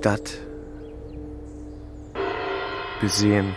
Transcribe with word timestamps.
Stadt. 0.00 0.38
Besehen. 3.02 3.54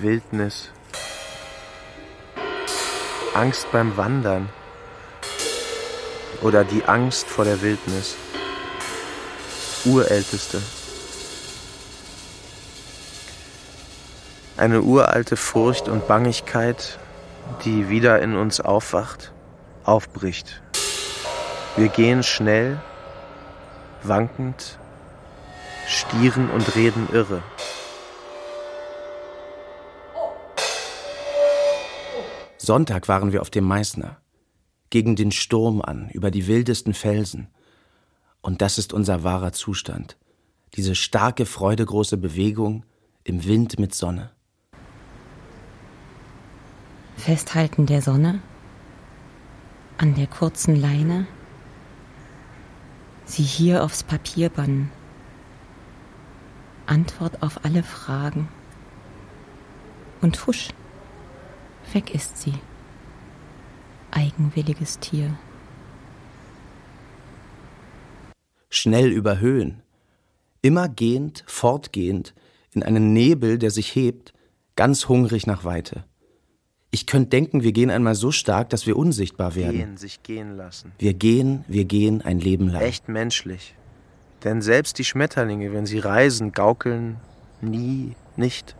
Wildnis. 0.00 0.68
Angst 3.32 3.72
beim 3.72 3.96
Wandern. 3.96 4.50
Oder 6.42 6.64
die 6.64 6.84
Angst 6.84 7.28
vor 7.28 7.46
der 7.46 7.62
Wildnis. 7.62 8.16
Urälteste. 9.86 10.60
Eine 14.58 14.82
uralte 14.82 15.38
Furcht 15.38 15.88
und 15.88 16.06
Bangigkeit, 16.06 16.98
die 17.64 17.88
wieder 17.88 18.20
in 18.20 18.36
uns 18.36 18.60
aufwacht, 18.60 19.32
aufbricht. 19.84 20.60
Wir 21.76 21.88
gehen 21.88 22.22
schnell, 22.22 22.78
wankend, 24.02 24.78
stieren 25.86 26.50
und 26.50 26.76
reden 26.76 27.08
irre. 27.12 27.42
Sonntag 32.58 33.08
waren 33.08 33.32
wir 33.32 33.40
auf 33.40 33.50
dem 33.50 33.64
Meißner, 33.64 34.18
gegen 34.90 35.16
den 35.16 35.32
Sturm 35.32 35.80
an, 35.80 36.10
über 36.10 36.30
die 36.30 36.46
wildesten 36.46 36.92
Felsen. 36.92 37.48
Und 38.42 38.60
das 38.60 38.76
ist 38.76 38.92
unser 38.92 39.22
wahrer 39.22 39.52
Zustand, 39.52 40.18
diese 40.74 40.94
starke, 40.94 41.46
freudegroße 41.46 42.18
Bewegung 42.18 42.84
im 43.24 43.44
Wind 43.44 43.78
mit 43.78 43.94
Sonne. 43.94 44.30
Festhalten 47.16 47.86
der 47.86 48.02
Sonne, 48.02 48.40
an 49.96 50.14
der 50.14 50.26
kurzen 50.26 50.76
Leine, 50.76 51.26
sie 53.30 53.42
hier 53.42 53.84
aufs 53.84 54.02
Papier 54.02 54.48
bannen. 54.48 54.90
Antwort 56.86 57.42
auf 57.42 57.64
alle 57.64 57.82
Fragen. 57.82 58.48
Und 60.20 60.46
husch, 60.46 60.68
weg 61.92 62.14
ist 62.14 62.38
sie. 62.38 62.54
Eigenwilliges 64.10 64.98
Tier. 64.98 65.38
Schnell 68.70 69.10
über 69.10 69.38
Höhen, 69.38 69.82
immer 70.62 70.88
gehend, 70.88 71.44
fortgehend, 71.46 72.34
in 72.72 72.82
einen 72.82 73.12
Nebel, 73.12 73.58
der 73.58 73.70
sich 73.70 73.94
hebt, 73.94 74.32
ganz 74.76 75.08
hungrig 75.08 75.46
nach 75.46 75.64
Weite. 75.64 76.04
Ich 76.90 77.06
könnte 77.06 77.28
denken, 77.28 77.62
wir 77.62 77.72
gehen 77.72 77.90
einmal 77.90 78.14
so 78.14 78.30
stark, 78.30 78.70
dass 78.70 78.86
wir 78.86 78.96
unsichtbar 78.96 79.54
werden. 79.54 79.76
Gehen, 79.76 79.96
sich 79.98 80.22
gehen 80.22 80.56
lassen. 80.56 80.92
Wir 80.98 81.12
gehen, 81.12 81.64
wir 81.68 81.84
gehen 81.84 82.22
ein 82.22 82.38
Leben 82.38 82.68
lang. 82.68 82.82
Echt 82.82 83.08
menschlich. 83.08 83.74
Denn 84.44 84.62
selbst 84.62 84.98
die 84.98 85.04
Schmetterlinge, 85.04 85.72
wenn 85.72 85.84
sie 85.84 85.98
reisen, 85.98 86.52
gaukeln 86.52 87.18
nie, 87.60 88.14
nicht. 88.36 88.74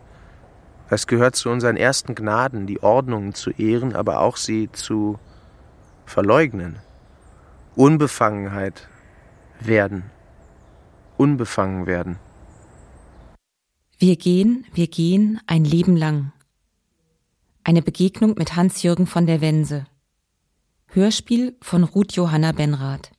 Es 0.89 1.05
gehört 1.05 1.35
zu 1.35 1.49
unseren 1.49 1.77
ersten 1.77 2.15
Gnaden, 2.15 2.65
die 2.65 2.81
Ordnungen 2.81 3.35
zu 3.35 3.51
ehren, 3.51 3.95
aber 3.95 4.21
auch 4.21 4.37
sie 4.37 4.71
zu 4.71 5.19
verleugnen. 6.05 6.77
Unbefangenheit 7.75 8.87
werden. 9.59 10.03
Unbefangen 11.17 11.85
werden. 11.85 12.17
Wir 13.99 14.15
gehen, 14.15 14.65
wir 14.73 14.87
gehen 14.87 15.39
ein 15.45 15.63
Leben 15.63 15.95
lang. 15.95 16.31
Eine 17.63 17.81
Begegnung 17.81 18.35
mit 18.37 18.55
Hans-Jürgen 18.55 19.05
von 19.05 19.25
der 19.25 19.41
Wense. 19.41 19.85
Hörspiel 20.87 21.57
von 21.61 21.83
Ruth 21.83 22.13
Johanna 22.13 22.53
Benrath. 22.53 23.11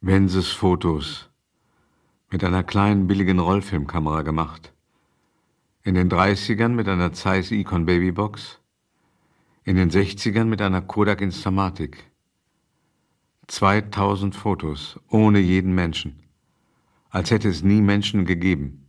Wenses 0.00 0.52
Fotos. 0.52 1.28
Mit 2.30 2.44
einer 2.44 2.62
kleinen 2.62 3.06
billigen 3.06 3.40
Rollfilmkamera 3.40 4.22
gemacht. 4.22 4.72
In 5.82 5.94
den 5.94 6.08
30ern 6.08 6.68
mit 6.68 6.88
einer 6.88 7.12
Zeiss 7.12 7.50
Icon 7.50 7.86
Babybox. 7.86 8.60
In 9.64 9.76
den 9.76 9.90
60ern 9.90 10.44
mit 10.44 10.62
einer 10.62 10.80
Kodak 10.80 11.20
Instamatic. 11.20 12.10
2000 13.48 14.34
Fotos, 14.34 14.98
ohne 15.08 15.40
jeden 15.40 15.74
Menschen. 15.74 16.22
Als 17.10 17.30
hätte 17.30 17.48
es 17.48 17.62
nie 17.62 17.82
Menschen 17.82 18.24
gegeben 18.24 18.83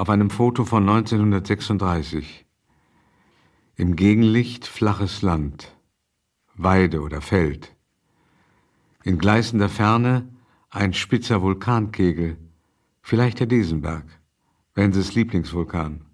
auf 0.00 0.08
einem 0.08 0.30
Foto 0.30 0.64
von 0.64 0.88
1936. 0.88 2.46
Im 3.76 3.96
Gegenlicht 3.96 4.66
flaches 4.66 5.20
Land, 5.20 5.76
Weide 6.54 7.02
oder 7.02 7.20
Feld. 7.20 7.76
In 9.04 9.18
gleißender 9.18 9.68
Ferne 9.68 10.26
ein 10.70 10.94
spitzer 10.94 11.42
Vulkankegel, 11.42 12.38
vielleicht 13.02 13.40
der 13.40 13.46
Desenberg, 13.46 14.06
Wenses 14.72 15.14
Lieblingsvulkan. 15.14 16.06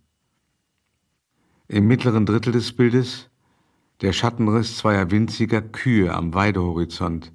Im 1.69 1.87
mittleren 1.87 2.27
Drittel 2.27 2.55
des 2.55 2.75
Bildes 2.75 3.31
der 4.01 4.13
Schattenriss 4.13 4.79
zweier 4.79 5.13
winziger 5.13 5.63
Kühe 5.63 6.13
am 6.13 6.35
Weidehorizont, 6.35 7.33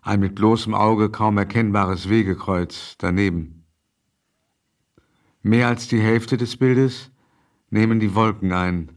ein 0.00 0.20
mit 0.20 0.36
bloßem 0.36 0.72
Auge 0.72 1.10
kaum 1.10 1.36
erkennbares 1.36 2.08
Wegekreuz 2.08 2.94
daneben. 2.96 3.63
Mehr 5.46 5.68
als 5.68 5.88
die 5.88 6.00
Hälfte 6.00 6.38
des 6.38 6.56
Bildes 6.56 7.10
nehmen 7.68 8.00
die 8.00 8.14
Wolken 8.14 8.52
ein. 8.52 8.90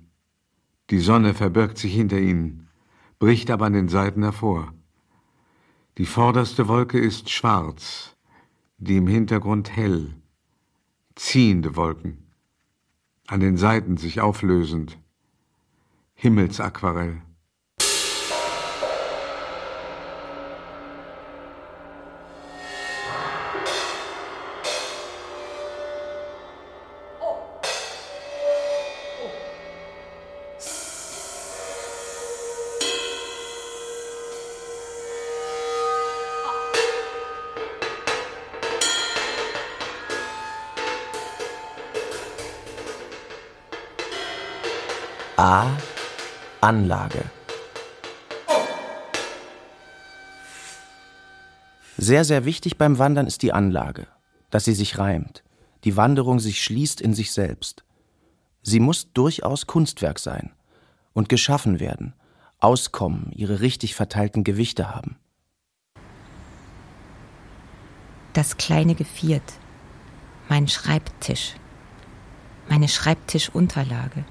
Die 0.89 0.99
Sonne 0.99 1.33
verbirgt 1.33 1.77
sich 1.77 1.93
hinter 1.93 2.19
ihnen, 2.19 2.69
bricht 3.19 3.51
aber 3.51 3.65
an 3.65 3.73
den 3.73 3.89
Seiten 3.89 4.23
hervor. 4.23 4.73
Die 5.97 6.05
vorderste 6.05 6.69
Wolke 6.69 6.99
ist 6.99 7.29
schwarz, 7.29 8.15
die 8.77 8.95
im 8.95 9.07
Hintergrund 9.07 9.75
hell, 9.75 10.15
ziehende 11.15 11.75
Wolken, 11.75 12.31
an 13.27 13.41
den 13.41 13.57
Seiten 13.57 13.97
sich 13.97 14.21
auflösend, 14.21 14.97
Himmelsaquarell. 16.13 17.23
Anlage. 46.67 47.23
Sehr, 51.95 52.25
sehr 52.25 52.44
wichtig 52.44 52.78
beim 52.78 53.00
Wandern 53.00 53.25
ist 53.25 53.41
die 53.41 53.53
Anlage, 53.53 54.05
dass 54.50 54.66
sie 54.66 54.73
sich 54.73 54.97
reimt, 54.97 55.45
die 55.85 55.95
Wanderung 55.95 56.41
sich 56.41 56.61
schließt 56.61 57.00
in 57.00 57.13
sich 57.13 57.31
selbst. 57.31 57.85
Sie 58.63 58.81
muss 58.81 59.13
durchaus 59.13 59.66
Kunstwerk 59.66 60.19
sein 60.19 60.51
und 61.13 61.29
geschaffen 61.29 61.79
werden, 61.79 62.13
auskommen, 62.59 63.31
ihre 63.33 63.61
richtig 63.61 63.95
verteilten 63.95 64.44
Gewichte 64.44 64.94
haben. 64.94 65.16
Das 68.33 68.57
kleine 68.57 68.95
Geviert, 68.95 69.53
mein 70.50 70.67
Schreibtisch, 70.67 71.53
meine 72.67 72.89
Schreibtischunterlage. 72.89 74.25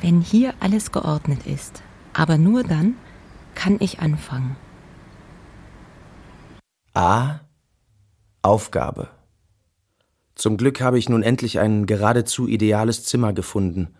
Wenn 0.00 0.22
hier 0.22 0.54
alles 0.60 0.92
geordnet 0.92 1.46
ist, 1.46 1.82
aber 2.14 2.38
nur 2.38 2.62
dann 2.62 2.94
kann 3.54 3.76
ich 3.80 4.00
anfangen. 4.00 4.56
A. 6.94 7.40
Aufgabe. 8.42 9.08
Zum 10.34 10.56
Glück 10.56 10.80
habe 10.80 10.98
ich 10.98 11.10
nun 11.10 11.22
endlich 11.22 11.58
ein 11.60 11.84
geradezu 11.84 12.48
ideales 12.48 13.04
Zimmer 13.04 13.34
gefunden. 13.34 13.94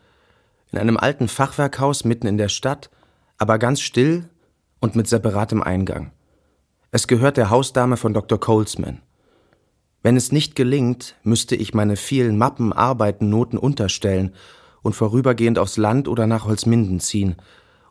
In 0.72 0.78
einem 0.78 0.96
alten 0.96 1.28
Fachwerkhaus 1.28 2.04
mitten 2.04 2.26
in 2.26 2.38
der 2.38 2.48
Stadt, 2.48 2.88
aber 3.36 3.58
ganz 3.58 3.82
still 3.82 4.28
und 4.80 4.96
mit 4.96 5.06
separatem 5.06 5.62
Eingang. 5.62 6.12
Es 6.92 7.06
gehört 7.06 7.36
der 7.36 7.50
Hausdame 7.50 7.98
von 7.98 8.14
Dr. 8.14 8.40
Colesman. 8.40 9.02
Wenn 10.02 10.16
es 10.16 10.32
nicht 10.32 10.56
gelingt, 10.56 11.16
müsste 11.22 11.56
ich 11.56 11.74
meine 11.74 11.96
vielen 11.96 12.38
Mappen, 12.38 12.72
Arbeiten, 12.72 13.28
Noten 13.28 13.58
unterstellen 13.58 14.34
und 14.82 14.94
vorübergehend 14.94 15.58
aufs 15.58 15.76
Land 15.76 16.08
oder 16.08 16.26
nach 16.26 16.44
Holzminden 16.44 17.00
ziehen, 17.00 17.36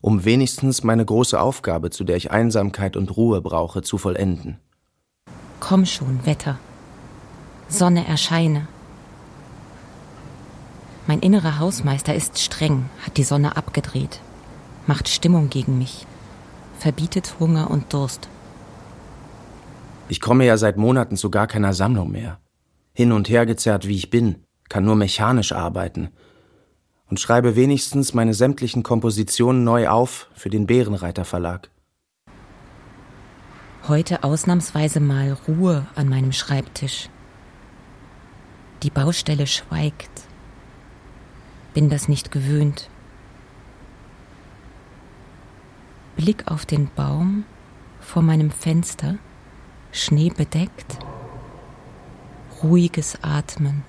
um 0.02 0.26
wenigstens 0.26 0.84
meine 0.84 1.06
große 1.06 1.40
Aufgabe, 1.40 1.90
zu 1.90 2.04
der 2.04 2.18
ich 2.18 2.32
Einsamkeit 2.32 2.96
und 2.96 3.16
Ruhe 3.16 3.42
brauche, 3.42 3.82
zu 3.82 3.98
vollenden. 3.98 4.60
Komm 5.60 5.86
schon, 5.86 6.26
Wetter. 6.26 6.58
Sonne 7.68 8.08
erscheine. 8.08 8.68
Mein 11.06 11.20
innerer 11.20 11.60
Hausmeister 11.60 12.16
ist 12.16 12.40
streng, 12.40 12.86
hat 13.06 13.18
die 13.18 13.24
Sonne 13.24 13.58
abgedreht, 13.58 14.22
macht 14.88 15.10
Stimmung 15.10 15.50
gegen 15.50 15.78
mich, 15.78 16.06
verbietet 16.78 17.36
Hunger 17.40 17.70
und 17.70 17.94
Durst. 17.94 18.30
Ich 20.08 20.22
komme 20.22 20.46
ja 20.46 20.58
seit 20.58 20.78
Monaten 20.78 21.18
zu 21.18 21.30
gar 21.30 21.48
keiner 21.48 21.74
Sammlung 21.74 22.12
mehr. 22.12 22.40
Hin 22.94 23.12
und 23.12 23.30
her 23.30 23.46
gezerrt, 23.46 23.88
wie 23.88 23.96
ich 23.96 24.10
bin, 24.10 24.44
kann 24.70 24.86
nur 24.86 24.96
mechanisch 24.96 25.52
arbeiten 25.52 26.10
und 27.10 27.20
schreibe 27.20 27.56
wenigstens 27.56 28.14
meine 28.14 28.34
sämtlichen 28.34 28.84
Kompositionen 28.84 29.64
neu 29.64 29.88
auf 29.90 30.30
für 30.34 30.50
den 30.50 30.68
Bärenreiter 30.68 31.26
Verlag. 31.26 31.70
Heute 33.88 34.24
ausnahmsweise 34.24 35.00
mal 35.00 35.36
Ruhe 35.48 35.88
an 35.96 36.08
meinem 36.10 36.32
Schreibtisch. 36.32 37.10
Die 38.84 38.92
Baustelle 38.92 39.48
schweigt. 39.48 40.12
Bin 41.74 41.90
das 41.90 42.08
nicht 42.08 42.32
gewöhnt. 42.32 42.90
Blick 46.16 46.52
auf 46.52 46.66
den 46.66 46.90
Baum 46.96 47.46
vor 48.00 48.22
meinem 48.22 48.52
Fenster, 48.52 49.18
schneebedeckt, 49.92 51.00
ruhiges 52.62 53.18
Atmen. 53.24 53.84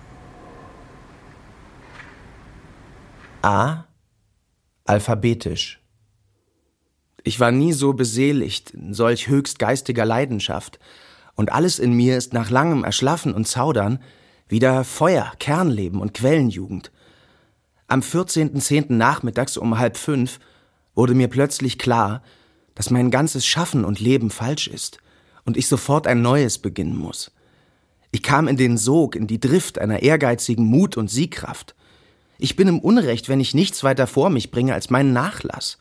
A. 3.43 3.85
Alphabetisch. 4.85 5.81
Ich 7.25 7.41
war 7.41 7.53
nie 7.53 7.73
so 7.73 7.95
beseligt 7.95 8.71
in 8.71 8.93
solch 8.93 9.29
höchst 9.29 9.59
geistiger 9.59 10.05
Leidenschaft, 10.05 10.79
und 11.37 11.51
alles 11.51 11.79
in 11.79 11.95
mir 11.95 12.19
ist 12.19 12.35
nach 12.35 12.51
langem 12.51 12.85
Erschlaffen 12.85 13.33
und 13.33 13.49
Zaudern 13.49 14.01
wieder 14.49 14.85
Feuer, 14.85 15.33
Kernleben 15.39 16.03
und 16.03 16.13
Quellenjugend. 16.13 16.93
Am 17.87 18.01
14.10. 18.01 18.93
nachmittags 18.93 19.57
um 19.57 19.79
halb 19.79 19.97
fünf 19.97 20.39
wurde 20.95 21.15
mir 21.15 21.29
plötzlich 21.29 21.79
klar, 21.79 22.23
dass 22.75 22.91
mein 22.91 23.11
ganzes 23.11 23.47
Schaffen 23.47 23.87
und 23.87 24.01
Leben 24.01 24.29
falsch 24.29 24.67
ist 24.69 24.99
und 25.47 25.57
ich 25.57 25.67
sofort 25.67 26.07
ein 26.07 26.21
neues 26.21 26.59
beginnen 26.59 26.97
muss. 26.97 27.31
Ich 28.13 28.23
kam 28.23 28.49
in 28.49 28.59
den 28.59 28.77
Sog, 28.77 29.17
in 29.17 29.27
die 29.27 29.41
Drift 29.41 29.79
einer 29.79 30.03
ehrgeizigen 30.03 30.67
Mut 30.67 30.99
und 30.99 31.11
Siegkraft. 31.11 31.75
Ich 32.43 32.57
bin 32.57 32.69
im 32.69 32.79
Unrecht, 32.79 33.29
wenn 33.29 33.39
ich 33.39 33.53
nichts 33.53 33.85
weiter 33.85 34.07
vor 34.07 34.31
mich 34.31 34.51
bringe 34.51 34.73
als 34.73 34.89
meinen 34.89 35.13
Nachlass. 35.13 35.77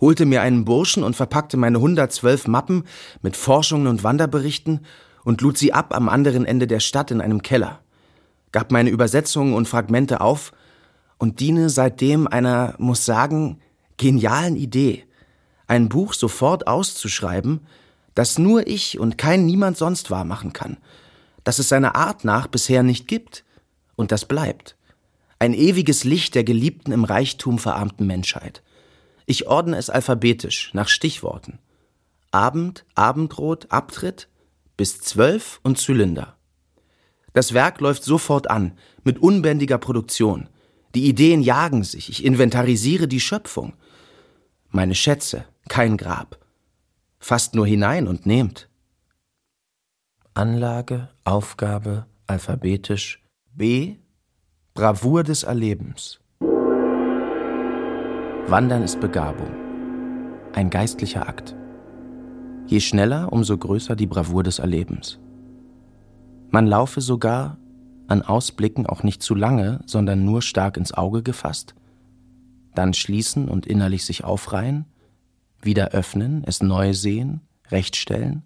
Holte 0.00 0.26
mir 0.26 0.42
einen 0.42 0.64
Burschen 0.64 1.04
und 1.04 1.14
verpackte 1.14 1.56
meine 1.56 1.78
112 1.78 2.48
Mappen 2.48 2.82
mit 3.22 3.36
Forschungen 3.36 3.86
und 3.86 4.02
Wanderberichten 4.02 4.84
und 5.22 5.40
lud 5.42 5.56
sie 5.56 5.72
ab 5.72 5.94
am 5.94 6.08
anderen 6.08 6.44
Ende 6.44 6.66
der 6.66 6.80
Stadt 6.80 7.12
in 7.12 7.20
einem 7.20 7.40
Keller. 7.40 7.78
Gab 8.50 8.72
meine 8.72 8.90
Übersetzungen 8.90 9.54
und 9.54 9.68
Fragmente 9.68 10.20
auf 10.20 10.50
und 11.18 11.38
diene 11.38 11.70
seitdem 11.70 12.26
einer, 12.26 12.74
muss 12.78 13.04
sagen, 13.04 13.60
genialen 13.96 14.56
Idee, 14.56 15.04
ein 15.68 15.88
Buch 15.88 16.14
sofort 16.14 16.66
auszuschreiben, 16.66 17.60
das 18.16 18.38
nur 18.38 18.66
ich 18.66 18.98
und 18.98 19.18
kein 19.18 19.46
niemand 19.46 19.76
sonst 19.76 20.10
wahrmachen 20.10 20.52
kann, 20.52 20.78
das 21.44 21.60
es 21.60 21.68
seiner 21.68 21.94
Art 21.94 22.24
nach 22.24 22.48
bisher 22.48 22.82
nicht 22.82 23.06
gibt 23.06 23.44
und 23.94 24.10
das 24.10 24.24
bleibt 24.24 24.75
ein 25.38 25.54
ewiges 25.54 26.04
Licht 26.04 26.34
der 26.34 26.44
geliebten 26.44 26.92
im 26.92 27.04
Reichtum 27.04 27.58
verarmten 27.58 28.06
Menschheit. 28.06 28.62
Ich 29.26 29.46
ordne 29.46 29.76
es 29.76 29.90
alphabetisch 29.90 30.72
nach 30.72 30.88
Stichworten. 30.88 31.58
Abend, 32.30 32.84
Abendrot, 32.94 33.70
Abtritt 33.70 34.28
bis 34.76 35.00
zwölf 35.00 35.60
und 35.62 35.78
Zylinder. 35.78 36.36
Das 37.32 37.52
Werk 37.54 37.80
läuft 37.80 38.04
sofort 38.04 38.50
an, 38.50 38.78
mit 39.04 39.18
unbändiger 39.18 39.78
Produktion. 39.78 40.48
Die 40.94 41.06
Ideen 41.06 41.42
jagen 41.42 41.84
sich, 41.84 42.08
ich 42.08 42.24
inventarisiere 42.24 43.08
die 43.08 43.20
Schöpfung. 43.20 43.74
Meine 44.70 44.94
Schätze, 44.94 45.44
kein 45.68 45.96
Grab. 45.96 46.38
Fasst 47.18 47.54
nur 47.54 47.66
hinein 47.66 48.08
und 48.08 48.26
nehmt. 48.26 48.68
Anlage, 50.34 51.08
Aufgabe, 51.24 52.06
alphabetisch, 52.26 53.22
B, 53.52 53.96
Bravour 54.76 55.22
des 55.22 55.42
Erlebens. 55.42 56.20
Wandern 58.46 58.82
ist 58.82 59.00
Begabung. 59.00 59.48
Ein 60.52 60.68
geistlicher 60.68 61.26
Akt. 61.26 61.56
Je 62.66 62.80
schneller, 62.80 63.32
umso 63.32 63.56
größer 63.56 63.96
die 63.96 64.06
Bravour 64.06 64.42
des 64.42 64.58
Erlebens. 64.58 65.18
Man 66.50 66.66
laufe 66.66 67.00
sogar, 67.00 67.56
an 68.06 68.20
Ausblicken 68.20 68.84
auch 68.84 69.02
nicht 69.02 69.22
zu 69.22 69.34
lange, 69.34 69.80
sondern 69.86 70.26
nur 70.26 70.42
stark 70.42 70.76
ins 70.76 70.92
Auge 70.92 71.22
gefasst, 71.22 71.74
dann 72.74 72.92
schließen 72.92 73.48
und 73.48 73.64
innerlich 73.64 74.04
sich 74.04 74.24
aufreihen, 74.24 74.84
wieder 75.62 75.92
öffnen, 75.92 76.44
es 76.44 76.62
neu 76.62 76.92
sehen, 76.92 77.40
rechtstellen, 77.70 78.42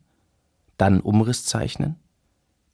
dann 0.76 1.00
Umriss 1.00 1.44
zeichnen, 1.44 1.96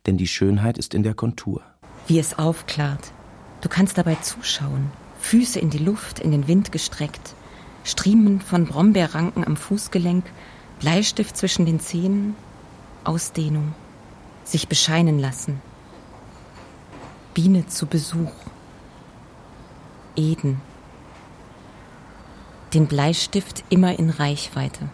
denn 0.05 0.19
die 0.19 0.29
Schönheit 0.29 0.77
ist 0.77 0.93
in 0.93 1.03
der 1.03 1.15
Kontur. 1.15 1.63
Wie 2.07 2.19
es 2.19 2.39
aufklart, 2.39 3.13
Du 3.61 3.69
kannst 3.69 3.99
dabei 3.99 4.17
zuschauen, 4.17 4.91
Füße 5.21 5.59
in 5.59 5.71
die 5.71 5.79
Luft, 5.79 6.19
in 6.19 6.31
den 6.31 6.47
Wind 6.47 6.73
gestreckt, 6.73 7.35
Striemen 7.85 8.41
von 8.41 8.67
Brombeerranken 8.67 9.45
am 9.47 9.57
Fußgelenk, 9.57 10.25
Bleistift 10.81 11.37
zwischen 11.37 11.67
den 11.67 11.81
Zähnen, 11.81 12.35
Ausdehnung, 13.05 13.75
sich 14.45 14.69
bescheinen 14.69 15.19
lassen. 15.19 15.61
Biene 17.35 17.67
zu 17.67 17.87
Besuch. 17.87 18.33
Eden. 20.17 20.61
Den 22.75 22.87
Bleistift 22.87 23.65
immer 23.69 23.99
in 23.99 24.11
Reichweite. 24.11 24.89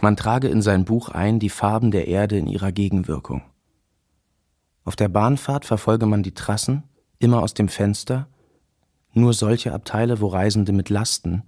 Man 0.00 0.16
trage 0.16 0.48
in 0.48 0.60
sein 0.60 0.84
Buch 0.84 1.08
ein 1.08 1.38
die 1.38 1.48
Farben 1.48 1.90
der 1.90 2.08
Erde 2.08 2.36
in 2.36 2.46
ihrer 2.46 2.72
Gegenwirkung. 2.72 3.42
Auf 4.84 4.96
der 4.96 5.08
Bahnfahrt 5.08 5.64
verfolge 5.64 6.06
man 6.06 6.22
die 6.22 6.34
Trassen, 6.34 6.84
immer 7.18 7.42
aus 7.42 7.54
dem 7.54 7.68
Fenster, 7.68 8.28
nur 9.14 9.32
solche 9.32 9.72
Abteile, 9.72 10.20
wo 10.20 10.26
Reisende 10.28 10.72
mit 10.72 10.90
Lasten, 10.90 11.42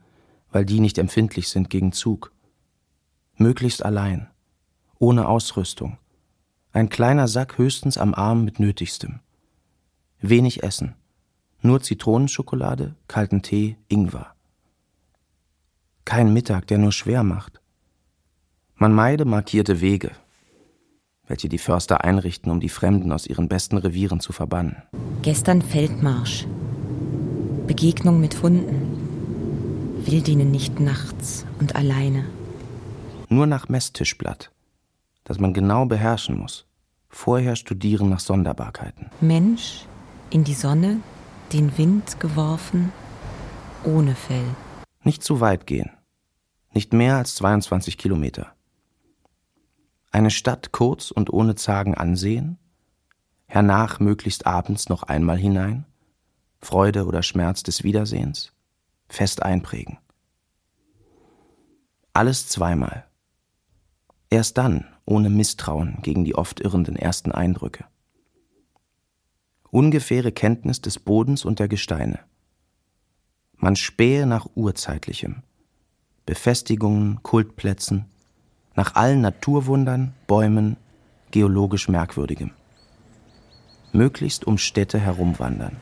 weil 0.50 0.64
die 0.64 0.80
nicht 0.80 0.98
empfindlich 0.98 1.48
sind 1.48 1.68
gegen 1.68 1.92
Zug. 1.92 2.32
Möglichst 3.36 3.84
allein, 3.84 4.30
ohne 4.98 5.28
Ausrüstung, 5.28 5.98
ein 6.72 6.88
kleiner 6.88 7.28
Sack 7.28 7.58
höchstens 7.58 7.98
am 7.98 8.14
Arm 8.14 8.44
mit 8.44 8.60
Nötigstem. 8.60 9.20
Wenig 10.20 10.62
Essen, 10.62 10.94
nur 11.60 11.82
Zitronenschokolade, 11.82 12.94
kalten 13.08 13.42
Tee, 13.42 13.76
Ingwer. 13.88 14.34
Kein 16.04 16.32
Mittag, 16.32 16.66
der 16.68 16.78
nur 16.78 16.92
schwer 16.92 17.22
macht. 17.22 17.60
Man 18.76 18.94
meide 18.94 19.24
markierte 19.24 19.80
Wege, 19.80 20.12
welche 21.26 21.48
die 21.48 21.58
Förster 21.58 22.04
einrichten, 22.04 22.50
um 22.50 22.60
die 22.60 22.68
Fremden 22.68 23.12
aus 23.12 23.26
ihren 23.26 23.48
besten 23.48 23.76
Revieren 23.76 24.20
zu 24.20 24.32
verbannen. 24.32 24.76
Gestern 25.22 25.62
Feldmarsch. 25.62 26.46
Begegnung 27.66 28.20
mit 28.20 28.42
Hunden. 28.42 30.04
Will 30.04 30.20
dienen 30.22 30.50
nicht 30.50 30.78
nachts 30.78 31.44
und 31.58 31.74
alleine. 31.74 32.24
Nur 33.28 33.46
nach 33.46 33.68
Messtischblatt, 33.68 34.52
das 35.24 35.40
man 35.40 35.52
genau 35.52 35.86
beherrschen 35.86 36.38
muss. 36.38 36.66
Vorher 37.08 37.56
studieren 37.56 38.08
nach 38.08 38.20
Sonderbarkeiten. 38.20 39.10
Mensch, 39.20 39.84
in 40.30 40.44
die 40.44 40.54
Sonne, 40.54 41.00
den 41.52 41.76
Wind 41.76 42.20
geworfen, 42.20 42.92
ohne 43.84 44.14
Fell. 44.14 44.44
Nicht 45.02 45.24
zu 45.24 45.40
weit 45.40 45.66
gehen. 45.66 45.90
Nicht 46.72 46.92
mehr 46.92 47.16
als 47.16 47.34
22 47.36 47.96
Kilometer. 47.96 48.55
Eine 50.16 50.30
Stadt 50.30 50.72
kurz 50.72 51.10
und 51.10 51.30
ohne 51.30 51.56
Zagen 51.56 51.94
ansehen, 51.94 52.56
hernach 53.44 54.00
möglichst 54.00 54.46
abends 54.46 54.88
noch 54.88 55.02
einmal 55.02 55.36
hinein, 55.36 55.84
Freude 56.58 57.04
oder 57.04 57.22
Schmerz 57.22 57.62
des 57.62 57.84
Wiedersehens, 57.84 58.54
fest 59.10 59.42
einprägen. 59.42 59.98
Alles 62.14 62.48
zweimal. 62.48 63.04
Erst 64.30 64.56
dann 64.56 64.86
ohne 65.04 65.28
Misstrauen 65.28 65.98
gegen 66.00 66.24
die 66.24 66.34
oft 66.34 66.60
irrenden 66.60 66.96
ersten 66.96 67.30
Eindrücke. 67.30 67.84
Ungefähre 69.68 70.32
Kenntnis 70.32 70.80
des 70.80 70.98
Bodens 70.98 71.44
und 71.44 71.58
der 71.58 71.68
Gesteine. 71.68 72.20
Man 73.52 73.76
spähe 73.76 74.24
nach 74.24 74.48
Urzeitlichem, 74.54 75.42
Befestigungen, 76.24 77.22
Kultplätzen, 77.22 78.06
nach 78.76 78.94
allen 78.94 79.22
Naturwundern, 79.22 80.12
Bäumen, 80.26 80.76
geologisch 81.30 81.88
Merkwürdigem. 81.88 82.50
Möglichst 83.92 84.46
um 84.46 84.58
Städte 84.58 84.98
herumwandern. 84.98 85.78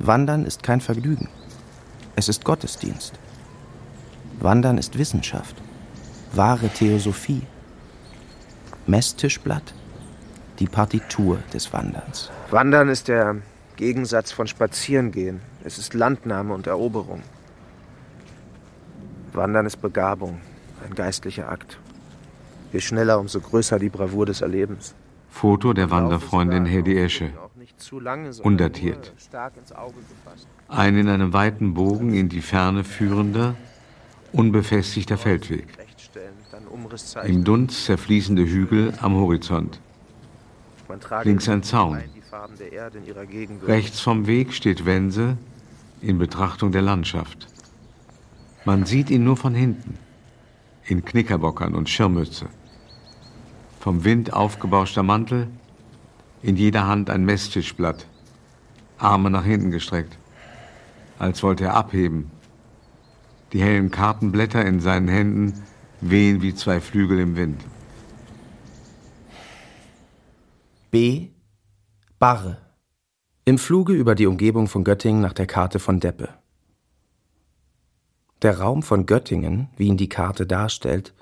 Wandern 0.00 0.44
ist 0.44 0.62
kein 0.62 0.80
Vergnügen. 0.80 1.28
Es 2.16 2.28
ist 2.28 2.44
Gottesdienst. 2.44 3.18
Wandern 4.40 4.78
ist 4.78 4.98
Wissenschaft, 4.98 5.56
wahre 6.32 6.68
Theosophie. 6.68 7.42
Messtischblatt, 8.86 9.74
die 10.58 10.66
Partitur 10.66 11.38
des 11.52 11.72
Wanderns. 11.72 12.30
Wandern 12.50 12.88
ist 12.88 13.08
der 13.08 13.36
Gegensatz 13.76 14.32
von 14.32 14.46
Spazierengehen. 14.46 15.40
Es 15.62 15.78
ist 15.78 15.94
Landnahme 15.94 16.54
und 16.54 16.66
Eroberung. 16.66 17.22
Wandern 19.32 19.66
ist 19.66 19.76
Begabung, 19.82 20.40
ein 20.84 20.94
geistlicher 20.94 21.50
Akt. 21.50 21.78
Je 22.72 22.80
schneller, 22.80 23.18
umso 23.18 23.40
größer 23.40 23.78
die 23.78 23.88
Bravour 23.88 24.26
des 24.26 24.40
Erlebens. 24.40 24.94
Foto 25.30 25.72
der 25.72 25.90
Wanderfreundin 25.90 26.66
Hedy 26.66 26.98
Esche. 26.98 27.30
Undatiert. 28.42 29.12
Ein 30.68 30.96
in 30.96 31.08
einem 31.08 31.32
weiten 31.32 31.74
Bogen 31.74 32.12
in 32.12 32.28
die 32.28 32.40
Ferne 32.40 32.84
führender, 32.84 33.54
unbefestigter 34.32 35.16
Feldweg. 35.16 35.66
Im 37.24 37.44
Dunst 37.44 37.84
zerfließende 37.84 38.44
Hügel 38.44 38.94
am 39.00 39.14
Horizont. 39.14 39.80
Links 41.22 41.48
ein 41.48 41.62
Zaun. 41.62 42.02
Rechts 43.66 44.00
vom 44.00 44.26
Weg 44.26 44.52
steht 44.52 44.84
Wense 44.84 45.36
in 46.00 46.18
Betrachtung 46.18 46.72
der 46.72 46.82
Landschaft. 46.82 47.46
Man 48.64 48.84
sieht 48.84 49.10
ihn 49.10 49.24
nur 49.24 49.36
von 49.36 49.54
hinten, 49.54 49.98
in 50.90 51.04
Knickerbockern 51.04 51.74
und 51.74 51.88
Schirmmütze. 51.88 52.46
Vom 53.78 54.04
Wind 54.04 54.32
aufgebauschter 54.32 55.02
Mantel, 55.02 55.48
in 56.42 56.56
jeder 56.56 56.86
Hand 56.86 57.10
ein 57.10 57.24
Messtischblatt, 57.24 58.06
Arme 58.98 59.30
nach 59.30 59.44
hinten 59.44 59.70
gestreckt, 59.70 60.18
als 61.18 61.42
wollte 61.42 61.64
er 61.64 61.74
abheben. 61.74 62.30
Die 63.52 63.62
hellen 63.62 63.90
Kartenblätter 63.90 64.64
in 64.64 64.80
seinen 64.80 65.08
Händen 65.08 65.62
wehen 66.00 66.42
wie 66.42 66.54
zwei 66.54 66.80
Flügel 66.80 67.18
im 67.18 67.36
Wind. 67.36 67.60
B. 70.90 71.28
Barre. 72.18 72.58
Im 73.44 73.58
Fluge 73.58 73.92
über 73.92 74.14
die 74.14 74.26
Umgebung 74.26 74.68
von 74.68 74.84
Göttingen 74.84 75.20
nach 75.20 75.32
der 75.32 75.46
Karte 75.46 75.78
von 75.78 76.00
Deppe. 76.00 76.28
Der 78.42 78.60
Raum 78.60 78.82
von 78.82 79.06
Göttingen, 79.06 79.68
wie 79.76 79.88
ihn 79.88 79.96
die 79.96 80.08
Karte 80.08 80.46
darstellt, 80.46 81.12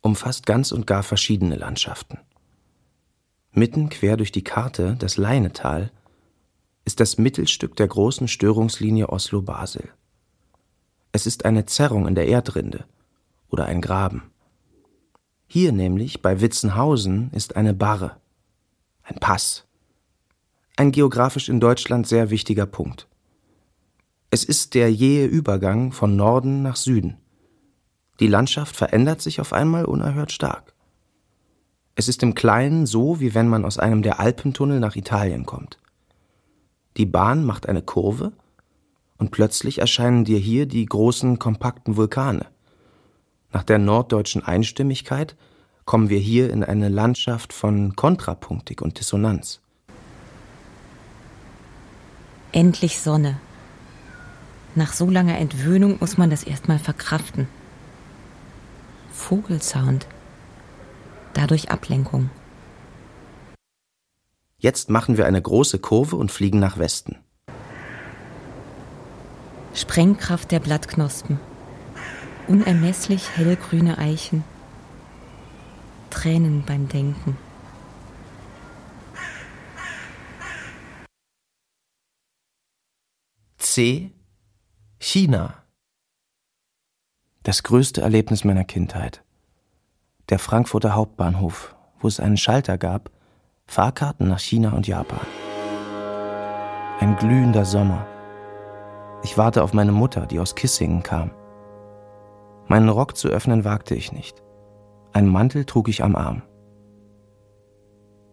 umfasst 0.00 0.46
ganz 0.46 0.72
und 0.72 0.86
gar 0.86 1.02
verschiedene 1.02 1.56
Landschaften. 1.56 2.18
Mitten 3.52 3.88
quer 3.88 4.16
durch 4.16 4.32
die 4.32 4.44
Karte, 4.44 4.96
das 4.98 5.16
Leinetal, 5.16 5.90
ist 6.84 7.00
das 7.00 7.18
Mittelstück 7.18 7.76
der 7.76 7.88
großen 7.88 8.28
Störungslinie 8.28 9.10
Oslo-Basel. 9.10 9.90
Es 11.12 11.26
ist 11.26 11.44
eine 11.44 11.66
Zerrung 11.66 12.06
in 12.06 12.14
der 12.14 12.28
Erdrinde 12.28 12.86
oder 13.50 13.66
ein 13.66 13.82
Graben. 13.82 14.30
Hier 15.46 15.72
nämlich 15.72 16.22
bei 16.22 16.40
Witzenhausen 16.40 17.30
ist 17.32 17.56
eine 17.56 17.74
Barre, 17.74 18.16
ein 19.02 19.16
Pass. 19.16 19.66
Ein 20.76 20.92
geografisch 20.92 21.48
in 21.48 21.60
Deutschland 21.60 22.06
sehr 22.06 22.30
wichtiger 22.30 22.66
Punkt. 22.66 23.08
Es 24.30 24.44
ist 24.44 24.74
der 24.74 24.92
jähe 24.92 25.26
Übergang 25.26 25.90
von 25.92 26.14
Norden 26.14 26.62
nach 26.62 26.76
Süden. 26.76 27.16
Die 28.20 28.26
Landschaft 28.26 28.76
verändert 28.76 29.22
sich 29.22 29.40
auf 29.40 29.54
einmal 29.54 29.86
unerhört 29.86 30.32
stark. 30.32 30.74
Es 31.94 32.08
ist 32.08 32.22
im 32.22 32.34
Kleinen 32.34 32.84
so, 32.84 33.20
wie 33.20 33.34
wenn 33.34 33.48
man 33.48 33.64
aus 33.64 33.78
einem 33.78 34.02
der 34.02 34.20
Alpentunnel 34.20 34.80
nach 34.80 34.96
Italien 34.96 35.46
kommt. 35.46 35.78
Die 36.98 37.06
Bahn 37.06 37.44
macht 37.44 37.66
eine 37.68 37.80
Kurve 37.80 38.32
und 39.16 39.30
plötzlich 39.30 39.78
erscheinen 39.78 40.24
dir 40.24 40.38
hier 40.38 40.66
die 40.66 40.84
großen, 40.84 41.38
kompakten 41.38 41.96
Vulkane. 41.96 42.46
Nach 43.50 43.62
der 43.62 43.78
norddeutschen 43.78 44.44
Einstimmigkeit 44.44 45.36
kommen 45.86 46.10
wir 46.10 46.18
hier 46.18 46.52
in 46.52 46.62
eine 46.62 46.90
Landschaft 46.90 47.54
von 47.54 47.96
Kontrapunktik 47.96 48.82
und 48.82 49.00
Dissonanz. 49.00 49.60
Endlich 52.52 53.00
Sonne. 53.00 53.40
Nach 54.74 54.92
so 54.92 55.10
langer 55.10 55.38
Entwöhnung 55.38 55.98
muss 56.00 56.18
man 56.18 56.30
das 56.30 56.44
erstmal 56.44 56.78
verkraften. 56.78 57.48
Vogelsound. 59.12 60.06
Dadurch 61.34 61.70
Ablenkung. 61.70 62.30
Jetzt 64.58 64.90
machen 64.90 65.16
wir 65.16 65.26
eine 65.26 65.40
große 65.40 65.78
Kurve 65.78 66.16
und 66.16 66.32
fliegen 66.32 66.58
nach 66.58 66.78
Westen. 66.78 67.18
Sprengkraft 69.74 70.50
der 70.50 70.60
Blattknospen. 70.60 71.38
Unermesslich 72.48 73.36
hellgrüne 73.36 73.98
Eichen. 73.98 74.42
Tränen 76.10 76.64
beim 76.66 76.88
Denken. 76.88 77.36
C. 83.58 84.10
China. 85.00 85.54
Das 87.44 87.62
größte 87.62 88.00
Erlebnis 88.00 88.42
meiner 88.42 88.64
Kindheit. 88.64 89.22
Der 90.28 90.40
Frankfurter 90.40 90.96
Hauptbahnhof, 90.96 91.76
wo 92.00 92.08
es 92.08 92.18
einen 92.18 92.36
Schalter 92.36 92.78
gab, 92.78 93.08
Fahrkarten 93.66 94.26
nach 94.26 94.40
China 94.40 94.72
und 94.72 94.88
Japan. 94.88 95.24
Ein 96.98 97.16
glühender 97.16 97.64
Sommer. 97.64 98.08
Ich 99.22 99.38
warte 99.38 99.62
auf 99.62 99.72
meine 99.72 99.92
Mutter, 99.92 100.26
die 100.26 100.40
aus 100.40 100.56
Kissingen 100.56 101.04
kam. 101.04 101.30
Meinen 102.66 102.88
Rock 102.88 103.16
zu 103.16 103.28
öffnen 103.28 103.64
wagte 103.64 103.94
ich 103.94 104.10
nicht. 104.10 104.42
Ein 105.12 105.28
Mantel 105.28 105.64
trug 105.64 105.88
ich 105.88 106.02
am 106.02 106.16
Arm. 106.16 106.42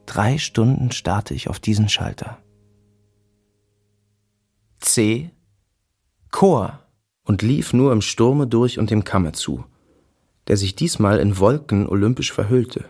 Drei 0.07 0.39
Stunden 0.39 0.91
starrte 0.91 1.35
ich 1.35 1.47
auf 1.47 1.59
diesen 1.59 1.89
Schalter. 1.89 2.39
C. 4.79 5.29
Chor 6.35 6.81
und 7.23 7.43
lief 7.43 7.71
nur 7.71 7.93
im 7.93 8.01
Sturme 8.01 8.45
durch 8.45 8.77
und 8.77 8.91
dem 8.91 9.05
Kamme 9.05 9.31
zu, 9.31 9.63
der 10.49 10.57
sich 10.57 10.75
diesmal 10.75 11.19
in 11.19 11.39
Wolken 11.39 11.87
olympisch 11.87 12.33
verhüllte. 12.33 12.83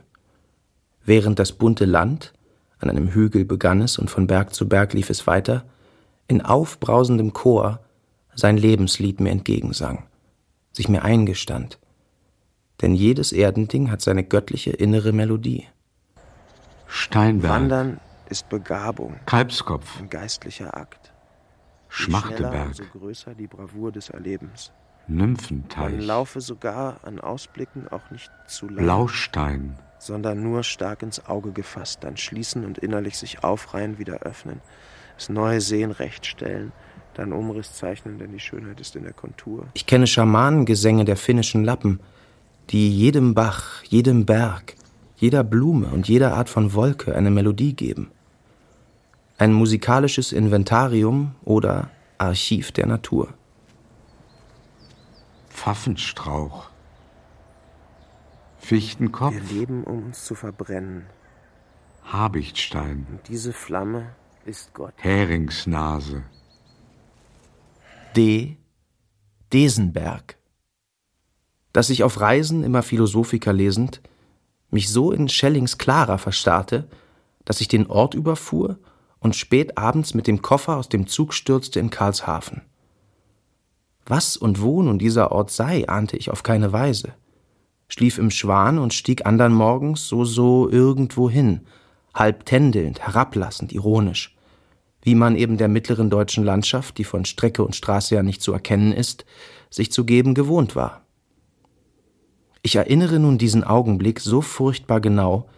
Während 1.05 1.37
das 1.37 1.51
bunte 1.51 1.85
Land, 1.85 2.33
an 2.79 2.89
einem 2.89 3.09
Hügel 3.09 3.45
begann 3.45 3.81
es 3.81 3.99
und 3.99 4.09
von 4.09 4.25
Berg 4.25 4.55
zu 4.55 4.67
Berg 4.67 4.93
lief 4.93 5.11
es 5.11 5.27
weiter, 5.27 5.63
in 6.27 6.41
aufbrausendem 6.41 7.33
Chor 7.33 7.81
sein 8.33 8.57
Lebenslied 8.57 9.19
mir 9.19 9.29
entgegensang, 9.29 10.07
sich 10.71 10.89
mir 10.89 11.03
eingestand, 11.03 11.77
denn 12.81 12.95
jedes 12.95 13.31
Erdending 13.31 13.91
hat 13.91 14.01
seine 14.01 14.23
göttliche 14.23 14.71
innere 14.71 15.11
Melodie. 15.11 15.67
Steinberg. 16.87 17.53
Wandern 17.53 17.99
ist 18.27 18.49
Begabung. 18.49 19.19
Kalbskopf. 19.27 19.99
Ein 19.99 20.09
geistlicher 20.09 20.75
Akt. 20.75 21.04
Schmachteberg. 21.95 22.67
Je 22.67 22.73
schneller, 22.73 22.89
größer 22.91 23.35
die 23.35 23.47
Bravour 23.47 23.91
des 23.91 24.09
Erlebens. 24.09 24.71
Nymphenteich. 25.07 25.91
Man 25.91 26.01
laufe 26.01 26.41
sogar 26.41 26.99
an 27.03 27.19
Ausblicken 27.19 27.87
auch 27.87 28.09
nicht 28.11 28.29
zu 28.47 28.67
lang. 28.67 28.83
Blaustein. 28.83 29.77
Sondern 29.99 30.43
nur 30.43 30.63
stark 30.63 31.03
ins 31.03 31.25
Auge 31.25 31.51
gefasst, 31.51 31.99
dann 32.03 32.17
schließen 32.17 32.65
und 32.65 32.79
innerlich 32.79 33.17
sich 33.17 33.43
aufreihen, 33.43 33.97
wieder 33.97 34.19
öffnen. 34.19 34.61
Das 35.15 35.29
neue 35.29 35.61
Sehen 35.61 35.91
rechtstellen, 35.91 36.73
dann 37.13 37.31
Umriss 37.31 37.73
zeichnen, 37.73 38.19
denn 38.19 38.33
die 38.33 38.39
Schönheit 38.39 38.81
ist 38.81 38.95
in 38.95 39.03
der 39.03 39.13
Kontur. 39.13 39.67
Ich 39.73 39.85
kenne 39.85 40.05
Schamanengesänge 40.05 41.05
der 41.05 41.15
finnischen 41.15 41.63
Lappen, 41.63 42.01
die 42.71 42.91
jedem 42.91 43.33
Bach, 43.33 43.83
jedem 43.83 44.25
Berg, 44.25 44.75
jeder 45.15 45.43
Blume 45.43 45.87
und 45.87 46.09
jeder 46.09 46.35
Art 46.35 46.49
von 46.49 46.73
Wolke 46.73 47.15
eine 47.15 47.31
Melodie 47.31 47.73
geben. 47.73 48.11
Ein 49.37 49.51
musikalisches 49.51 50.31
Inventarium 50.31 51.35
oder 51.43 51.89
Archiv 52.17 52.71
der 52.71 52.85
Natur. 52.85 53.33
Pfaffenstrauch. 55.49 56.69
Fichtenkopf. 58.59 59.33
Wir 59.33 59.41
leben, 59.41 59.83
um 59.83 60.05
uns 60.05 60.23
zu 60.23 60.35
verbrennen. 60.35 61.05
Habichtstein. 62.05 63.07
Und 63.11 63.27
diese 63.27 63.51
Flamme 63.51 64.15
ist 64.45 64.73
Gott. 64.73 64.93
Heringsnase. 64.97 66.23
D. 68.15 68.55
Desenberg. 69.51 70.37
Dass 71.73 71.89
ich 71.89 72.03
auf 72.03 72.21
Reisen, 72.21 72.63
immer 72.63 72.83
Philosophiker 72.83 73.51
lesend, 73.51 74.01
mich 74.71 74.89
so 74.89 75.11
in 75.11 75.27
Schellings 75.27 75.77
Clara 75.77 76.17
verstarrte, 76.17 76.87
dass 77.43 77.59
ich 77.59 77.67
den 77.67 77.87
Ort 77.87 78.13
überfuhr 78.13 78.79
und 79.25 79.35
spät 79.35 79.75
abends 79.75 80.13
mit 80.13 80.27
dem 80.27 80.43
Koffer 80.43 80.77
aus 80.77 80.87
dem 80.87 81.07
Zug 81.07 81.33
stürzte 81.33 81.79
in 81.79 81.89
Karlshafen. 81.89 82.61
Was 84.05 84.37
und 84.37 84.61
wo 84.61 84.83
nun 84.83 84.99
dieser 84.99 85.31
Ort 85.31 85.49
sei, 85.49 85.89
ahnte 85.89 86.15
ich 86.15 86.29
auf 86.29 86.43
keine 86.43 86.71
Weise. 86.71 87.15
Schlief 87.87 88.19
im 88.19 88.29
Schwan 88.29 88.77
und 88.77 88.93
stieg 88.93 89.25
andern 89.25 89.51
Morgens 89.51 90.07
so 90.07 90.25
so 90.25 90.69
irgendwo 90.69 91.27
hin, 91.27 91.61
halb 92.13 92.45
tändelnd, 92.45 92.99
herablassend, 92.99 93.73
ironisch, 93.73 94.35
wie 95.01 95.15
man 95.15 95.35
eben 95.35 95.57
der 95.57 95.69
mittleren 95.69 96.11
deutschen 96.11 96.43
Landschaft, 96.43 96.99
die 96.99 97.03
von 97.03 97.25
Strecke 97.25 97.63
und 97.65 97.75
Straße 97.75 98.13
ja 98.13 98.21
nicht 98.21 98.43
zu 98.43 98.53
erkennen 98.53 98.93
ist, 98.93 99.25
sich 99.71 99.91
zu 99.91 100.05
geben 100.05 100.35
gewohnt 100.35 100.75
war. 100.75 101.01
Ich 102.61 102.75
erinnere 102.75 103.17
nun 103.17 103.39
diesen 103.39 103.63
Augenblick 103.63 104.19
so 104.19 104.41
furchtbar 104.41 105.01
genau, 105.01 105.49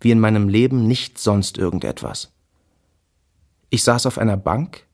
wie 0.00 0.10
in 0.10 0.20
meinem 0.20 0.50
Leben 0.50 0.86
nicht 0.86 1.18
sonst 1.18 1.56
irgendetwas. 1.56 2.33
Ich 3.74 3.82
saß 3.82 4.06
auf 4.06 4.18
einer 4.18 4.36
Bank, 4.36 4.86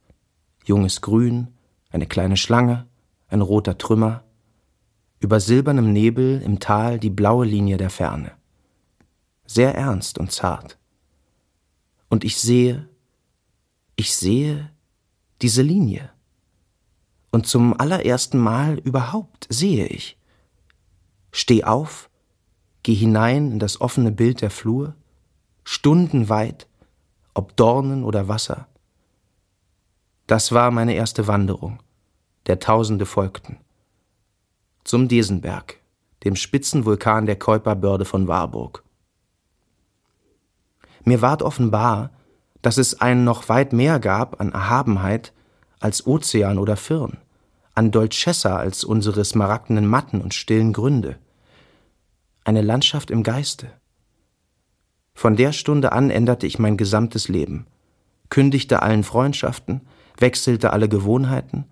junges 0.64 1.02
Grün, 1.02 1.48
eine 1.90 2.06
kleine 2.06 2.38
Schlange, 2.38 2.86
ein 3.28 3.42
roter 3.42 3.76
Trümmer. 3.76 4.24
über 5.18 5.38
silbernem 5.38 5.92
Nebel 5.92 6.40
im 6.40 6.60
Tal 6.60 6.98
die 6.98 7.10
blaue 7.10 7.44
Linie 7.44 7.76
der 7.76 7.90
Ferne. 7.90 8.32
Sehr 9.44 9.74
ernst 9.74 10.16
und 10.16 10.32
zart. 10.32 10.78
Und 12.08 12.24
ich 12.24 12.38
sehe, 12.38 12.88
ich 13.96 14.14
sehe 14.14 14.70
diese 15.42 15.60
Linie. 15.60 16.08
Und 17.32 17.46
zum 17.46 17.78
allerersten 17.78 18.38
Mal 18.38 18.78
überhaupt 18.78 19.46
sehe 19.50 19.88
ich. 19.88 20.16
Steh 21.32 21.64
auf, 21.64 22.08
geh 22.82 22.94
hinein 22.94 23.52
in 23.52 23.58
das 23.58 23.82
offene 23.82 24.10
Bild 24.10 24.40
der 24.40 24.50
Flur, 24.50 24.94
stundenweit, 25.64 26.66
ob 27.34 27.54
Dornen 27.56 28.04
oder 28.04 28.26
Wasser. 28.26 28.68
Das 30.30 30.52
war 30.52 30.70
meine 30.70 30.94
erste 30.94 31.26
Wanderung, 31.26 31.80
der 32.46 32.60
Tausende 32.60 33.04
folgten. 33.04 33.58
Zum 34.84 35.08
Desenberg, 35.08 35.80
dem 36.22 36.36
Spitzenvulkan 36.36 37.26
der 37.26 37.34
Keuperbörde 37.34 38.04
von 38.04 38.28
Warburg. 38.28 38.84
Mir 41.02 41.20
ward 41.20 41.42
offenbar, 41.42 42.10
dass 42.62 42.78
es 42.78 43.00
ein 43.00 43.24
noch 43.24 43.48
weit 43.48 43.72
mehr 43.72 43.98
gab 43.98 44.40
an 44.40 44.52
Erhabenheit 44.52 45.32
als 45.80 46.06
Ozean 46.06 46.58
oder 46.58 46.76
Firn, 46.76 47.18
an 47.74 47.90
Dolcessa 47.90 48.56
als 48.56 48.84
unsere 48.84 49.24
smaragdenen 49.24 49.88
Matten 49.88 50.20
und 50.20 50.32
stillen 50.32 50.72
Gründe. 50.72 51.18
Eine 52.44 52.62
Landschaft 52.62 53.10
im 53.10 53.24
Geiste. 53.24 53.72
Von 55.12 55.34
der 55.34 55.50
Stunde 55.50 55.90
an 55.90 56.08
änderte 56.08 56.46
ich 56.46 56.60
mein 56.60 56.76
gesamtes 56.76 57.26
Leben, 57.26 57.66
kündigte 58.28 58.80
allen 58.82 59.02
Freundschaften, 59.02 59.80
wechselte 60.20 60.72
alle 60.72 60.88
Gewohnheiten, 60.88 61.64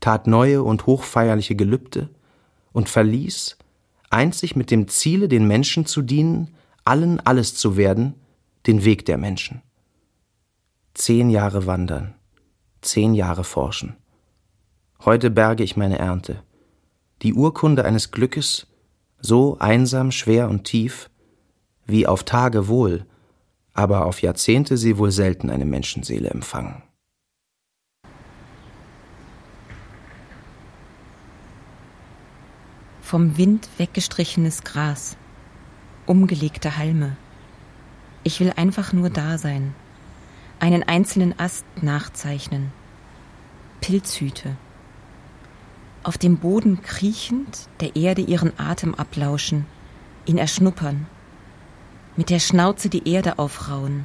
tat 0.00 0.26
neue 0.26 0.62
und 0.62 0.86
hochfeierliche 0.86 1.56
Gelübde 1.56 2.08
und 2.72 2.88
verließ, 2.88 3.56
einzig 4.10 4.56
mit 4.56 4.70
dem 4.70 4.88
Ziele, 4.88 5.28
den 5.28 5.46
Menschen 5.46 5.86
zu 5.86 6.02
dienen, 6.02 6.54
allen 6.84 7.20
alles 7.20 7.54
zu 7.54 7.76
werden, 7.76 8.14
den 8.66 8.84
Weg 8.84 9.04
der 9.06 9.18
Menschen. 9.18 9.62
Zehn 10.94 11.30
Jahre 11.30 11.66
wandern, 11.66 12.14
zehn 12.80 13.14
Jahre 13.14 13.44
forschen. 13.44 13.96
Heute 15.04 15.30
berge 15.30 15.62
ich 15.62 15.76
meine 15.76 15.98
Ernte, 15.98 16.42
die 17.22 17.34
Urkunde 17.34 17.84
eines 17.84 18.10
Glückes, 18.10 18.66
so 19.20 19.58
einsam, 19.58 20.10
schwer 20.10 20.48
und 20.48 20.64
tief, 20.64 21.10
wie 21.86 22.06
auf 22.06 22.24
Tage 22.24 22.68
wohl, 22.68 23.06
aber 23.72 24.06
auf 24.06 24.22
Jahrzehnte 24.22 24.76
sie 24.76 24.98
wohl 24.98 25.10
selten 25.10 25.50
eine 25.50 25.64
Menschenseele 25.64 26.30
empfangen. 26.30 26.82
Vom 33.06 33.36
Wind 33.36 33.68
weggestrichenes 33.78 34.64
Gras, 34.64 35.16
umgelegte 36.06 36.76
Halme. 36.76 37.16
Ich 38.24 38.40
will 38.40 38.52
einfach 38.56 38.92
nur 38.92 39.10
da 39.10 39.38
sein, 39.38 39.76
einen 40.58 40.82
einzelnen 40.82 41.38
Ast 41.38 41.64
nachzeichnen, 41.80 42.72
Pilzhüte. 43.80 44.56
Auf 46.02 46.18
dem 46.18 46.38
Boden 46.38 46.82
kriechend, 46.82 47.68
der 47.78 47.94
Erde 47.94 48.22
ihren 48.22 48.58
Atem 48.58 48.92
ablauschen, 48.96 49.66
ihn 50.24 50.36
erschnuppern, 50.36 51.06
mit 52.16 52.28
der 52.28 52.40
Schnauze 52.40 52.88
die 52.88 53.08
Erde 53.08 53.38
aufrauen. 53.38 54.04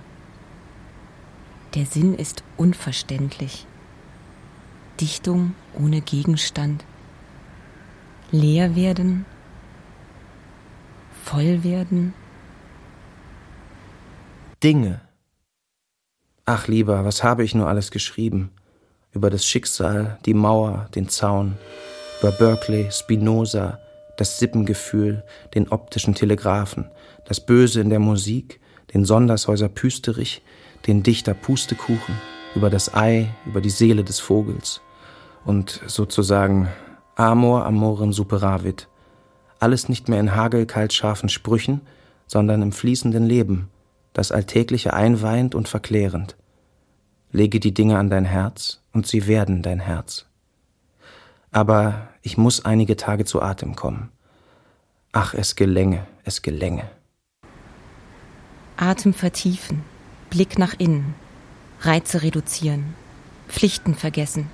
Der 1.73 1.87
Sinn 1.87 2.13
ist 2.13 2.43
unverständlich. 2.55 3.65
Dichtung 4.99 5.55
ohne 5.73 6.01
Gegenstand. 6.01 6.85
Leer 8.33 8.77
werden, 8.77 9.25
voll 11.25 11.65
werden. 11.65 12.13
Dinge. 14.63 15.01
Ach 16.45 16.69
lieber, 16.69 17.03
was 17.03 17.23
habe 17.23 17.43
ich 17.43 17.53
nur 17.55 17.67
alles 17.67 17.91
geschrieben? 17.91 18.51
Über 19.11 19.29
das 19.29 19.45
Schicksal, 19.45 20.17
die 20.25 20.33
Mauer, 20.33 20.87
den 20.95 21.09
Zaun, 21.09 21.57
über 22.21 22.31
Berkeley, 22.31 22.89
Spinoza, 22.89 23.79
das 24.15 24.39
Sippengefühl, 24.39 25.23
den 25.53 25.67
optischen 25.67 26.15
Telegraphen, 26.15 26.89
das 27.25 27.45
Böse 27.45 27.81
in 27.81 27.89
der 27.89 27.99
Musik, 27.99 28.61
den 28.93 29.03
Sondershäuser 29.03 29.67
Püsterich, 29.67 30.41
den 30.87 31.03
Dichter 31.03 31.33
Pustekuchen, 31.33 32.15
über 32.55 32.69
das 32.69 32.93
Ei, 32.93 33.27
über 33.45 33.59
die 33.59 33.69
Seele 33.69 34.05
des 34.05 34.21
Vogels 34.21 34.79
und 35.43 35.81
sozusagen 35.87 36.69
Amor 37.21 37.67
amorem 37.67 38.13
superavit. 38.13 38.87
Alles 39.59 39.89
nicht 39.89 40.09
mehr 40.09 40.19
in 40.19 40.35
hagelkalt 40.35 40.91
scharfen 40.91 41.29
Sprüchen, 41.29 41.81
sondern 42.25 42.63
im 42.63 42.71
fließenden 42.71 43.23
Leben, 43.23 43.69
das 44.11 44.31
Alltägliche 44.31 44.95
einweihend 44.95 45.53
und 45.53 45.69
verklärend. 45.69 46.35
Lege 47.31 47.59
die 47.59 47.75
Dinge 47.75 47.99
an 47.99 48.09
dein 48.09 48.25
Herz 48.25 48.81
und 48.91 49.05
sie 49.05 49.27
werden 49.27 49.61
dein 49.61 49.79
Herz. 49.79 50.25
Aber 51.51 52.07
ich 52.23 52.39
muss 52.39 52.65
einige 52.65 52.95
Tage 52.95 53.23
zu 53.23 53.39
Atem 53.39 53.75
kommen. 53.75 54.09
Ach, 55.11 55.35
es 55.35 55.55
gelänge, 55.55 56.07
es 56.23 56.41
gelänge. 56.41 56.89
Atem 58.77 59.13
vertiefen, 59.13 59.83
Blick 60.31 60.57
nach 60.57 60.73
innen, 60.79 61.13
Reize 61.81 62.23
reduzieren, 62.23 62.95
Pflichten 63.47 63.93
vergessen. 63.93 64.49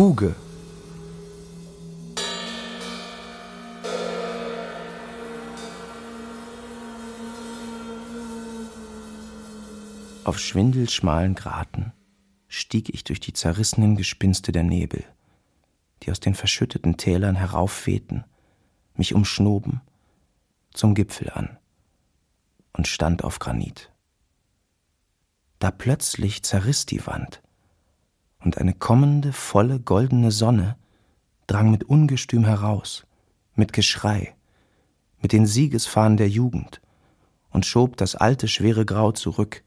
Fuge. 0.00 0.34
Auf 10.24 10.38
schwindelschmalen 10.38 11.34
Graten 11.34 11.92
stieg 12.48 12.88
ich 12.88 13.04
durch 13.04 13.20
die 13.20 13.34
zerrissenen 13.34 13.94
Gespinste 13.94 14.52
der 14.52 14.62
Nebel, 14.62 15.04
die 16.02 16.10
aus 16.10 16.20
den 16.20 16.34
verschütteten 16.34 16.96
Tälern 16.96 17.36
heraufwehten, 17.36 18.24
mich 18.94 19.12
umschnoben, 19.12 19.82
zum 20.72 20.94
Gipfel 20.94 21.28
an 21.28 21.58
und 22.72 22.88
stand 22.88 23.22
auf 23.22 23.38
Granit. 23.38 23.92
Da 25.58 25.70
plötzlich 25.70 26.42
zerriss 26.42 26.86
die 26.86 27.06
Wand, 27.06 27.42
und 28.40 28.58
eine 28.58 28.72
kommende, 28.72 29.32
volle, 29.32 29.80
goldene 29.80 30.30
Sonne 30.30 30.76
drang 31.46 31.70
mit 31.70 31.84
Ungestüm 31.84 32.44
heraus, 32.44 33.06
mit 33.54 33.72
Geschrei, 33.72 34.34
mit 35.20 35.32
den 35.32 35.46
Siegesfahnen 35.46 36.16
der 36.16 36.28
Jugend 36.28 36.80
und 37.50 37.66
schob 37.66 37.96
das 37.96 38.14
alte, 38.14 38.48
schwere 38.48 38.84
Grau 38.84 39.12
zurück, 39.12 39.62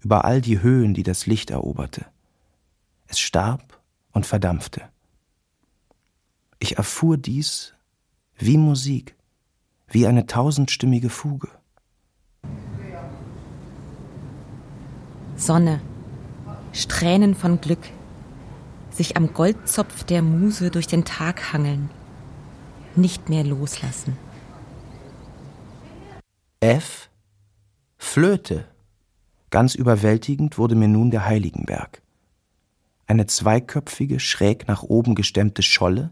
über 0.00 0.24
all 0.24 0.40
die 0.40 0.62
Höhen, 0.62 0.94
die 0.94 1.02
das 1.02 1.26
Licht 1.26 1.50
eroberte. 1.50 2.06
Es 3.06 3.20
starb 3.20 3.80
und 4.12 4.26
verdampfte. 4.26 4.82
Ich 6.58 6.76
erfuhr 6.76 7.18
dies 7.18 7.74
wie 8.38 8.56
Musik, 8.56 9.16
wie 9.88 10.06
eine 10.06 10.26
tausendstimmige 10.26 11.10
Fuge. 11.10 11.48
Sonne, 15.36 15.80
Strähnen 16.72 17.34
von 17.34 17.60
Glück, 17.60 17.90
sich 18.90 19.18
am 19.18 19.34
Goldzopf 19.34 20.04
der 20.04 20.22
Muse 20.22 20.70
durch 20.70 20.86
den 20.86 21.04
Tag 21.04 21.52
hangeln, 21.52 21.90
nicht 22.96 23.28
mehr 23.28 23.44
loslassen. 23.44 24.16
F. 26.60 27.10
Flöte. 27.98 28.66
Ganz 29.50 29.74
überwältigend 29.74 30.56
wurde 30.56 30.74
mir 30.74 30.88
nun 30.88 31.10
der 31.10 31.26
Heiligenberg. 31.26 32.00
Eine 33.06 33.26
zweiköpfige, 33.26 34.18
schräg 34.18 34.66
nach 34.66 34.82
oben 34.82 35.14
gestemmte 35.14 35.62
Scholle, 35.62 36.10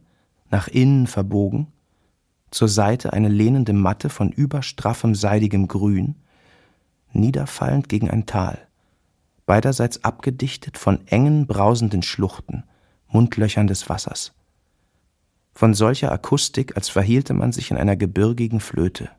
nach 0.50 0.68
innen 0.68 1.06
verbogen, 1.06 1.68
zur 2.50 2.68
Seite 2.68 3.14
eine 3.14 3.28
lehnende 3.28 3.72
Matte 3.72 4.10
von 4.10 4.30
überstraffem 4.30 5.14
seidigem 5.14 5.68
Grün, 5.68 6.16
niederfallend 7.12 7.88
gegen 7.88 8.10
ein 8.10 8.26
Tal 8.26 8.66
beiderseits 9.50 10.04
abgedichtet 10.04 10.78
von 10.78 11.04
engen, 11.08 11.48
brausenden 11.48 12.04
Schluchten, 12.04 12.62
Mundlöchern 13.08 13.66
des 13.66 13.88
Wassers. 13.88 14.32
Von 15.54 15.74
solcher 15.74 16.12
Akustik, 16.12 16.76
als 16.76 16.88
verhielte 16.88 17.34
man 17.34 17.50
sich 17.50 17.72
in 17.72 17.76
einer 17.76 17.96
gebirgigen 17.96 18.60
Flöte. 18.60 19.10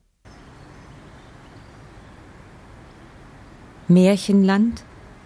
Märchenland, 3.90 4.86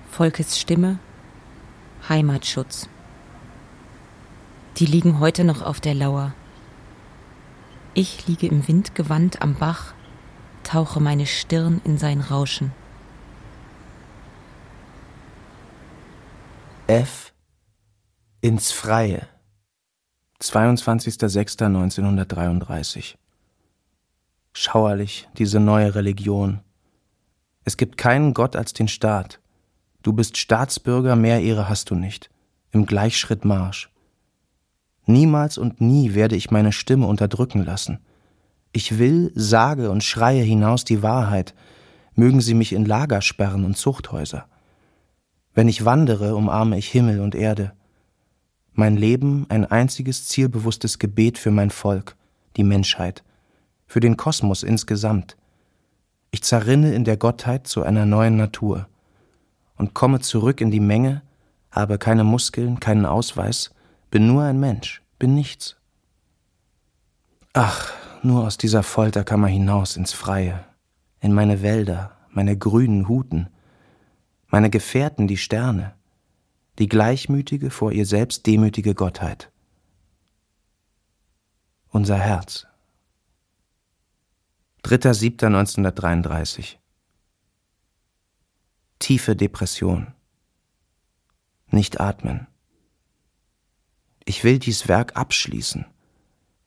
Volkes 0.09 0.59
Stimme, 0.59 0.97
Heimatschutz. 2.09 2.89
Die 4.77 4.87
liegen 4.87 5.19
heute 5.19 5.43
noch 5.43 5.61
auf 5.61 5.79
der 5.79 5.93
Lauer. 5.93 6.33
Ich 7.93 8.25
liege 8.25 8.47
im 8.47 8.67
Windgewand 8.67 9.43
am 9.43 9.53
Bach, 9.53 9.93
tauche 10.63 10.99
meine 10.99 11.27
Stirn 11.27 11.79
in 11.83 11.99
sein 11.99 12.21
Rauschen. 12.21 12.71
F. 16.87 17.33
Ins 18.41 18.71
Freie. 18.71 19.27
22.06.1933. 20.39 23.15
Schauerlich, 24.53 25.27
diese 25.35 25.59
neue 25.59 25.95
Religion. 25.95 26.59
Es 27.63 27.77
gibt 27.77 27.97
keinen 27.97 28.35
Gott 28.35 28.55
als 28.55 28.73
den 28.73 28.87
Staat. 28.87 29.39
Du 30.03 30.13
bist 30.13 30.37
Staatsbürger, 30.37 31.15
mehr 31.15 31.41
Ehre 31.41 31.67
hast 31.67 31.89
du 31.89 31.95
nicht. 31.95 32.29
Im 32.69 32.85
Gleichschritt 32.85 33.45
Marsch. 33.45 33.89
Niemals 35.07 35.57
und 35.57 35.81
nie 35.81 36.13
werde 36.13 36.35
ich 36.35 36.51
meine 36.51 36.71
Stimme 36.71 37.07
unterdrücken 37.07 37.65
lassen. 37.65 37.97
Ich 38.73 38.99
will, 38.99 39.31
sage 39.33 39.89
und 39.89 40.03
schreie 40.03 40.43
hinaus 40.43 40.85
die 40.85 41.01
Wahrheit, 41.01 41.55
mögen 42.13 42.41
sie 42.41 42.53
mich 42.53 42.73
in 42.73 42.85
Lager 42.85 43.23
sperren 43.23 43.65
und 43.65 43.75
Zuchthäuser. 43.75 44.47
Wenn 45.55 45.69
ich 45.69 45.85
wandere, 45.85 46.35
umarme 46.35 46.77
ich 46.77 46.89
Himmel 46.89 47.21
und 47.21 47.33
Erde. 47.33 47.71
Mein 48.73 48.97
Leben 48.97 49.45
ein 49.47 49.65
einziges 49.65 50.27
zielbewusstes 50.27 50.99
Gebet 50.99 51.37
für 51.37 51.49
mein 51.49 51.71
Volk, 51.71 52.17
die 52.57 52.65
Menschheit, 52.65 53.23
für 53.87 54.01
den 54.01 54.17
Kosmos 54.17 54.63
insgesamt. 54.63 55.37
Ich 56.29 56.43
zerrinne 56.43 56.93
in 56.93 57.05
der 57.05 57.15
Gottheit 57.15 57.67
zu 57.67 57.83
einer 57.83 58.05
neuen 58.05 58.35
Natur 58.35 58.89
und 59.77 59.93
komme 59.93 60.19
zurück 60.19 60.59
in 60.59 60.71
die 60.71 60.81
Menge, 60.81 61.21
habe 61.71 61.97
keine 61.97 62.25
Muskeln, 62.25 62.81
keinen 62.81 63.05
Ausweis, 63.05 63.71
bin 64.11 64.27
nur 64.27 64.43
ein 64.43 64.59
Mensch, 64.59 65.01
bin 65.19 65.35
nichts. 65.35 65.77
Ach, 67.53 67.93
nur 68.23 68.45
aus 68.45 68.57
dieser 68.57 68.83
Folterkammer 68.83 69.47
hinaus 69.47 69.95
ins 69.95 70.11
Freie, 70.11 70.65
in 71.21 71.31
meine 71.31 71.61
Wälder, 71.61 72.11
meine 72.29 72.57
grünen 72.57 73.07
Huten, 73.07 73.47
meine 74.47 74.69
Gefährten 74.69 75.27
die 75.27 75.37
Sterne, 75.37 75.95
die 76.79 76.87
gleichmütige, 76.87 77.69
vor 77.69 77.91
ihr 77.91 78.05
selbst 78.05 78.45
demütige 78.45 78.95
Gottheit. 78.95 79.51
Unser 81.89 82.17
Herz. 82.17 82.67
3.7.1933 84.83 86.75
Tiefe 88.99 89.35
Depression. 89.35 90.13
Nicht 91.71 91.99
atmen. 91.99 92.47
Ich 94.25 94.43
will 94.43 94.59
dies 94.59 94.87
Werk 94.87 95.15
abschließen, 95.15 95.85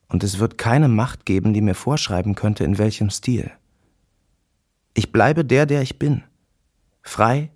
und 0.09 0.25
es 0.25 0.39
wird 0.39 0.59
keine 0.59 0.89
Macht 0.89 1.27
geben, 1.27 1.53
die 1.53 1.61
mir 1.61 1.75
vorschreiben 1.75 2.35
könnte, 2.35 2.65
in 2.65 2.79
welchem 2.79 3.11
Stil. 3.11 3.51
Ich 4.95 5.13
bleibe 5.13 5.45
der, 5.45 5.67
der 5.67 5.83
ich 5.83 5.99
bin, 5.99 6.25
frei, 7.03 7.51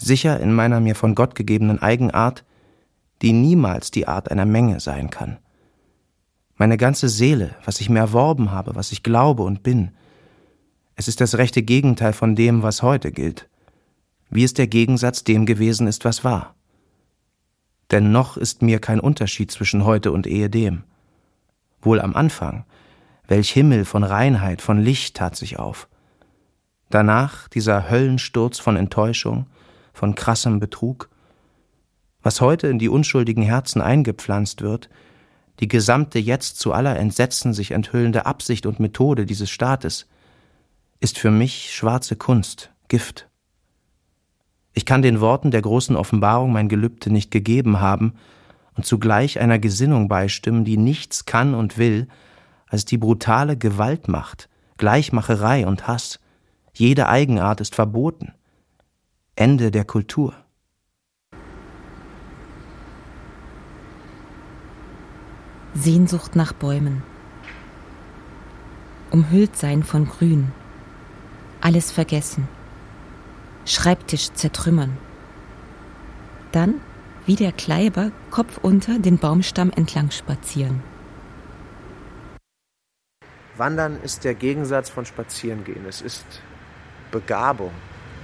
sicher 0.00 0.40
in 0.40 0.52
meiner 0.52 0.80
mir 0.80 0.94
von 0.94 1.14
Gott 1.14 1.34
gegebenen 1.34 1.80
Eigenart, 1.80 2.44
die 3.22 3.32
niemals 3.32 3.90
die 3.90 4.08
Art 4.08 4.30
einer 4.30 4.46
Menge 4.46 4.80
sein 4.80 5.10
kann. 5.10 5.38
Meine 6.56 6.76
ganze 6.76 7.08
Seele, 7.08 7.54
was 7.64 7.80
ich 7.80 7.88
mir 7.88 8.00
erworben 8.00 8.50
habe, 8.50 8.74
was 8.74 8.92
ich 8.92 9.02
glaube 9.02 9.42
und 9.42 9.62
bin, 9.62 9.90
es 10.96 11.08
ist 11.08 11.20
das 11.20 11.38
rechte 11.38 11.62
Gegenteil 11.62 12.12
von 12.12 12.36
dem, 12.36 12.62
was 12.62 12.82
heute 12.82 13.12
gilt, 13.12 13.48
wie 14.28 14.44
es 14.44 14.54
der 14.54 14.66
Gegensatz 14.66 15.24
dem 15.24 15.46
gewesen 15.46 15.86
ist, 15.86 16.04
was 16.04 16.24
war 16.24 16.54
denn 17.90 18.12
noch 18.12 18.36
ist 18.36 18.62
mir 18.62 18.78
kein 18.78 19.00
Unterschied 19.00 19.50
zwischen 19.50 19.84
heute 19.84 20.12
und 20.12 20.26
ehedem. 20.26 20.84
Wohl 21.82 22.00
am 22.00 22.14
Anfang, 22.14 22.64
welch 23.26 23.50
Himmel 23.50 23.84
von 23.84 24.04
Reinheit, 24.04 24.62
von 24.62 24.78
Licht 24.78 25.16
tat 25.16 25.36
sich 25.36 25.58
auf. 25.58 25.88
Danach 26.88 27.48
dieser 27.48 27.90
Höllensturz 27.90 28.58
von 28.58 28.76
Enttäuschung, 28.76 29.46
von 29.92 30.14
krassem 30.14 30.60
Betrug. 30.60 31.10
Was 32.22 32.40
heute 32.40 32.68
in 32.68 32.78
die 32.78 32.88
unschuldigen 32.88 33.42
Herzen 33.42 33.80
eingepflanzt 33.80 34.62
wird, 34.62 34.88
die 35.60 35.68
gesamte 35.68 36.18
jetzt 36.18 36.58
zu 36.58 36.72
aller 36.72 36.98
Entsetzen 36.98 37.52
sich 37.52 37.72
enthüllende 37.72 38.26
Absicht 38.26 38.66
und 38.66 38.80
Methode 38.80 39.26
dieses 39.26 39.50
Staates, 39.50 40.06
ist 41.00 41.18
für 41.18 41.30
mich 41.30 41.74
schwarze 41.74 42.16
Kunst, 42.16 42.70
Gift. 42.88 43.28
Ich 44.72 44.84
kann 44.86 45.02
den 45.02 45.20
Worten 45.20 45.50
der 45.50 45.62
großen 45.62 45.96
Offenbarung 45.96 46.52
mein 46.52 46.68
Gelübde 46.68 47.10
nicht 47.10 47.30
gegeben 47.30 47.80
haben 47.80 48.14
und 48.76 48.86
zugleich 48.86 49.40
einer 49.40 49.58
Gesinnung 49.58 50.08
beistimmen, 50.08 50.64
die 50.64 50.76
nichts 50.76 51.26
kann 51.26 51.54
und 51.54 51.76
will, 51.76 52.08
als 52.66 52.84
die 52.84 52.98
brutale 52.98 53.56
Gewaltmacht, 53.56 54.48
Gleichmacherei 54.76 55.66
und 55.66 55.86
Hass. 55.86 56.20
Jede 56.72 57.08
Eigenart 57.08 57.60
ist 57.60 57.74
verboten. 57.74 58.32
Ende 59.36 59.70
der 59.70 59.84
Kultur. 59.84 60.34
Sehnsucht 65.74 66.36
nach 66.36 66.52
Bäumen. 66.52 67.02
Umhüllt 69.10 69.56
sein 69.56 69.82
von 69.82 70.06
Grün. 70.06 70.52
Alles 71.60 71.90
vergessen 71.90 72.48
Schreibtisch 73.66 74.32
zertrümmern. 74.32 74.96
Dann, 76.50 76.80
wie 77.26 77.36
der 77.36 77.52
Kleiber, 77.52 78.10
Kopf 78.30 78.58
unter 78.62 78.98
den 78.98 79.18
Baumstamm 79.18 79.70
entlang 79.70 80.10
spazieren. 80.10 80.82
Wandern 83.56 84.00
ist 84.02 84.24
der 84.24 84.34
Gegensatz 84.34 84.88
von 84.88 85.04
Spazierengehen. 85.04 85.84
Es 85.86 86.00
ist 86.00 86.24
Begabung, 87.10 87.72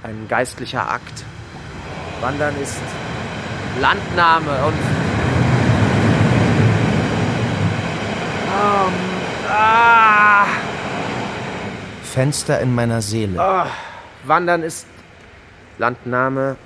ein 0.03 0.27
geistlicher 0.27 0.89
Akt. 0.89 1.25
Wandern 2.21 2.55
ist 2.61 2.77
Landnahme 3.79 4.51
und 4.65 4.73
um, 8.49 8.93
ah. 9.49 10.45
Fenster 12.03 12.59
in 12.59 12.73
meiner 12.73 13.01
Seele. 13.01 13.39
Oh, 13.39 13.65
Wandern 14.27 14.63
ist 14.63 14.87
Landnahme. 15.77 16.57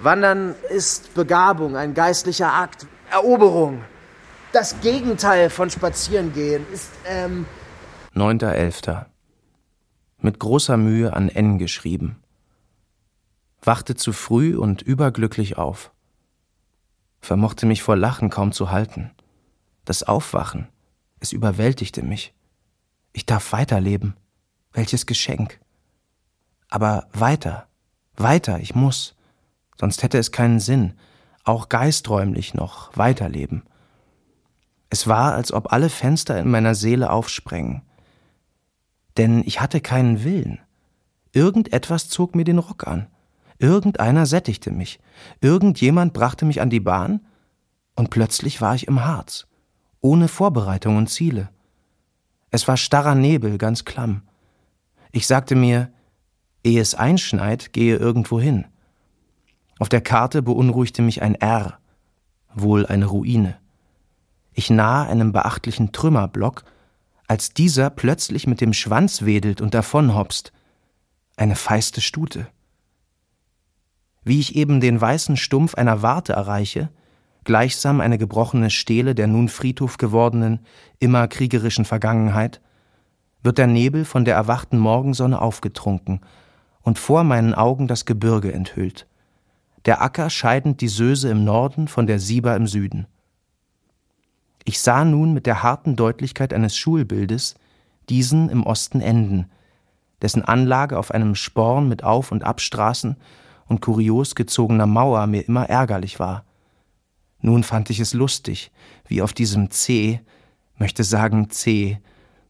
Wandern 0.00 0.54
ist 0.70 1.14
Begabung, 1.14 1.76
ein 1.76 1.94
geistlicher 1.94 2.52
Akt, 2.52 2.86
Eroberung. 3.10 3.84
Das 4.52 4.80
Gegenteil 4.80 5.50
von 5.50 5.70
Spazierengehen 5.70 6.66
ist, 6.72 6.90
ähm. 7.08 7.46
9.11. 8.14 9.06
Mit 10.18 10.38
großer 10.38 10.76
Mühe 10.76 11.12
an 11.12 11.28
N 11.28 11.58
geschrieben. 11.58 12.23
Wachte 13.66 13.94
zu 13.94 14.12
früh 14.12 14.56
und 14.56 14.82
überglücklich 14.82 15.56
auf. 15.56 15.92
Vermochte 17.20 17.66
mich 17.66 17.82
vor 17.82 17.96
Lachen 17.96 18.30
kaum 18.30 18.52
zu 18.52 18.70
halten. 18.70 19.10
Das 19.84 20.02
Aufwachen, 20.02 20.68
es 21.20 21.32
überwältigte 21.32 22.02
mich. 22.02 22.34
Ich 23.12 23.26
darf 23.26 23.52
weiterleben. 23.52 24.14
Welches 24.72 25.06
Geschenk. 25.06 25.60
Aber 26.68 27.08
weiter, 27.12 27.68
weiter, 28.16 28.58
ich 28.58 28.74
muss. 28.74 29.14
Sonst 29.78 30.02
hätte 30.02 30.18
es 30.18 30.32
keinen 30.32 30.60
Sinn, 30.60 30.94
auch 31.44 31.68
geisträumlich 31.68 32.54
noch 32.54 32.96
weiterleben. 32.96 33.62
Es 34.90 35.06
war, 35.06 35.34
als 35.34 35.52
ob 35.52 35.72
alle 35.72 35.90
Fenster 35.90 36.38
in 36.38 36.50
meiner 36.50 36.74
Seele 36.74 37.10
aufsprengen. 37.10 37.82
Denn 39.16 39.42
ich 39.46 39.60
hatte 39.60 39.80
keinen 39.80 40.24
Willen. 40.24 40.60
Irgendetwas 41.32 42.08
zog 42.08 42.34
mir 42.34 42.44
den 42.44 42.58
Rock 42.58 42.86
an. 42.86 43.06
Irgendeiner 43.58 44.26
sättigte 44.26 44.70
mich. 44.70 45.00
Irgendjemand 45.40 46.12
brachte 46.12 46.44
mich 46.44 46.60
an 46.60 46.70
die 46.70 46.80
Bahn. 46.80 47.20
Und 47.94 48.10
plötzlich 48.10 48.60
war 48.60 48.74
ich 48.74 48.88
im 48.88 49.04
Harz. 49.04 49.46
Ohne 50.00 50.28
Vorbereitung 50.28 50.96
und 50.96 51.08
Ziele. 51.08 51.50
Es 52.50 52.68
war 52.68 52.76
starrer 52.76 53.14
Nebel, 53.14 53.58
ganz 53.58 53.84
klamm. 53.84 54.22
Ich 55.12 55.26
sagte 55.26 55.54
mir, 55.54 55.92
Ehe 56.64 56.80
es 56.80 56.94
einschneit, 56.94 57.74
gehe 57.74 57.96
irgendwo 57.96 58.40
hin. 58.40 58.64
Auf 59.78 59.90
der 59.90 60.00
Karte 60.00 60.40
beunruhigte 60.40 61.02
mich 61.02 61.20
ein 61.20 61.34
R, 61.34 61.78
wohl 62.54 62.86
eine 62.86 63.04
Ruine. 63.04 63.58
Ich 64.54 64.70
nahe 64.70 65.06
einem 65.06 65.32
beachtlichen 65.32 65.92
Trümmerblock, 65.92 66.64
als 67.26 67.52
dieser 67.52 67.90
plötzlich 67.90 68.46
mit 68.46 68.62
dem 68.62 68.72
Schwanz 68.72 69.22
wedelt 69.22 69.60
und 69.60 69.74
davonhopst. 69.74 70.52
Eine 71.36 71.56
feiste 71.56 72.00
Stute. 72.00 72.46
Wie 74.24 74.40
ich 74.40 74.56
eben 74.56 74.80
den 74.80 75.00
weißen 75.00 75.36
Stumpf 75.36 75.74
einer 75.74 76.02
Warte 76.02 76.32
erreiche, 76.32 76.88
gleichsam 77.44 78.00
eine 78.00 78.18
gebrochene 78.18 78.70
Stele 78.70 79.14
der 79.14 79.26
nun 79.26 79.48
Friedhof 79.48 79.98
gewordenen, 79.98 80.60
immer 80.98 81.28
kriegerischen 81.28 81.84
Vergangenheit, 81.84 82.60
wird 83.42 83.58
der 83.58 83.66
Nebel 83.66 84.06
von 84.06 84.24
der 84.24 84.34
erwachten 84.34 84.78
Morgensonne 84.78 85.40
aufgetrunken 85.40 86.20
und 86.80 86.98
vor 86.98 87.24
meinen 87.24 87.54
Augen 87.54 87.86
das 87.86 88.06
Gebirge 88.06 88.52
enthüllt. 88.52 89.06
Der 89.84 90.00
Acker 90.00 90.30
scheidend 90.30 90.80
die 90.80 90.88
Söse 90.88 91.28
im 91.28 91.44
Norden 91.44 91.88
von 91.88 92.06
der 92.06 92.18
Sieber 92.18 92.56
im 92.56 92.66
Süden. 92.66 93.06
Ich 94.64 94.80
sah 94.80 95.04
nun 95.04 95.34
mit 95.34 95.44
der 95.44 95.62
harten 95.62 95.94
Deutlichkeit 95.94 96.54
eines 96.54 96.74
Schulbildes 96.74 97.56
diesen 98.08 98.48
im 98.48 98.64
Osten 98.64 99.02
enden, 99.02 99.50
dessen 100.22 100.42
Anlage 100.42 100.98
auf 100.98 101.10
einem 101.10 101.34
Sporn 101.34 101.86
mit 101.86 102.02
Auf- 102.02 102.32
und 102.32 102.44
Abstraßen 102.44 103.16
und 103.66 103.80
kurios 103.80 104.34
gezogener 104.34 104.86
Mauer 104.86 105.26
mir 105.26 105.46
immer 105.46 105.68
ärgerlich 105.68 106.18
war. 106.18 106.44
Nun 107.40 107.62
fand 107.62 107.90
ich 107.90 108.00
es 108.00 108.14
lustig, 108.14 108.72
wie 109.06 109.22
auf 109.22 109.32
diesem 109.32 109.70
C, 109.70 110.20
möchte 110.76 111.04
sagen 111.04 111.50
C, 111.50 111.98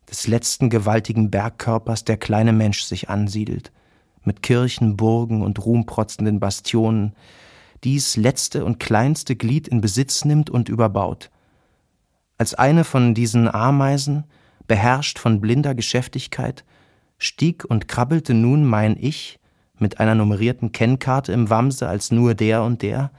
des 0.09 0.27
letzten 0.27 0.70
gewaltigen 0.70 1.31
Bergkörpers 1.31 2.05
der 2.05 2.16
kleine 2.16 2.53
Mensch 2.53 2.83
sich 2.83 3.09
ansiedelt, 3.09 3.72
mit 4.22 4.42
Kirchen, 4.42 4.96
Burgen 4.96 5.42
und 5.42 5.64
ruhmprotzenden 5.64 6.40
Bastionen, 6.40 7.14
dies 7.83 8.16
letzte 8.16 8.64
und 8.64 8.81
kleinste 8.81 9.37
Glied 9.37 9.68
in 9.68 9.81
Besitz 9.81 10.24
nimmt 10.24 10.48
und 10.48 10.68
überbaut. 10.68 11.31
Als 12.38 12.55
eine 12.55 12.85
von 12.85 13.14
diesen 13.14 13.48
Ameisen, 13.48 14.24
beherrscht 14.66 15.18
von 15.18 15.40
blinder 15.40 15.74
Geschäftigkeit, 15.74 16.64
stieg 17.18 17.64
und 17.64 17.88
krabbelte 17.88 18.35
nun 18.35 18.64
mein 18.64 18.96
Ich 18.98 19.38
mit 19.79 20.01
einer 20.01 20.15
nummerierten 20.15 20.73
Kennkarte 20.73 21.33
im 21.33 21.51
Wamse 21.51 21.89
als 21.89 22.11
nur 22.11 22.35
der 22.35 22.63
und 22.63 22.83
der, 22.83 23.11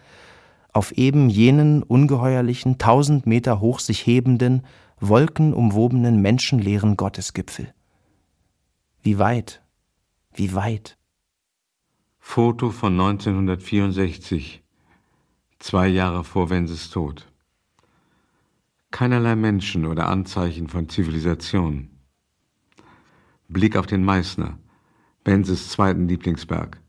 auf 0.71 0.91
eben 0.91 1.29
jenen 1.29 1.83
ungeheuerlichen, 1.83 2.77
tausend 2.77 3.25
Meter 3.25 3.59
hoch 3.59 3.79
sich 3.79 4.05
hebenden, 4.05 4.63
wolkenumwobenen, 4.99 6.21
menschenleeren 6.21 6.97
Gottesgipfel. 6.97 7.73
Wie 9.01 9.19
weit, 9.19 9.61
wie 10.33 10.53
weit. 10.53 10.97
Foto 12.19 12.71
von 12.71 12.93
1964, 12.93 14.63
zwei 15.59 15.87
Jahre 15.87 16.23
vor 16.23 16.49
Wenses 16.49 16.89
Tod. 16.89 17.31
Keinerlei 18.91 19.35
Menschen 19.35 19.85
oder 19.85 20.07
Anzeichen 20.07 20.67
von 20.67 20.89
Zivilisation. 20.89 21.89
Blick 23.47 23.77
auf 23.77 23.85
den 23.85 24.03
Meißner, 24.03 24.57
Wenses 25.25 25.69
zweiten 25.69 26.07
Lieblingsberg. 26.07 26.79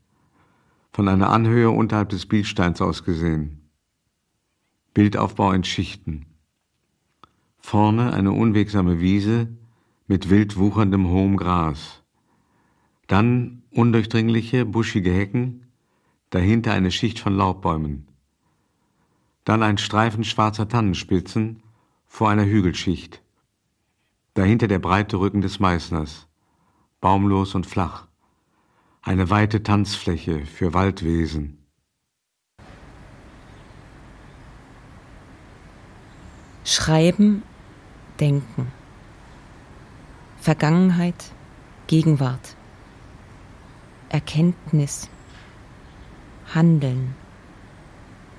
Von 0.92 1.08
einer 1.08 1.30
Anhöhe 1.30 1.70
unterhalb 1.70 2.10
des 2.10 2.26
Bildsteins 2.26 2.82
aus 2.82 3.02
gesehen. 3.02 3.70
Bildaufbau 4.92 5.52
in 5.52 5.64
Schichten. 5.64 6.26
Vorne 7.56 8.12
eine 8.12 8.32
unwegsame 8.32 9.00
Wiese 9.00 9.48
mit 10.06 10.28
wild 10.28 10.58
wucherndem 10.58 11.08
hohem 11.08 11.38
Gras. 11.38 12.02
Dann 13.06 13.62
undurchdringliche, 13.70 14.66
buschige 14.66 15.12
Hecken, 15.12 15.66
dahinter 16.28 16.74
eine 16.74 16.90
Schicht 16.90 17.18
von 17.18 17.34
Laubbäumen. 17.34 18.06
Dann 19.44 19.62
ein 19.62 19.78
Streifen 19.78 20.24
schwarzer 20.24 20.68
Tannenspitzen 20.68 21.62
vor 22.04 22.28
einer 22.28 22.44
Hügelschicht. 22.44 23.22
Dahinter 24.34 24.68
der 24.68 24.78
breite 24.78 25.18
Rücken 25.18 25.40
des 25.40 25.58
Meißners, 25.58 26.28
baumlos 27.00 27.54
und 27.54 27.64
flach. 27.64 28.05
Eine 29.06 29.30
weite 29.30 29.62
Tanzfläche 29.62 30.44
für 30.46 30.74
Waldwesen. 30.74 31.64
Schreiben, 36.64 37.44
Denken. 38.18 38.72
Vergangenheit, 40.38 41.14
Gegenwart. 41.86 42.56
Erkenntnis. 44.08 45.08
Handeln. 46.52 47.14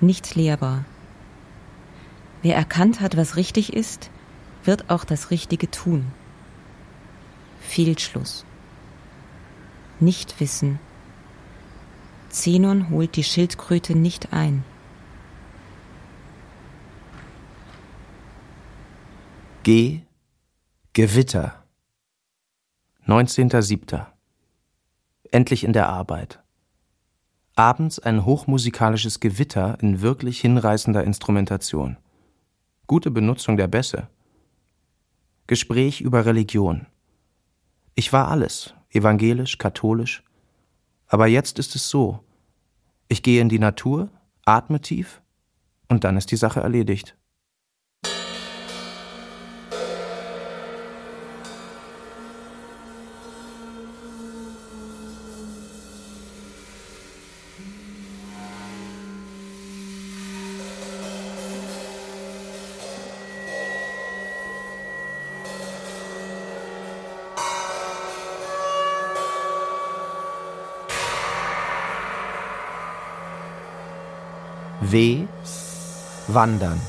Nicht 0.02 0.34
lehrbar. 0.34 0.84
Wer 2.42 2.56
erkannt 2.56 3.00
hat, 3.00 3.16
was 3.16 3.36
richtig 3.36 3.72
ist, 3.72 4.10
wird 4.64 4.90
auch 4.90 5.04
das 5.06 5.30
Richtige 5.30 5.70
tun. 5.70 6.12
Fehlschluss. 7.58 8.44
Nichtwissen. 10.00 10.78
Zenon 12.28 12.90
holt 12.90 13.16
die 13.16 13.24
Schildkröte 13.24 13.96
nicht 13.96 14.32
ein. 14.32 14.64
G. 19.64 20.02
Gewitter. 20.92 21.64
19.07. 23.06 24.06
Endlich 25.30 25.64
in 25.64 25.72
der 25.72 25.88
Arbeit. 25.88 26.40
Abends 27.56 27.98
ein 27.98 28.24
hochmusikalisches 28.24 29.18
Gewitter 29.18 29.78
in 29.80 30.00
wirklich 30.00 30.40
hinreißender 30.40 31.02
Instrumentation. 31.02 31.96
Gute 32.86 33.10
Benutzung 33.10 33.56
der 33.56 33.66
Bässe. 33.66 34.08
Gespräch 35.48 36.00
über 36.00 36.24
Religion. 36.24 36.86
Ich 37.94 38.12
war 38.12 38.28
alles, 38.28 38.74
evangelisch, 38.90 39.58
katholisch. 39.58 40.22
Aber 41.06 41.26
jetzt 41.26 41.58
ist 41.58 41.74
es 41.74 41.88
so. 41.88 42.20
Ich 43.08 43.22
gehe 43.22 43.40
in 43.40 43.48
die 43.48 43.58
Natur, 43.58 44.08
atme 44.44 44.80
tief 44.80 45.22
und 45.88 46.04
dann 46.04 46.16
ist 46.16 46.30
die 46.30 46.36
Sache 46.36 46.60
erledigt. 46.60 47.16
Wandern. 74.98 76.80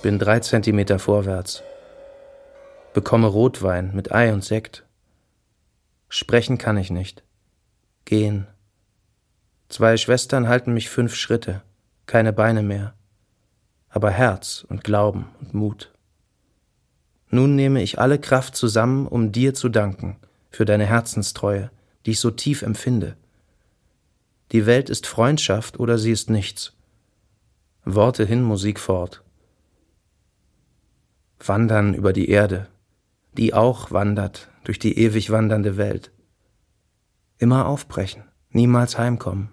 Bin 0.00 0.18
drei 0.18 0.40
Zentimeter 0.40 0.98
vorwärts. 0.98 1.62
Bekomme 2.94 3.26
Rotwein 3.26 3.94
mit 3.94 4.10
Ei 4.10 4.32
und 4.32 4.42
Sekt. 4.42 4.86
Sprechen 6.08 6.56
kann 6.56 6.78
ich 6.78 6.90
nicht. 6.90 7.22
Gehen. 8.06 8.46
Zwei 9.72 9.96
Schwestern 9.96 10.48
halten 10.48 10.74
mich 10.74 10.90
fünf 10.90 11.14
Schritte, 11.14 11.62
keine 12.04 12.34
Beine 12.34 12.62
mehr, 12.62 12.92
aber 13.88 14.10
Herz 14.10 14.66
und 14.68 14.84
Glauben 14.84 15.30
und 15.40 15.54
Mut. 15.54 15.90
Nun 17.30 17.56
nehme 17.56 17.82
ich 17.82 17.98
alle 17.98 18.18
Kraft 18.18 18.54
zusammen, 18.54 19.06
um 19.06 19.32
dir 19.32 19.54
zu 19.54 19.70
danken 19.70 20.18
für 20.50 20.66
deine 20.66 20.84
Herzenstreue, 20.84 21.70
die 22.04 22.10
ich 22.10 22.20
so 22.20 22.30
tief 22.30 22.60
empfinde. 22.60 23.16
Die 24.52 24.66
Welt 24.66 24.90
ist 24.90 25.06
Freundschaft 25.06 25.80
oder 25.80 25.96
sie 25.96 26.10
ist 26.10 26.28
nichts. 26.28 26.74
Worte 27.86 28.26
hin, 28.26 28.42
Musik 28.42 28.78
fort 28.78 29.22
wandern 31.48 31.94
über 31.94 32.12
die 32.12 32.28
Erde, 32.28 32.68
die 33.32 33.54
auch 33.54 33.90
wandert 33.90 34.50
durch 34.64 34.78
die 34.78 34.98
ewig 34.98 35.30
wandernde 35.30 35.76
Welt. 35.76 36.12
Immer 37.38 37.66
aufbrechen, 37.66 38.24
niemals 38.50 38.98
heimkommen. 38.98 39.50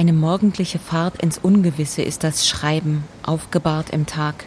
Eine 0.00 0.14
morgendliche 0.14 0.78
Fahrt 0.78 1.22
ins 1.22 1.36
Ungewisse 1.36 2.00
ist 2.00 2.24
das 2.24 2.48
Schreiben, 2.48 3.04
aufgebahrt 3.22 3.90
im 3.90 4.06
Tag. 4.06 4.46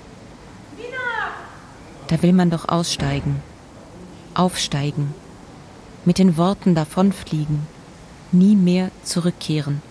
Da 2.07 2.23
will 2.23 2.33
man 2.33 2.49
doch 2.49 2.69
aussteigen, 2.69 3.39
aufsteigen, 4.33 5.13
mit 6.05 6.17
den 6.17 6.37
Worten 6.37 6.73
davonfliegen, 6.73 7.67
nie 8.31 8.55
mehr 8.55 8.89
zurückkehren. 9.03 9.83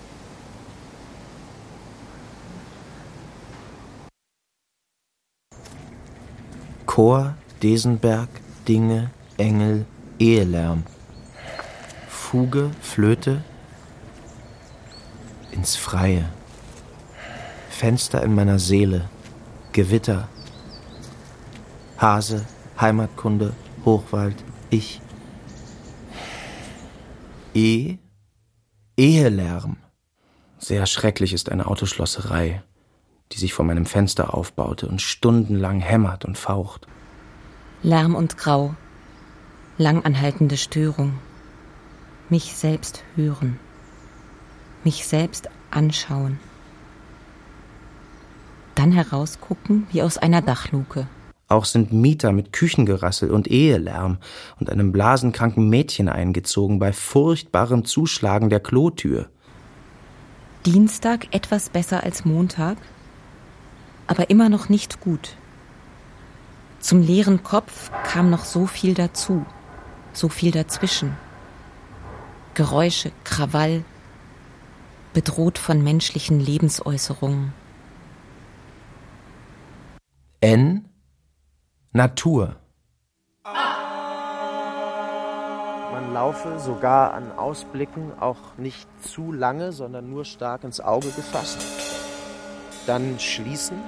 Chor, 6.86 7.36
Desenberg, 7.62 8.30
Dinge, 8.66 9.12
Engel, 9.36 9.86
Ehelärm. 10.18 10.82
Fuge, 12.08 12.72
Flöte, 12.80 13.44
ins 15.52 15.76
Freie. 15.76 16.28
Fenster 17.70 18.22
in 18.22 18.34
meiner 18.34 18.58
Seele, 18.58 19.08
Gewitter. 19.72 20.28
Hase, 21.98 22.46
Heimatkunde, 22.80 23.54
Hochwald, 23.84 24.36
ich. 24.70 25.00
E. 27.54 27.96
Ehelärm. 28.96 29.76
Sehr 30.58 30.86
schrecklich 30.86 31.32
ist 31.32 31.50
eine 31.50 31.66
Autoschlosserei, 31.66 32.62
die 33.32 33.38
sich 33.38 33.52
vor 33.52 33.64
meinem 33.64 33.86
Fenster 33.86 34.34
aufbaute 34.34 34.86
und 34.86 35.02
stundenlang 35.02 35.80
hämmert 35.80 36.24
und 36.24 36.38
faucht. 36.38 36.86
Lärm 37.82 38.14
und 38.14 38.36
Grau, 38.36 38.74
langanhaltende 39.76 40.56
Störung, 40.56 41.18
mich 42.28 42.54
selbst 42.54 43.02
hören, 43.16 43.58
mich 44.84 45.06
selbst 45.06 45.48
anschauen, 45.70 46.38
dann 48.74 48.92
herausgucken 48.92 49.86
wie 49.92 50.02
aus 50.02 50.18
einer 50.18 50.42
Dachluke. 50.42 51.06
Auch 51.48 51.66
sind 51.66 51.92
Mieter 51.92 52.32
mit 52.32 52.52
Küchengerassel 52.52 53.30
und 53.30 53.50
Ehelärm 53.50 54.18
und 54.58 54.70
einem 54.70 54.90
blasenkranken 54.90 55.68
Mädchen 55.68 56.08
eingezogen 56.08 56.78
bei 56.78 56.92
furchtbarem 56.92 57.84
Zuschlagen 57.84 58.48
der 58.48 58.60
Klotür. 58.60 59.28
Dienstag 60.64 61.26
etwas 61.34 61.68
besser 61.68 62.02
als 62.04 62.24
Montag, 62.24 62.78
aber 64.06 64.30
immer 64.30 64.48
noch 64.48 64.68
nicht 64.68 65.00
gut. 65.00 65.36
Zum 66.80 67.02
leeren 67.02 67.42
Kopf 67.42 67.90
kam 68.04 68.30
noch 68.30 68.44
so 68.44 68.66
viel 68.66 68.94
dazu, 68.94 69.44
so 70.12 70.28
viel 70.28 70.52
dazwischen. 70.52 71.16
Geräusche, 72.54 73.12
Krawall, 73.24 73.84
bedroht 75.12 75.58
von 75.58 75.82
menschlichen 75.82 76.40
Lebensäußerungen. 76.40 77.52
N 80.40 80.88
Natur. 81.92 82.56
Man 85.92 86.14
laufe 86.14 86.58
sogar 86.58 87.12
an 87.14 87.30
Ausblicken 87.32 88.18
auch 88.18 88.56
nicht 88.56 88.88
zu 89.02 89.30
lange, 89.30 89.72
sondern 89.72 90.08
nur 90.10 90.24
stark 90.24 90.64
ins 90.64 90.80
Auge 90.80 91.08
gefasst. 91.08 91.64
Dann 92.86 93.18
schließen 93.20 93.78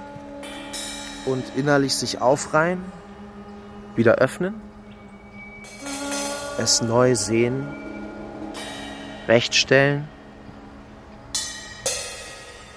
und 1.26 1.44
innerlich 1.56 1.94
sich 1.94 2.20
aufreihen, 2.20 2.84
wieder 3.96 4.16
öffnen, 4.16 4.60
es 6.58 6.82
neu 6.82 7.14
sehen, 7.14 7.66
rechtstellen, 9.26 10.08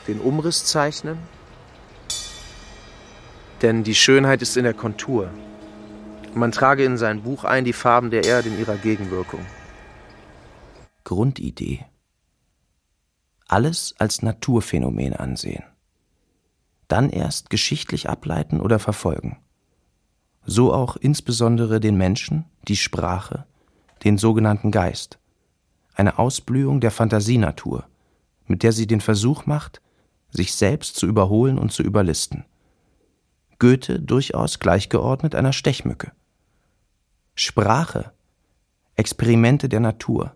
den 0.07 0.19
Umriss 0.19 0.65
zeichnen 0.65 1.17
denn 3.61 3.83
die 3.83 3.95
Schönheit 3.95 4.41
ist 4.41 4.57
in 4.57 4.63
der 4.63 4.73
Kontur. 4.73 5.31
Man 6.33 6.51
trage 6.51 6.83
in 6.83 6.97
sein 6.97 7.23
Buch 7.23 7.43
ein 7.43 7.65
die 7.65 7.73
Farben 7.73 8.11
der 8.11 8.23
Erde 8.23 8.49
in 8.49 8.59
ihrer 8.59 8.77
Gegenwirkung. 8.77 9.45
Grundidee. 11.03 11.85
Alles 13.47 13.95
als 13.97 14.21
Naturphänomen 14.21 15.15
ansehen. 15.15 15.63
Dann 16.87 17.09
erst 17.09 17.49
geschichtlich 17.49 18.09
ableiten 18.09 18.61
oder 18.61 18.77
verfolgen. 18.79 19.37
So 20.45 20.73
auch 20.73 20.95
insbesondere 20.95 21.79
den 21.79 21.97
Menschen, 21.97 22.45
die 22.67 22.77
Sprache, 22.77 23.45
den 24.03 24.17
sogenannten 24.17 24.71
Geist. 24.71 25.17
Eine 25.95 26.19
Ausblühung 26.19 26.79
der 26.79 26.91
Fantasienatur, 26.91 27.85
mit 28.45 28.63
der 28.63 28.71
sie 28.71 28.87
den 28.87 29.01
Versuch 29.01 29.45
macht, 29.45 29.81
sich 30.29 30.53
selbst 30.53 30.95
zu 30.95 31.07
überholen 31.07 31.57
und 31.57 31.71
zu 31.71 31.83
überlisten. 31.83 32.45
Goethe 33.59 33.99
durchaus 33.99 34.59
gleichgeordnet 34.59 35.35
einer 35.35 35.53
Stechmücke. 35.53 36.11
Sprache, 37.35 38.13
Experimente 38.95 39.69
der 39.69 39.79
Natur, 39.79 40.35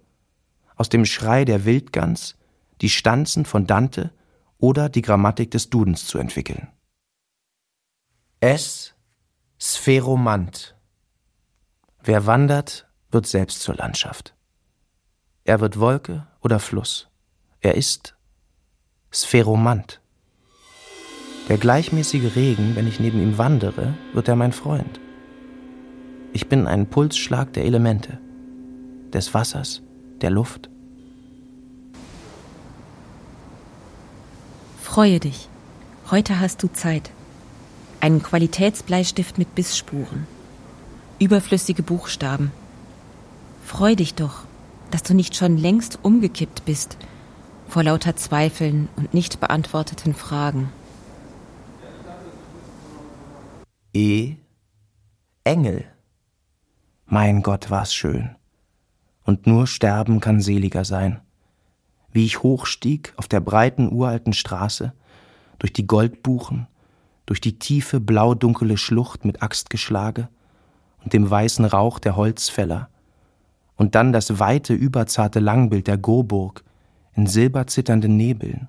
aus 0.75 0.89
dem 0.89 1.05
Schrei 1.05 1.45
der 1.45 1.65
Wildgans 1.65 2.37
die 2.81 2.89
Stanzen 2.89 3.45
von 3.45 3.67
Dante 3.67 4.11
oder 4.57 4.89
die 4.89 5.01
Grammatik 5.01 5.51
des 5.51 5.69
Dudens 5.69 6.05
zu 6.05 6.17
entwickeln. 6.17 6.67
S. 8.39 8.95
Spheromant. 9.59 10.75
Wer 12.01 12.25
wandert, 12.25 12.87
wird 13.11 13.27
selbst 13.27 13.61
zur 13.61 13.75
Landschaft. 13.75 14.35
Er 15.43 15.59
wird 15.59 15.79
Wolke 15.79 16.27
oder 16.41 16.59
Fluss. 16.59 17.09
Er 17.59 17.75
ist 17.75 18.15
Spheromant. 19.13 19.99
Der 21.49 21.57
gleichmäßige 21.57 22.33
Regen, 22.37 22.77
wenn 22.77 22.87
ich 22.87 23.01
neben 23.01 23.21
ihm 23.21 23.37
wandere, 23.37 23.93
wird 24.13 24.29
er 24.29 24.37
mein 24.37 24.53
Freund. 24.53 25.01
Ich 26.31 26.47
bin 26.47 26.65
ein 26.65 26.87
Pulsschlag 26.87 27.51
der 27.51 27.65
Elemente, 27.65 28.19
des 29.11 29.33
Wassers, 29.33 29.81
der 30.21 30.29
Luft. 30.29 30.69
Freue 34.81 35.19
dich. 35.19 35.49
Heute 36.09 36.39
hast 36.39 36.63
du 36.63 36.71
Zeit. 36.71 37.11
Einen 37.99 38.23
Qualitätsbleistift 38.23 39.37
mit 39.37 39.55
Bissspuren. 39.55 40.25
Überflüssige 41.19 41.83
Buchstaben. 41.83 42.51
Freu 43.65 43.93
dich 43.93 44.15
doch, 44.15 44.45
dass 44.89 45.03
du 45.03 45.13
nicht 45.13 45.35
schon 45.35 45.57
längst 45.57 45.99
umgekippt 46.01 46.63
bist 46.63 46.97
vor 47.71 47.83
lauter 47.83 48.17
Zweifeln 48.17 48.89
und 48.97 49.13
nicht 49.13 49.39
beantworteten 49.39 50.13
Fragen. 50.13 50.73
E. 53.93 54.35
Engel. 55.45 55.85
Mein 57.05 57.41
Gott, 57.41 57.69
war's 57.69 57.93
schön. 57.93 58.35
Und 59.23 59.47
nur 59.47 59.67
Sterben 59.67 60.19
kann 60.19 60.41
seliger 60.41 60.83
sein. 60.83 61.21
Wie 62.11 62.25
ich 62.25 62.43
hochstieg 62.43 63.13
auf 63.15 63.29
der 63.29 63.39
breiten 63.39 63.89
uralten 63.89 64.33
Straße, 64.33 64.91
durch 65.57 65.71
die 65.71 65.87
Goldbuchen, 65.87 66.67
durch 67.25 67.39
die 67.39 67.57
tiefe 67.57 68.01
blau-dunkele 68.01 68.77
Schlucht 68.77 69.23
mit 69.23 69.41
Axtgeschlage 69.41 70.27
und 71.03 71.13
dem 71.13 71.29
weißen 71.29 71.63
Rauch 71.63 71.99
der 71.99 72.17
Holzfäller, 72.17 72.89
und 73.77 73.95
dann 73.95 74.11
das 74.11 74.39
weite, 74.39 74.73
überzarte 74.73 75.39
Langbild 75.39 75.87
der 75.87 75.97
Goburg 75.97 76.63
in 77.15 77.27
silberzitternden 77.27 78.15
Nebeln, 78.15 78.67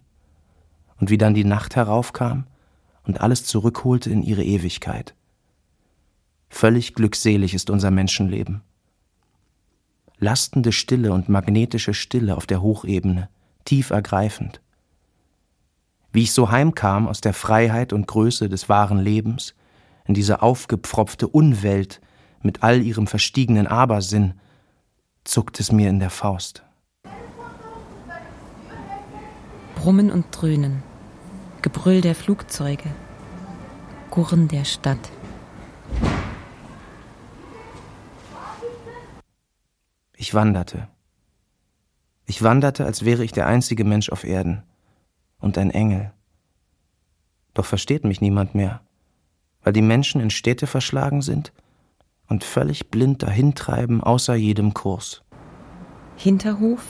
und 0.99 1.11
wie 1.11 1.19
dann 1.19 1.35
die 1.35 1.45
Nacht 1.45 1.77
heraufkam 1.77 2.47
und 3.05 3.21
alles 3.21 3.45
zurückholte 3.45 4.11
in 4.11 4.23
ihre 4.23 4.45
Ewigkeit. 4.45 5.15
Völlig 6.49 6.95
glückselig 6.95 7.55
ist 7.55 7.71
unser 7.71 7.91
Menschenleben. 7.91 8.63
Lastende 10.19 10.71
Stille 10.71 11.13
und 11.13 11.29
magnetische 11.29 11.95
Stille 11.95 12.37
auf 12.37 12.47
der 12.47 12.63
Hochebene, 12.63 13.29
tief 13.65 13.91
ergreifend. 13.91 14.61
Wie 16.13 16.23
ich 16.23 16.33
so 16.33 16.51
heimkam 16.51 17.09
aus 17.09 17.21
der 17.21 17.33
Freiheit 17.33 17.93
und 17.93 18.07
Größe 18.07 18.49
des 18.49 18.69
wahren 18.69 18.99
Lebens, 18.99 19.55
in 20.05 20.15
diese 20.15 20.43
aufgepfropfte 20.43 21.27
Unwelt 21.27 22.01
mit 22.43 22.63
all 22.63 22.83
ihrem 22.83 23.07
verstiegenen 23.07 23.67
Abersinn, 23.67 24.35
zuckt 25.25 25.59
es 25.59 25.73
mir 25.73 25.89
in 25.89 26.01
der 26.01 26.11
Faust. 26.11 26.65
Brummen 29.83 30.13
und 30.13 30.27
Dröhnen, 30.31 30.81
Gebrüll 31.61 32.03
der 32.03 32.15
Flugzeuge, 32.15 32.89
Gurren 34.11 34.47
der 34.47 34.65
Stadt. 34.65 35.11
Ich 40.15 40.35
wanderte. 40.35 40.87
Ich 42.27 42.45
wanderte, 42.45 42.85
als 42.85 43.05
wäre 43.05 43.25
ich 43.25 43.33
der 43.33 43.49
einzige 43.49 43.83
Mensch 43.83 44.11
auf 44.11 44.23
Erden 44.23 44.63
und 45.41 45.59
ein 45.59 45.73
Engel. 45.73 46.13
Doch 47.53 47.65
versteht 47.65 48.05
mich 48.05 48.21
niemand 48.21 48.55
mehr, 48.55 48.83
weil 49.65 49.73
die 49.73 49.83
Menschen 49.83 50.21
in 50.21 50.31
Städte 50.31 50.69
verschlagen 50.69 51.23
sind 51.23 51.53
und 52.29 52.45
völlig 52.45 52.93
blind 52.93 53.25
dahintreiben 53.25 54.01
außer 54.01 54.37
jedem 54.37 54.75
Kurs. 54.75 55.25
Hinterhof, 56.15 56.87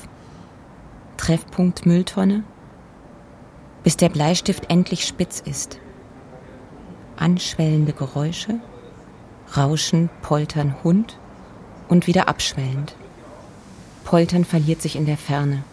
Treffpunkt 1.16 1.87
Mülltonne, 1.87 2.45
bis 3.83 3.97
der 3.97 4.09
Bleistift 4.09 4.70
endlich 4.70 5.05
spitz 5.05 5.41
ist. 5.41 5.78
Anschwellende 7.16 7.93
Geräusche, 7.93 8.61
Rauschen, 9.57 10.09
Poltern, 10.22 10.83
Hund 10.83 11.18
und 11.89 12.07
wieder 12.07 12.28
abschwellend. 12.28 12.97
Poltern 14.05 14.45
verliert 14.45 14.83
sich 14.83 14.97
in 14.97 15.07
der 15.07 15.18
Ferne. 15.18 15.64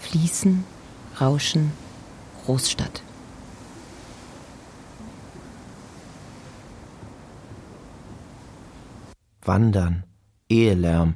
Fließen, 0.00 0.64
Rauschen, 1.20 1.72
Großstadt. 2.44 3.02
Wandern, 9.42 10.04
Ehelärm, 10.48 11.14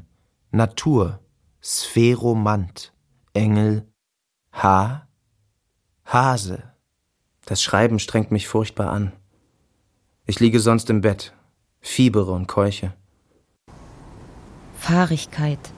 Natur, 0.51 1.21
Spheromant, 1.61 2.93
Engel, 3.35 3.87
Haar, 4.53 5.07
Hase. 6.05 6.63
Das 7.45 7.63
Schreiben 7.63 7.99
strengt 7.99 8.31
mich 8.31 8.49
furchtbar 8.49 8.91
an. 8.91 9.13
Ich 10.27 10.41
liege 10.41 10.61
sonst 10.61 10.91
im 10.91 11.01
Bett, 11.01 11.33
fiebere 11.81 12.33
und 12.33 12.47
keuche. 12.47 12.93
Fahrigkeit. 14.79 15.73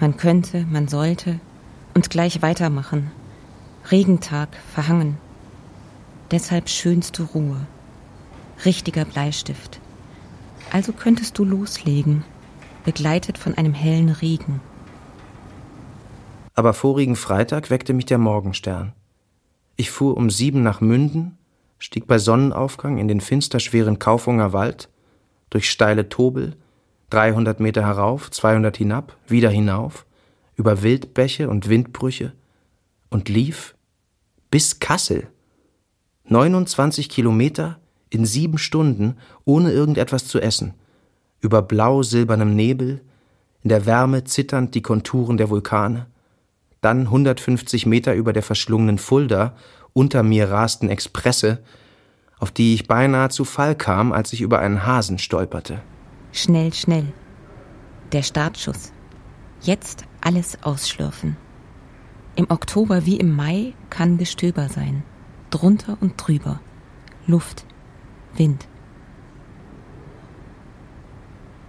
Man 0.00 0.16
könnte, 0.16 0.66
man 0.66 0.88
sollte 0.88 1.40
und 1.94 2.10
gleich 2.10 2.42
weitermachen. 2.42 3.10
Regentag, 3.90 4.56
verhangen. 4.72 5.18
Deshalb 6.30 6.68
schönste 6.68 7.22
Ruhe. 7.22 7.66
Richtiger 8.64 9.04
Bleistift. 9.04 9.80
Also 10.70 10.92
könntest 10.92 11.38
du 11.38 11.44
loslegen, 11.44 12.24
begleitet 12.84 13.36
von 13.36 13.54
einem 13.54 13.74
hellen 13.74 14.08
Regen. 14.08 14.60
Aber 16.62 16.74
vorigen 16.74 17.16
Freitag 17.16 17.70
weckte 17.70 17.92
mich 17.92 18.06
der 18.06 18.18
Morgenstern. 18.18 18.92
Ich 19.74 19.90
fuhr 19.90 20.16
um 20.16 20.30
sieben 20.30 20.62
nach 20.62 20.80
Münden, 20.80 21.36
stieg 21.80 22.06
bei 22.06 22.18
Sonnenaufgang 22.18 22.98
in 22.98 23.08
den 23.08 23.20
finsterschweren 23.20 23.98
Kaufunger 23.98 24.52
Wald, 24.52 24.88
durch 25.50 25.68
steile 25.68 26.08
Tobel, 26.08 26.54
300 27.10 27.58
Meter 27.58 27.84
herauf, 27.84 28.30
200 28.30 28.76
hinab, 28.76 29.16
wieder 29.26 29.50
hinauf, 29.50 30.06
über 30.54 30.84
Wildbäche 30.84 31.48
und 31.48 31.68
Windbrüche 31.68 32.32
und 33.10 33.28
lief 33.28 33.74
bis 34.52 34.78
Kassel. 34.78 35.26
29 36.28 37.08
Kilometer 37.08 37.80
in 38.08 38.24
sieben 38.24 38.58
Stunden, 38.58 39.16
ohne 39.44 39.72
irgendetwas 39.72 40.28
zu 40.28 40.40
essen, 40.40 40.74
über 41.40 41.60
blau-silbernem 41.60 42.54
Nebel, 42.54 43.00
in 43.62 43.68
der 43.68 43.84
Wärme 43.84 44.22
zitternd 44.22 44.76
die 44.76 44.82
Konturen 44.82 45.38
der 45.38 45.50
Vulkane, 45.50 46.06
dann 46.82 47.02
150 47.02 47.86
Meter 47.86 48.14
über 48.14 48.34
der 48.34 48.42
verschlungenen 48.42 48.98
Fulda, 48.98 49.56
unter 49.94 50.22
mir 50.22 50.50
rasten 50.50 50.90
Expresse, 50.90 51.62
auf 52.38 52.50
die 52.50 52.74
ich 52.74 52.86
beinahe 52.86 53.30
zu 53.30 53.44
Fall 53.44 53.74
kam, 53.74 54.12
als 54.12 54.32
ich 54.32 54.42
über 54.42 54.58
einen 54.58 54.84
Hasen 54.84 55.18
stolperte. 55.18 55.80
Schnell, 56.32 56.74
schnell. 56.74 57.12
Der 58.12 58.22
Startschuss. 58.22 58.92
Jetzt 59.60 60.04
alles 60.20 60.58
ausschlürfen. 60.62 61.36
Im 62.34 62.50
Oktober 62.50 63.06
wie 63.06 63.16
im 63.16 63.34
Mai 63.34 63.74
kann 63.90 64.18
Gestöber 64.18 64.68
sein. 64.68 65.04
Drunter 65.50 65.98
und 66.00 66.14
drüber. 66.16 66.60
Luft, 67.26 67.64
Wind. 68.34 68.66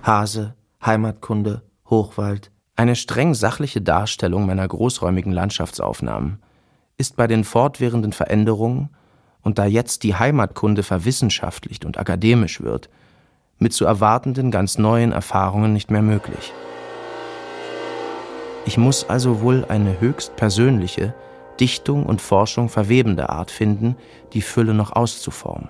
Hase, 0.01 0.55
Heimatkunde, 0.83 1.61
Hochwald, 1.89 2.51
eine 2.75 2.95
streng 2.95 3.33
sachliche 3.33 3.81
Darstellung 3.81 4.45
meiner 4.45 4.67
großräumigen 4.67 5.31
Landschaftsaufnahmen 5.31 6.39
ist 6.97 7.15
bei 7.15 7.27
den 7.27 7.43
fortwährenden 7.43 8.13
Veränderungen 8.13 8.89
und 9.41 9.57
da 9.59 9.65
jetzt 9.65 10.03
die 10.03 10.15
Heimatkunde 10.15 10.83
verwissenschaftlicht 10.83 11.85
und 11.85 11.97
akademisch 11.97 12.61
wird, 12.61 12.89
mit 13.59 13.73
zu 13.73 13.85
erwartenden 13.85 14.51
ganz 14.51 14.77
neuen 14.77 15.11
Erfahrungen 15.11 15.73
nicht 15.73 15.91
mehr 15.91 16.01
möglich. 16.01 16.53
Ich 18.65 18.77
muss 18.77 19.09
also 19.09 19.41
wohl 19.41 19.65
eine 19.65 19.99
höchst 19.99 20.35
persönliche, 20.35 21.13
Dichtung 21.59 22.05
und 22.05 22.21
Forschung 22.21 22.69
verwebende 22.69 23.29
Art 23.29 23.51
finden, 23.51 23.95
die 24.33 24.41
Fülle 24.41 24.73
noch 24.73 24.93
auszuformen. 24.93 25.69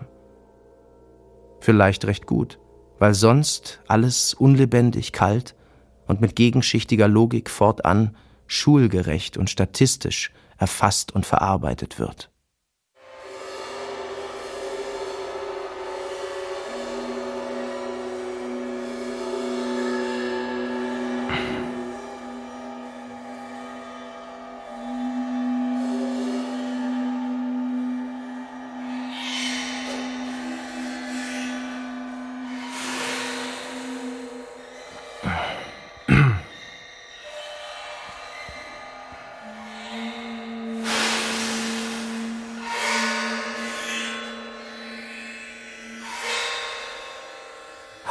Vielleicht 1.60 2.06
recht 2.06 2.28
gut, 2.28 2.60
weil 3.00 3.14
sonst 3.14 3.82
alles 3.88 4.34
unlebendig, 4.34 5.12
kalt 5.12 5.56
und 6.08 6.22
mit 6.22 6.36
gegenschichtiger 6.36 7.08
Logik 7.08 7.50
fortan 7.50 8.16
schulgerecht 8.48 9.38
und 9.38 9.50
statistisch 9.50 10.32
erfasst 10.58 11.12
und 11.14 11.26
verarbeitet 11.26 12.00
wird. 12.00 12.33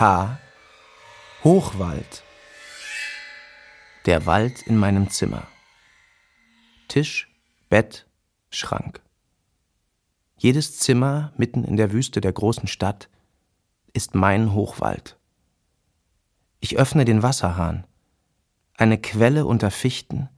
H. 0.02 0.40
Hochwald. 1.44 2.24
Der 4.04 4.26
Wald 4.26 4.62
in 4.62 4.76
meinem 4.76 5.10
Zimmer. 5.10 5.46
Tisch, 6.88 7.32
Bett, 7.68 8.08
Schrank. 8.50 9.00
Jedes 10.36 10.80
Zimmer 10.80 11.32
mitten 11.36 11.62
in 11.62 11.76
der 11.76 11.92
Wüste 11.92 12.20
der 12.20 12.32
großen 12.32 12.66
Stadt 12.66 13.08
ist 13.92 14.16
mein 14.16 14.54
Hochwald. 14.54 15.20
Ich 16.58 16.78
öffne 16.78 17.04
den 17.04 17.22
Wasserhahn. 17.22 17.86
Eine 18.76 18.98
Quelle 18.98 19.46
unter 19.46 19.70
Fichten, 19.70 20.28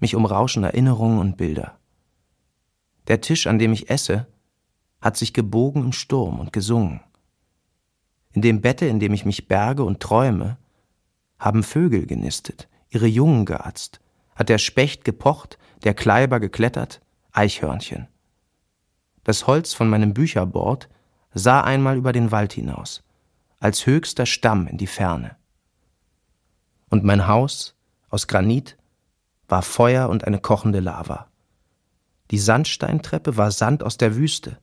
mich 0.00 0.16
umrauschen 0.16 0.64
Erinnerungen 0.64 1.18
und 1.18 1.38
Bilder. 1.38 1.78
Der 3.08 3.22
Tisch, 3.22 3.46
an 3.46 3.58
dem 3.58 3.72
ich 3.72 3.88
esse, 3.88 4.26
hat 5.00 5.16
sich 5.16 5.32
gebogen 5.32 5.82
im 5.82 5.92
Sturm 5.94 6.40
und 6.40 6.52
gesungen. 6.52 7.00
In 8.34 8.42
dem 8.42 8.60
Bette, 8.60 8.86
in 8.86 8.98
dem 8.98 9.14
ich 9.14 9.24
mich 9.24 9.46
berge 9.46 9.84
und 9.84 10.00
träume, 10.00 10.58
haben 11.38 11.62
Vögel 11.62 12.04
genistet, 12.04 12.68
ihre 12.90 13.06
Jungen 13.06 13.46
geatzt, 13.46 14.00
hat 14.34 14.48
der 14.48 14.58
Specht 14.58 15.04
gepocht, 15.04 15.56
der 15.84 15.94
Kleiber 15.94 16.40
geklettert, 16.40 17.00
Eichhörnchen. 17.30 18.08
Das 19.22 19.46
Holz 19.46 19.72
von 19.72 19.88
meinem 19.88 20.14
Bücherbord 20.14 20.88
sah 21.32 21.60
einmal 21.60 21.96
über 21.96 22.12
den 22.12 22.32
Wald 22.32 22.52
hinaus, 22.52 23.04
als 23.60 23.86
höchster 23.86 24.26
Stamm 24.26 24.66
in 24.66 24.78
die 24.78 24.88
Ferne. 24.88 25.36
Und 26.90 27.04
mein 27.04 27.28
Haus 27.28 27.76
aus 28.10 28.26
Granit 28.26 28.76
war 29.46 29.62
Feuer 29.62 30.08
und 30.08 30.24
eine 30.24 30.40
kochende 30.40 30.80
Lava. 30.80 31.28
Die 32.32 32.38
Sandsteintreppe 32.38 33.36
war 33.36 33.52
Sand 33.52 33.84
aus 33.84 33.96
der 33.96 34.16
Wüste, 34.16 34.58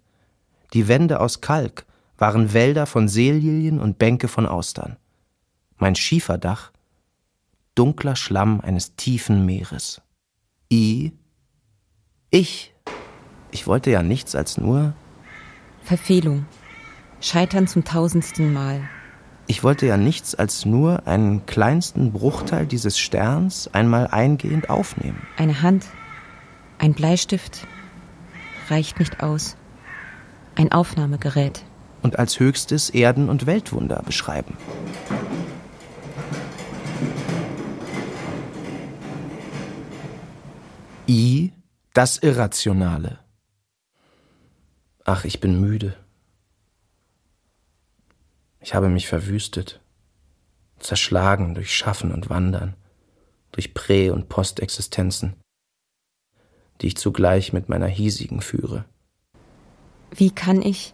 die 0.74 0.90
Wände 0.90 1.22
aus 1.22 1.40
Kalk 1.40 1.86
waren 2.22 2.54
Wälder 2.54 2.86
von 2.86 3.08
Seelilien 3.08 3.80
und 3.80 3.98
Bänke 3.98 4.28
von 4.28 4.46
Austern. 4.46 4.98
Mein 5.78 5.96
Schieferdach 5.96 6.72
dunkler 7.74 8.16
Schlamm 8.16 8.62
eines 8.62 8.96
tiefen 8.96 9.44
Meeres. 9.44 10.04
I 10.72 11.14
ich 12.30 12.76
ich 13.50 13.66
wollte 13.66 13.90
ja 13.90 14.04
nichts 14.04 14.36
als 14.36 14.60
nur 14.60 14.94
Verfehlung. 15.82 16.46
Scheitern 17.22 17.68
zum 17.68 17.84
tausendsten 17.86 18.54
Mal. 18.54 18.88
Ich 19.48 19.64
wollte 19.64 19.88
ja 19.88 19.98
nichts 19.98 20.36
als 20.36 20.64
nur 20.64 21.08
einen 21.08 21.48
kleinsten 21.48 22.12
Bruchteil 22.12 22.68
dieses 22.68 23.00
Sterns 23.00 23.68
einmal 23.74 24.06
eingehend 24.08 24.70
aufnehmen. 24.70 25.26
Eine 25.38 25.64
Hand, 25.64 25.88
ein 26.78 26.94
Bleistift 26.94 27.66
reicht 28.70 29.00
nicht 29.00 29.24
aus. 29.24 29.58
Ein 30.56 30.72
Aufnahmegerät 30.72 31.64
und 32.02 32.20
als 32.20 32.40
höchstes 32.40 32.90
Erden- 32.90 33.30
und 33.30 33.46
Weltwunder 33.46 34.02
beschreiben. 34.04 34.58
I, 41.08 41.52
das 41.94 42.18
Irrationale. 42.20 43.20
Ach, 45.04 45.26
ich 45.26 45.40
bin 45.40 45.60
müde. 45.60 45.98
Ich 48.62 48.76
habe 48.76 48.88
mich 48.90 49.08
verwüstet, 49.08 49.82
zerschlagen 50.80 51.56
durch 51.56 51.76
Schaffen 51.76 52.12
und 52.12 52.30
Wandern, 52.30 52.76
durch 53.52 53.74
Prä- 53.74 54.12
und 54.12 54.30
Postexistenzen, 54.30 55.36
die 56.80 56.88
ich 56.88 56.98
zugleich 56.98 57.52
mit 57.52 57.70
meiner 57.70 57.88
hiesigen 57.88 58.42
führe. 58.42 58.86
Wie 60.12 60.32
kann 60.32 60.62
ich, 60.62 60.94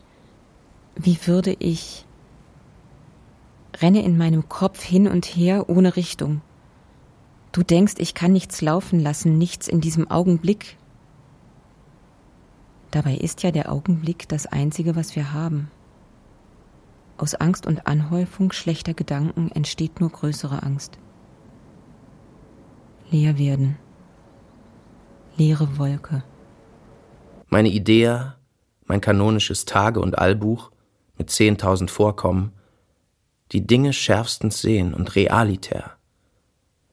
wie 0.98 1.18
würde 1.26 1.56
ich 1.60 2.06
renne 3.82 4.04
in 4.04 4.18
meinem 4.18 4.50
Kopf 4.50 4.82
hin 4.82 5.08
und 5.08 5.26
her 5.26 5.70
ohne 5.70 5.96
Richtung. 5.96 6.42
Du 7.52 7.64
denkst, 7.64 7.96
ich 7.98 8.14
kann 8.14 8.34
nichts 8.34 8.62
laufen 8.62 9.00
lassen, 9.00 9.38
nichts 9.38 9.68
in 9.68 9.82
diesem 9.82 10.10
Augenblick. 10.10 10.78
Dabei 12.92 13.16
ist 13.16 13.44
ja 13.44 13.52
der 13.52 13.72
Augenblick 13.72 14.28
das 14.28 14.46
Einzige, 14.48 14.96
was 14.96 15.16
wir 15.16 15.34
haben. 15.34 15.70
Aus 17.18 17.36
Angst 17.36 17.66
und 17.66 17.88
Anhäufung 17.88 18.52
schlechter 18.52 18.94
Gedanken 18.94 19.52
entsteht 19.52 20.00
nur 20.00 20.10
größere 20.10 20.64
Angst. 20.64 20.98
Leer 23.10 23.38
werden. 23.38 23.78
Leere 25.36 25.78
Wolke. 25.78 26.24
Meine 27.50 27.70
Idee, 27.70 28.34
mein 28.86 29.02
kanonisches 29.02 29.66
Tage- 29.66 30.00
und 30.00 30.18
Allbuch, 30.18 30.72
mit 31.18 31.30
10.000 31.30 31.90
Vorkommen, 31.90 32.54
die 33.52 33.66
Dinge 33.66 33.94
schärfstens 33.94 34.62
sehen 34.62 34.94
und 34.94 35.16
realitär, 35.16 35.98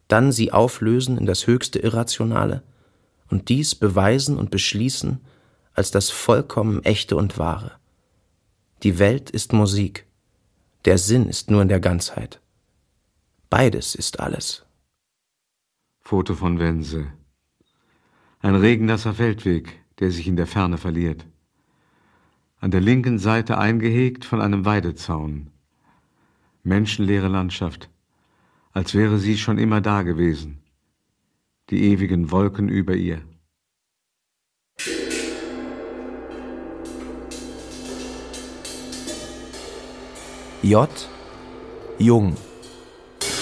dann 0.09 0.33
sie 0.33 0.53
auflösen 0.53 1.18
in 1.18 1.27
das 1.27 1.47
höchste 1.47 1.79
Irrationale 1.79 2.62
und 3.29 3.49
dies 3.49 3.75
beweisen 3.75 4.39
und 4.39 4.51
beschließen 4.51 5.20
als 5.72 5.91
das 5.91 6.11
vollkommen 6.11 6.85
Echte 6.85 7.16
und 7.16 7.39
Wahre. 7.39 7.72
Die 8.83 8.99
Welt 8.99 9.31
ist 9.31 9.53
Musik, 9.53 10.07
der 10.85 10.99
Sinn 10.99 11.29
ist 11.29 11.51
nur 11.51 11.62
in 11.62 11.68
der 11.68 11.81
Ganzheit. 11.81 12.41
Beides 13.51 13.95
ist 13.95 14.20
alles. 14.20 14.64
Foto 16.03 16.35
von 16.35 16.59
Wense. 16.59 17.07
Ein 18.41 18.57
regennasser 18.57 19.14
Feldweg, 19.14 19.81
der 20.01 20.11
sich 20.11 20.29
in 20.29 20.37
der 20.37 20.47
Ferne 20.47 20.77
verliert. 20.77 21.27
An 22.65 22.71
der 22.71 22.81
linken 22.81 23.19
Seite 23.19 23.59
eingehegt 23.59 24.25
von 24.25 24.41
einem 24.41 24.65
Weidezaun. 24.65 25.51
Menschenleere 26.62 27.29
Landschaft, 27.29 27.91
als 28.73 28.95
wäre 28.95 29.19
sie 29.19 29.37
schon 29.37 29.59
immer 29.59 29.83
da 29.83 30.01
gewesen. 30.01 30.62
Die 31.69 31.93
ewigen 31.93 32.31
Wolken 32.31 32.71
über 32.71 32.95
ihr. 32.95 33.21
J. 40.62 40.89
Jung. 41.99 42.35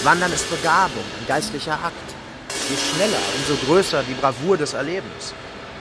Wandern 0.03 0.33
ist 0.33 0.51
Begabung, 0.51 1.05
ein 1.21 1.27
geistlicher 1.29 1.75
Akt. 1.75 2.09
Je 2.69 2.77
schneller, 2.77 3.23
umso 3.37 3.67
größer 3.67 4.03
die 4.03 4.15
Bravour 4.15 4.57
des 4.57 4.73
Erlebens. 4.73 5.33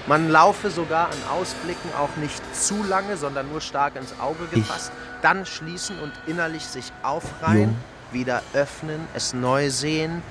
Man 0.08 0.30
laufe 0.30 0.72
sogar 0.72 1.08
an 1.08 1.18
Ausblicken 1.32 1.94
auch 1.94 2.16
nicht 2.18 2.42
zu 2.56 2.84
lange, 2.84 3.18
sondern 3.18 3.50
nur 3.50 3.62
stark 3.62 3.96
ins 3.96 4.20
Auge 4.20 4.48
gefasst, 4.48 4.92
ich. 4.94 5.22
dann 5.22 5.46
schließen 5.46 6.00
und 6.00 6.12
innerlich 6.26 6.66
sich 6.66 6.92
aufreihen, 7.04 7.70
Jung. 7.70 7.78
wieder 8.12 8.42
öffnen, 8.54 9.00
es 9.14 9.34
neu 9.34 9.70
sehen. 9.70 10.24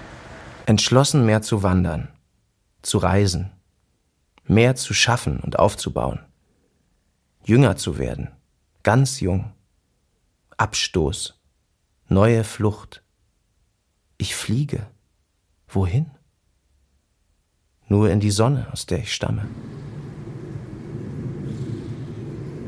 Entschlossen 0.66 1.24
mehr 1.24 1.42
zu 1.42 1.62
wandern, 1.62 2.08
zu 2.82 2.98
reisen, 2.98 3.52
mehr 4.44 4.74
zu 4.74 4.92
schaffen 4.92 5.38
und 5.40 5.58
aufzubauen, 5.58 6.20
jünger 7.44 7.76
zu 7.76 7.98
werden, 7.98 8.30
ganz 8.82 9.20
jung. 9.20 9.52
Abstoß, 10.56 11.40
neue 12.08 12.44
Flucht. 12.44 13.02
Ich 14.18 14.34
fliege. 14.34 14.86
Wohin? 15.68 16.10
Nur 17.90 18.08
in 18.10 18.20
die 18.20 18.30
Sonne, 18.30 18.68
aus 18.72 18.86
der 18.86 19.00
ich 19.00 19.12
stamme. 19.12 19.44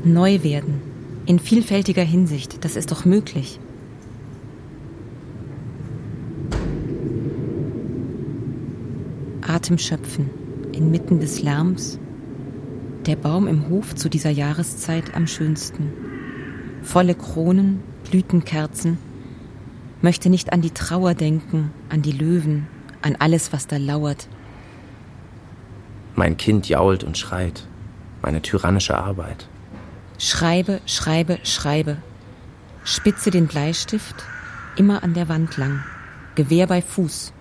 Neu 0.03 0.43
werden. 0.43 0.81
In 1.25 1.39
vielfältiger 1.39 2.03
Hinsicht. 2.03 2.63
Das 2.63 2.75
ist 2.75 2.91
doch 2.91 3.03
möglich. 3.05 3.59
Atem 9.41 9.79
schöpfen. 9.79 10.29
Inmitten 10.71 11.19
des 11.19 11.41
Lärms. 11.41 11.97
Der 13.07 13.15
Baum 13.15 13.47
im 13.47 13.69
Hof 13.69 13.95
zu 13.95 14.07
dieser 14.07 14.29
Jahreszeit 14.29 15.15
am 15.15 15.25
schönsten 15.25 15.91
volle 16.83 17.15
Kronen, 17.15 17.81
Blütenkerzen, 18.09 18.97
möchte 20.01 20.29
nicht 20.29 20.53
an 20.53 20.61
die 20.61 20.71
Trauer 20.71 21.13
denken, 21.15 21.71
an 21.89 22.01
die 22.01 22.11
Löwen, 22.11 22.67
an 23.01 23.15
alles, 23.17 23.53
was 23.53 23.67
da 23.67 23.77
lauert. 23.77 24.27
Mein 26.15 26.37
Kind 26.37 26.69
jault 26.69 27.03
und 27.03 27.17
schreit, 27.17 27.67
meine 28.21 28.41
tyrannische 28.41 28.97
Arbeit. 28.97 29.47
Schreibe, 30.17 30.79
schreibe, 30.85 31.39
schreibe. 31.43 31.97
Spitze 32.83 33.31
den 33.31 33.47
Bleistift 33.47 34.15
immer 34.75 35.03
an 35.03 35.13
der 35.13 35.29
Wand 35.29 35.57
lang, 35.57 35.83
Gewehr 36.35 36.67
bei 36.67 36.81
Fuß. 36.81 37.33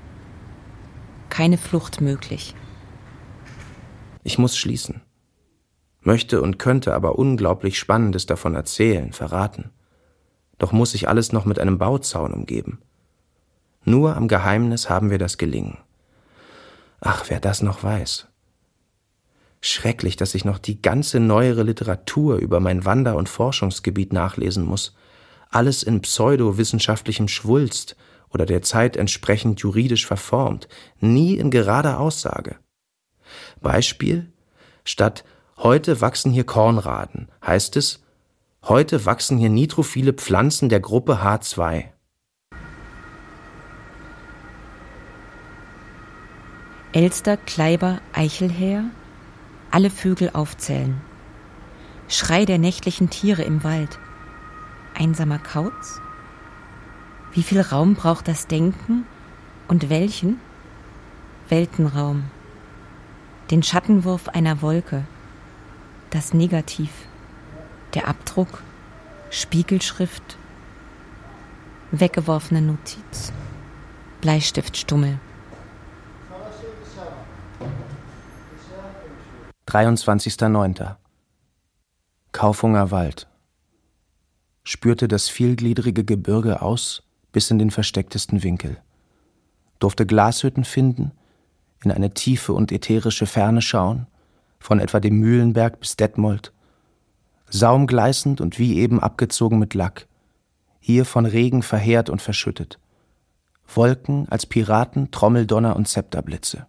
Keine 1.30 1.58
Flucht 1.58 2.00
möglich. 2.00 2.54
Ich 4.22 4.38
muss 4.38 4.56
schließen 4.56 5.02
möchte 6.04 6.42
und 6.42 6.58
könnte 6.58 6.94
aber 6.94 7.18
unglaublich 7.18 7.78
Spannendes 7.78 8.26
davon 8.26 8.54
erzählen, 8.54 9.12
verraten. 9.12 9.70
Doch 10.58 10.72
muss 10.72 10.94
ich 10.94 11.08
alles 11.08 11.32
noch 11.32 11.44
mit 11.44 11.58
einem 11.58 11.78
Bauzaun 11.78 12.32
umgeben. 12.32 12.80
Nur 13.84 14.16
am 14.16 14.28
Geheimnis 14.28 14.88
haben 14.88 15.10
wir 15.10 15.18
das 15.18 15.38
Gelingen. 15.38 15.78
Ach, 17.00 17.24
wer 17.28 17.40
das 17.40 17.62
noch 17.62 17.82
weiß. 17.82 18.28
Schrecklich, 19.64 20.16
dass 20.16 20.34
ich 20.34 20.44
noch 20.44 20.58
die 20.58 20.82
ganze 20.82 21.20
neuere 21.20 21.62
Literatur 21.62 22.36
über 22.36 22.58
mein 22.58 22.84
Wander- 22.84 23.16
und 23.16 23.28
Forschungsgebiet 23.28 24.12
nachlesen 24.12 24.64
muss. 24.64 24.94
Alles 25.50 25.82
in 25.84 26.02
pseudowissenschaftlichem 26.02 27.28
Schwulst 27.28 27.96
oder 28.28 28.44
der 28.44 28.62
Zeit 28.62 28.96
entsprechend 28.96 29.60
juridisch 29.60 30.04
verformt, 30.04 30.68
nie 30.98 31.36
in 31.36 31.50
gerader 31.50 32.00
Aussage. 32.00 32.56
Beispiel 33.60 34.32
statt 34.84 35.24
Heute 35.58 36.00
wachsen 36.00 36.32
hier 36.32 36.42
Kornraden, 36.42 37.28
heißt 37.46 37.76
es, 37.76 38.02
heute 38.64 39.06
wachsen 39.06 39.38
hier 39.38 39.48
nitrophile 39.48 40.12
Pflanzen 40.12 40.68
der 40.68 40.80
Gruppe 40.80 41.22
H2. 41.22 41.84
Elster, 46.92 47.36
Kleiber, 47.36 48.00
Eichelhäher, 48.12 48.86
alle 49.72 49.90
Vögel 49.90 50.30
aufzählen. 50.32 51.00
Schrei 52.08 52.44
der 52.44 52.58
nächtlichen 52.58 53.10
Tiere 53.10 53.42
im 53.42 53.64
Wald. 53.64 53.98
Einsamer 54.94 55.38
Kauz? 55.38 56.00
Wie 57.32 57.42
viel 57.42 57.60
Raum 57.60 57.94
braucht 57.94 58.28
das 58.28 58.46
Denken 58.46 59.06
und 59.68 59.90
welchen? 59.90 60.38
Weltenraum. 61.48 62.24
Den 63.50 63.62
Schattenwurf 63.62 64.28
einer 64.28 64.62
Wolke 64.62 65.04
das 66.12 66.34
Negativ, 66.34 66.90
der 67.94 68.06
Abdruck, 68.06 68.62
Spiegelschrift, 69.30 70.36
weggeworfene 71.90 72.60
Notiz, 72.60 73.32
Bleistiftstummel. 74.20 75.18
23.09. 79.72 80.96
Kaufhunger 82.32 82.90
Wald. 82.90 83.26
Spürte 84.64 85.08
das 85.08 85.30
vielgliedrige 85.30 86.04
Gebirge 86.04 86.60
aus 86.60 87.04
bis 87.32 87.50
in 87.50 87.58
den 87.58 87.70
verstecktesten 87.70 88.42
Winkel. 88.42 88.76
Durfte 89.78 90.04
Glashütten 90.04 90.64
finden, 90.64 91.12
in 91.82 91.90
eine 91.90 92.12
tiefe 92.12 92.52
und 92.52 92.70
ätherische 92.70 93.24
Ferne 93.24 93.62
schauen, 93.62 94.08
von 94.58 94.78
etwa 94.78 95.00
dem 95.00 95.18
Mühlenberg 95.18 95.80
bis 95.80 95.96
Detmold, 95.96 96.52
saumgleißend 97.48 98.42
und 98.42 98.58
wie 98.58 98.76
eben 98.76 99.00
abgezogen 99.00 99.58
mit 99.58 99.72
Lack, 99.72 100.06
hier 100.80 101.06
von 101.06 101.24
Regen 101.24 101.62
verheert 101.62 102.10
und 102.10 102.20
verschüttet, 102.20 102.78
Wolken 103.74 104.28
als 104.28 104.44
Piraten, 104.44 105.10
Trommeldonner 105.12 105.76
und 105.76 105.88
Zepterblitze. 105.88 106.66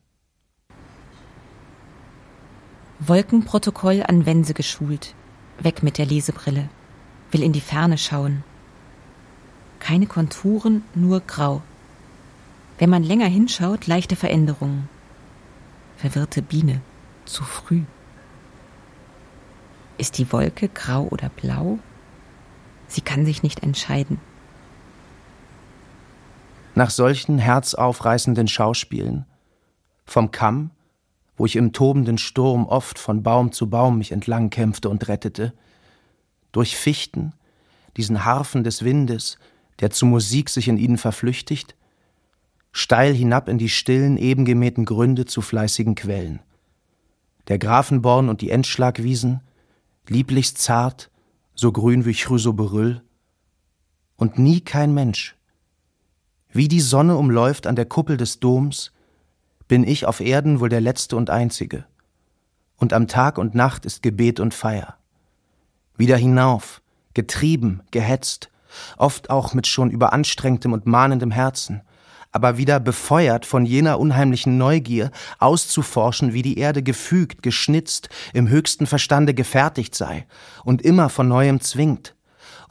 Wolkenprotokoll 3.08 4.04
an 4.04 4.26
Wense 4.26 4.54
geschult, 4.54 5.16
weg 5.60 5.84
mit 5.84 5.98
der 5.98 6.06
Lesebrille, 6.06 6.70
will 7.32 7.44
in 7.44 7.52
die 7.52 7.62
Ferne 7.62 7.98
schauen. 7.98 8.44
Keine 9.80 10.06
Konturen, 10.06 10.84
nur 10.96 11.20
grau. 11.22 11.62
Wenn 12.78 12.90
man 12.90 13.04
länger 13.04 13.28
hinschaut, 13.28 13.88
leichte 13.88 14.16
Veränderungen. 14.16 14.88
Verwirrte 15.98 16.42
Biene 16.42 16.82
zu 17.26 17.44
früh. 17.44 17.84
Ist 19.98 20.18
die 20.18 20.32
Wolke 20.32 20.70
grau 20.70 21.08
oder 21.10 21.30
blau? 21.30 21.80
Sie 22.88 23.02
kann 23.02 23.26
sich 23.26 23.44
nicht 23.44 23.64
entscheiden. 23.64 24.20
Nach 26.76 26.90
solchen 26.90 27.38
herzaufreißenden 27.38 28.48
Schauspielen, 28.48 29.26
vom 30.06 30.32
Kamm, 30.32 30.72
wo 31.44 31.46
ich 31.46 31.58
im 31.58 31.74
tobenden 31.74 32.18
Sturm 32.18 32.66
oft 32.68 32.98
von 32.98 33.22
Baum 33.22 33.52
zu 33.52 33.70
Baum 33.70 33.98
mich 33.98 34.14
entlang 34.14 34.50
kämpfte 34.50 34.88
und 34.88 35.10
rettete, 35.10 35.52
durch 36.54 36.78
Fichten, 36.78 37.34
diesen 37.98 38.24
Harfen 38.24 38.64
des 38.64 38.86
Windes, 38.86 39.38
der 39.82 39.90
zu 39.90 40.06
Musik 40.06 40.50
sich 40.50 40.70
in 40.70 40.78
ihnen 40.78 40.98
verflüchtigt, 40.98 41.76
steil 42.72 43.14
hinab 43.14 43.50
in 43.50 43.58
die 43.58 43.68
stillen, 43.68 44.16
ebengemähten 44.16 44.86
Gründe 44.86 45.26
zu 45.26 45.42
fleißigen 45.42 45.96
Quellen 45.96 46.40
der 47.50 47.60
Grafenborn 47.60 48.30
und 48.30 48.40
die 48.40 48.50
Endschlagwiesen, 48.50 49.42
lieblichst 50.08 50.60
zart, 50.60 51.12
so 51.56 51.74
grün 51.74 52.06
wie 52.06 52.14
Chrysoberyll, 52.14 53.02
und 54.16 54.40
nie 54.40 54.62
kein 54.62 54.94
Mensch. 54.94 55.36
Wie 56.54 56.70
die 56.70 56.80
Sonne 56.80 57.18
umläuft 57.18 57.68
an 57.68 57.76
der 57.76 57.86
Kuppel 57.86 58.16
des 58.16 58.40
Doms, 58.40 58.93
bin 59.68 59.88
ich 59.88 60.06
auf 60.06 60.20
Erden 60.20 60.60
wohl 60.60 60.70
der 60.70 60.82
Letzte 60.82 61.16
und 61.16 61.30
Einzige. 61.30 61.86
Und 62.78 62.94
am 62.94 63.08
Tag 63.08 63.38
und 63.38 63.56
Nacht 63.56 63.86
ist 63.86 64.04
Gebet 64.04 64.40
und 64.40 64.54
Feier. 64.54 64.98
Wieder 65.96 66.18
hinauf, 66.18 66.82
getrieben, 67.14 67.82
gehetzt, 67.92 68.50
oft 68.98 69.30
auch 69.30 69.54
mit 69.54 69.68
schon 69.68 69.92
überanstrengtem 69.92 70.74
und 70.74 70.86
mahnendem 70.86 71.32
Herzen, 71.32 71.82
aber 72.32 72.58
wieder 72.58 72.80
befeuert 72.80 73.46
von 73.46 73.66
jener 73.66 74.00
unheimlichen 74.00 74.58
Neugier, 74.58 75.12
auszuforschen, 75.38 76.34
wie 76.34 76.42
die 76.42 76.58
Erde 76.58 76.82
gefügt, 76.82 77.44
geschnitzt, 77.44 78.10
im 78.34 78.50
höchsten 78.50 78.88
Verstande 78.88 79.36
gefertigt 79.36 79.94
sei 79.94 80.26
und 80.64 80.82
immer 80.82 81.10
von 81.10 81.28
neuem 81.28 81.62
zwingt, 81.62 82.16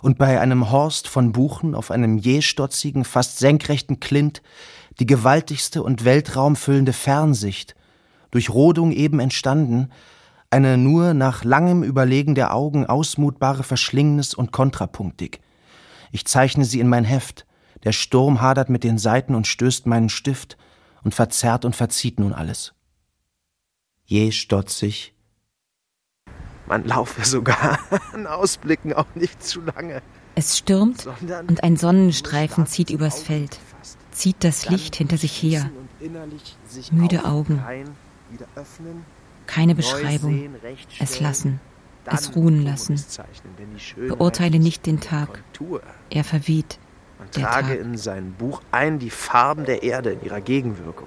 und 0.02 0.18
bei 0.18 0.40
einem 0.40 0.70
Horst 0.70 1.08
von 1.08 1.30
Buchen 1.30 1.76
auf 1.76 1.92
einem 1.92 2.18
je 2.18 2.42
stotzigen, 2.42 3.04
fast 3.04 3.38
senkrechten 3.38 4.00
Klint 4.00 4.42
die 4.98 5.06
gewaltigste 5.06 5.82
und 5.82 6.04
weltraumfüllende 6.04 6.92
Fernsicht, 6.92 7.74
durch 8.30 8.50
Rodung 8.50 8.92
eben 8.92 9.20
entstanden, 9.20 9.90
eine 10.50 10.76
nur 10.76 11.14
nach 11.14 11.44
langem 11.44 11.82
Überlegen 11.82 12.34
der 12.34 12.54
Augen 12.54 12.86
ausmutbare 12.86 13.62
Verschlingnis 13.62 14.34
und 14.34 14.52
kontrapunktig. 14.52 15.40
Ich 16.10 16.26
zeichne 16.26 16.64
sie 16.64 16.80
in 16.80 16.88
mein 16.88 17.04
Heft, 17.04 17.46
der 17.84 17.92
Sturm 17.92 18.40
hadert 18.40 18.68
mit 18.68 18.84
den 18.84 18.98
Seiten 18.98 19.34
und 19.34 19.46
stößt 19.46 19.86
meinen 19.86 20.08
Stift 20.08 20.56
und 21.02 21.14
verzerrt 21.14 21.64
und 21.64 21.74
verzieht 21.74 22.20
nun 22.20 22.32
alles. 22.32 22.74
Je 24.04 24.30
stotzig. 24.30 25.14
Man 26.66 26.84
laufe 26.84 27.24
sogar 27.24 27.78
an 28.12 28.26
Ausblicken 28.26 28.92
auch 28.92 29.14
nicht 29.14 29.42
zu 29.42 29.60
lange. 29.62 30.02
Es 30.34 30.58
stürmt 30.58 31.06
und 31.48 31.62
ein 31.62 31.76
Sonnenstreifen 31.76 32.66
zieht 32.66 32.90
übers 32.90 33.22
Feld, 33.22 33.58
zieht 34.12 34.44
das 34.44 34.68
Licht 34.68 34.96
hinter 34.96 35.16
sich 35.18 35.42
her. 35.42 35.70
Müde 36.90 37.24
Augen. 37.24 37.62
Keine 39.46 39.74
Beschreibung. 39.74 40.54
Es 40.98 41.20
lassen. 41.20 41.60
Es 42.04 42.34
ruhen 42.34 42.62
lassen. 42.62 43.02
Beurteile 43.96 44.58
nicht 44.58 44.86
den 44.86 45.00
Tag. 45.00 45.42
Er 46.10 46.24
verweht. 46.24 46.78
Man 47.18 47.30
trage 47.30 47.74
in 47.74 47.96
sein 47.96 48.32
Buch 48.32 48.62
ein 48.72 48.98
die 48.98 49.10
Farben 49.10 49.64
der 49.64 49.82
Erde 49.82 50.12
in 50.12 50.24
ihrer 50.24 50.40
Gegenwirkung. 50.40 51.06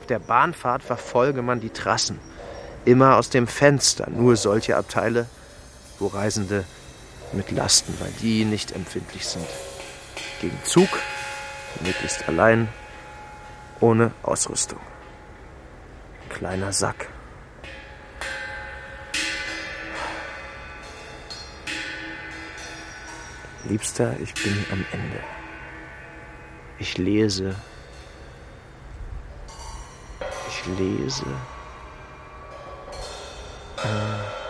Auf 0.00 0.06
der 0.06 0.18
Bahnfahrt 0.18 0.82
verfolge 0.82 1.40
man 1.42 1.60
die 1.60 1.70
Trassen. 1.70 2.18
Immer 2.84 3.16
aus 3.16 3.30
dem 3.30 3.46
Fenster, 3.46 4.08
nur 4.10 4.36
solche 4.36 4.76
Abteile, 4.76 5.26
wo 5.98 6.08
Reisende 6.08 6.64
mit 7.32 7.50
Lasten, 7.50 7.94
weil 7.98 8.12
die 8.20 8.44
nicht 8.44 8.72
empfindlich 8.72 9.26
sind. 9.26 9.46
Gegen 10.40 10.58
Zug, 10.64 10.88
möglichst 11.80 12.28
allein, 12.28 12.68
ohne 13.80 14.12
Ausrüstung. 14.22 14.80
Kleiner 16.28 16.72
Sack. 16.72 17.08
Liebster, 23.64 24.14
ich 24.20 24.32
bin 24.34 24.64
am 24.70 24.84
Ende. 24.92 25.18
Ich 26.78 26.98
lese. 26.98 27.56
Ich 30.48 30.66
lese. 30.78 31.26
Äh. 33.82 34.45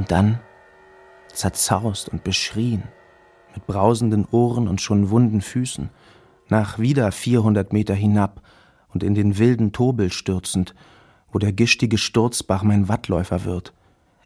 Und 0.00 0.10
dann 0.10 0.40
zerzaust 1.30 2.08
und 2.08 2.24
beschrien, 2.24 2.84
mit 3.54 3.66
brausenden 3.66 4.24
Ohren 4.30 4.66
und 4.66 4.80
schon 4.80 5.10
wunden 5.10 5.42
Füßen, 5.42 5.90
nach 6.48 6.78
wieder 6.78 7.12
400 7.12 7.74
Meter 7.74 7.92
hinab 7.92 8.40
und 8.88 9.02
in 9.02 9.14
den 9.14 9.36
wilden 9.36 9.72
Tobel 9.72 10.10
stürzend, 10.10 10.74
wo 11.30 11.38
der 11.38 11.52
gistige 11.52 11.98
Sturzbach 11.98 12.62
mein 12.62 12.88
Wattläufer 12.88 13.44
wird. 13.44 13.74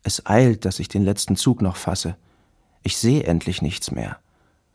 Es 0.05 0.25
eilt, 0.27 0.65
dass 0.65 0.79
ich 0.79 0.87
den 0.87 1.03
letzten 1.03 1.35
Zug 1.35 1.61
noch 1.61 1.75
fasse. 1.75 2.17
Ich 2.85 2.97
sehe 2.97 3.25
endlich 3.25 3.61
nichts 3.61 3.91
mehr. 3.91 4.19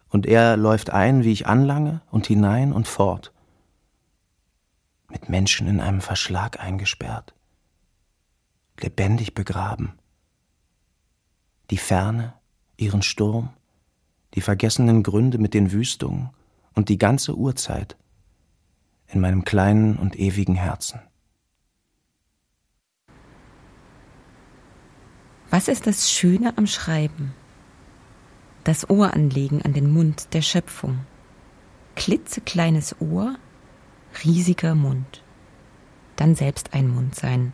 Und 0.10 0.26
er 0.26 0.58
läuft 0.58 0.90
ein, 0.90 1.24
wie 1.24 1.32
ich 1.32 1.48
anlange, 1.48 2.02
und 2.12 2.28
hinein 2.28 2.74
und 2.74 2.90
fort. 2.90 3.32
Mit 5.08 5.30
Menschen 5.30 5.66
in 5.70 5.80
einem 5.80 6.02
Verschlag 6.02 6.60
eingesperrt. 6.60 7.34
Lebendig 8.82 9.34
begraben. 9.34 9.94
Die 11.70 11.78
Ferne, 11.78 12.34
ihren 12.78 13.02
Sturm, 13.02 13.50
die 14.34 14.42
vergessenen 14.42 15.04
Gründe 15.04 15.38
mit 15.38 15.54
den 15.54 15.72
Wüstungen 15.72 16.30
und 16.74 16.90
die 16.90 16.98
ganze 16.98 17.36
Urzeit 17.36 17.98
in 19.08 19.22
meinem 19.22 19.44
kleinen 19.44 19.98
und 19.98 20.20
ewigen 20.20 20.56
Herzen. 20.56 21.02
Was 25.50 25.68
ist 25.68 25.88
das 25.88 26.12
Schöne 26.12 26.58
am 26.58 26.68
Schreiben? 26.68 27.34
Das 28.64 28.90
Ohr 28.90 29.14
anlegen 29.14 29.64
an 29.64 29.74
den 29.74 29.92
Mund 29.92 30.34
der 30.34 30.44
Schöpfung. 30.44 31.00
Klitzekleines 31.96 32.96
Ohr, 33.02 33.36
riesiger 34.24 34.76
Mund. 34.76 35.24
Dann 36.16 36.36
selbst 36.36 36.74
ein 36.74 36.88
Mund 36.88 37.16
sein, 37.16 37.54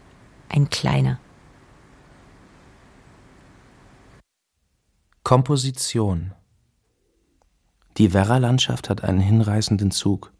ein 0.49 0.69
kleiner. 0.69 1.19
Komposition 5.25 6.35
Die 7.97 8.13
Werra-Landschaft 8.13 8.91
hat 8.91 9.03
einen 9.03 9.21
hinreißenden 9.21 9.89
Zug, 9.89 10.31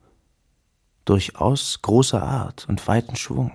durchaus 1.05 1.81
großer 1.81 2.21
Art 2.21 2.67
und 2.69 2.87
weiten 2.87 3.15
Schwung. 3.15 3.51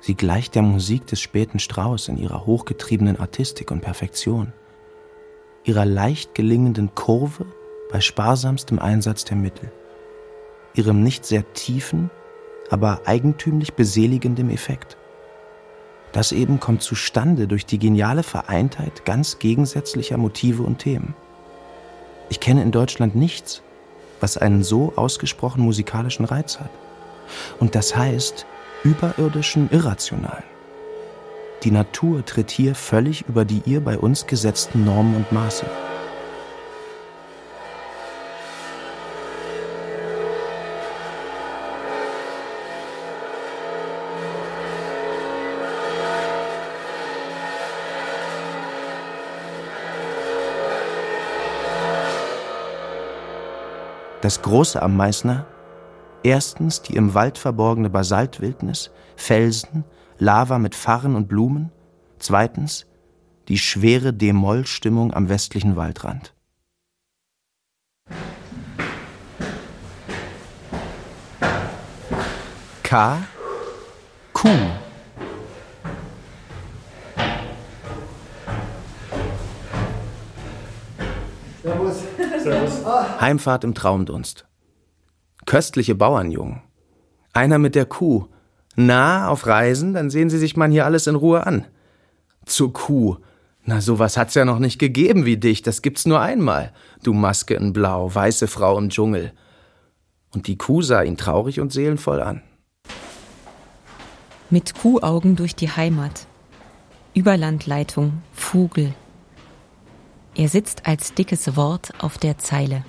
Sie 0.00 0.14
gleicht 0.14 0.54
der 0.54 0.62
Musik 0.62 1.06
des 1.08 1.20
späten 1.20 1.58
Strauß 1.58 2.08
in 2.08 2.16
ihrer 2.16 2.46
hochgetriebenen 2.46 3.20
Artistik 3.20 3.70
und 3.70 3.82
Perfektion, 3.82 4.54
ihrer 5.64 5.84
leicht 5.84 6.34
gelingenden 6.34 6.94
Kurve 6.94 7.44
bei 7.92 8.00
sparsamstem 8.00 8.78
Einsatz 8.78 9.26
der 9.26 9.36
Mittel, 9.36 9.70
ihrem 10.72 11.02
nicht 11.02 11.26
sehr 11.26 11.52
tiefen, 11.52 12.10
aber 12.70 13.02
eigentümlich 13.04 13.74
beseligendem 13.74 14.48
Effekt. 14.48 14.96
Das 16.14 16.30
eben 16.30 16.60
kommt 16.60 16.80
zustande 16.80 17.48
durch 17.48 17.66
die 17.66 17.80
geniale 17.80 18.22
Vereintheit 18.22 19.04
ganz 19.04 19.40
gegensätzlicher 19.40 20.16
Motive 20.16 20.62
und 20.62 20.78
Themen. 20.78 21.14
Ich 22.30 22.38
kenne 22.38 22.62
in 22.62 22.70
Deutschland 22.70 23.16
nichts, 23.16 23.62
was 24.20 24.38
einen 24.38 24.62
so 24.62 24.92
ausgesprochen 24.94 25.62
musikalischen 25.62 26.24
Reiz 26.24 26.60
hat. 26.60 26.70
Und 27.58 27.74
das 27.74 27.96
heißt 27.96 28.46
überirdischen 28.84 29.68
Irrationalen. 29.72 30.44
Die 31.64 31.72
Natur 31.72 32.24
tritt 32.24 32.52
hier 32.52 32.76
völlig 32.76 33.24
über 33.28 33.44
die 33.44 33.62
ihr 33.66 33.80
bei 33.80 33.98
uns 33.98 34.28
gesetzten 34.28 34.84
Normen 34.84 35.16
und 35.16 35.32
Maße. 35.32 35.66
Das 54.24 54.40
Große 54.40 54.80
am 54.80 54.96
Meißner? 54.96 55.44
Erstens 56.22 56.80
die 56.80 56.96
im 56.96 57.12
Wald 57.12 57.36
verborgene 57.36 57.90
Basaltwildnis, 57.90 58.90
Felsen, 59.16 59.84
Lava 60.18 60.58
mit 60.58 60.74
Farren 60.74 61.14
und 61.14 61.28
Blumen. 61.28 61.70
Zweitens 62.18 62.86
die 63.48 63.58
schwere 63.58 64.14
D-Moll-Stimmung 64.14 65.12
am 65.12 65.28
westlichen 65.28 65.76
Waldrand. 65.76 66.32
K. 72.82 73.18
Q. 74.32 74.48
Heimfahrt 83.20 83.64
im 83.64 83.74
Traumdunst. 83.74 84.46
Köstliche 85.46 85.94
Bauernjungen. 85.94 86.62
Einer 87.32 87.58
mit 87.58 87.74
der 87.74 87.86
Kuh. 87.86 88.26
Na, 88.76 89.28
auf 89.28 89.46
Reisen, 89.46 89.94
dann 89.94 90.10
sehen 90.10 90.30
Sie 90.30 90.38
sich 90.38 90.56
man 90.56 90.70
hier 90.70 90.84
alles 90.84 91.06
in 91.06 91.14
Ruhe 91.14 91.46
an. 91.46 91.66
Zur 92.44 92.72
Kuh. 92.72 93.16
Na, 93.64 93.80
sowas 93.80 94.16
hat's 94.16 94.34
ja 94.34 94.44
noch 94.44 94.58
nicht 94.58 94.78
gegeben 94.78 95.24
wie 95.24 95.36
dich. 95.36 95.62
Das 95.62 95.80
gibt's 95.80 96.06
nur 96.06 96.20
einmal. 96.20 96.72
Du 97.02 97.12
Maske 97.12 97.54
in 97.54 97.72
Blau, 97.72 98.14
weiße 98.14 98.46
Frau 98.46 98.78
im 98.78 98.90
Dschungel. 98.90 99.32
Und 100.34 100.48
die 100.48 100.58
Kuh 100.58 100.82
sah 100.82 101.02
ihn 101.02 101.16
traurig 101.16 101.60
und 101.60 101.72
seelenvoll 101.72 102.20
an. 102.20 102.42
Mit 104.50 104.74
Kuhaugen 104.74 105.36
durch 105.36 105.54
die 105.54 105.70
Heimat. 105.70 106.26
Überlandleitung, 107.14 108.22
Vogel. 108.32 108.94
Er 110.36 110.48
sitzt 110.48 110.84
als 110.86 111.14
dickes 111.14 111.54
Wort 111.54 111.92
auf 112.02 112.18
der 112.18 112.38
Zeile. 112.38 112.84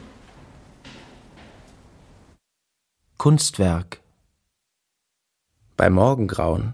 Kunstwerk. 3.18 4.02
Bei 5.78 5.92
Morgengrauen, 5.92 6.74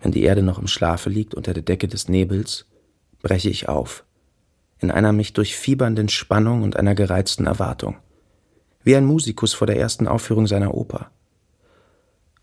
wenn 0.00 0.10
die 0.10 0.24
Erde 0.24 0.42
noch 0.42 0.58
im 0.58 0.66
Schlafe 0.66 1.10
liegt 1.10 1.34
unter 1.34 1.54
der 1.54 1.62
Decke 1.62 1.86
des 1.86 2.08
Nebels, 2.08 2.66
breche 3.22 3.50
ich 3.50 3.68
auf, 3.68 4.04
in 4.80 4.90
einer 4.90 5.12
mich 5.12 5.32
durchfiebernden 5.32 6.08
Spannung 6.08 6.64
und 6.64 6.76
einer 6.76 6.96
gereizten 6.96 7.46
Erwartung, 7.46 7.96
wie 8.82 8.96
ein 8.96 9.04
Musikus 9.04 9.52
vor 9.52 9.68
der 9.68 9.78
ersten 9.78 10.08
Aufführung 10.08 10.48
seiner 10.48 10.74
Oper. 10.74 11.12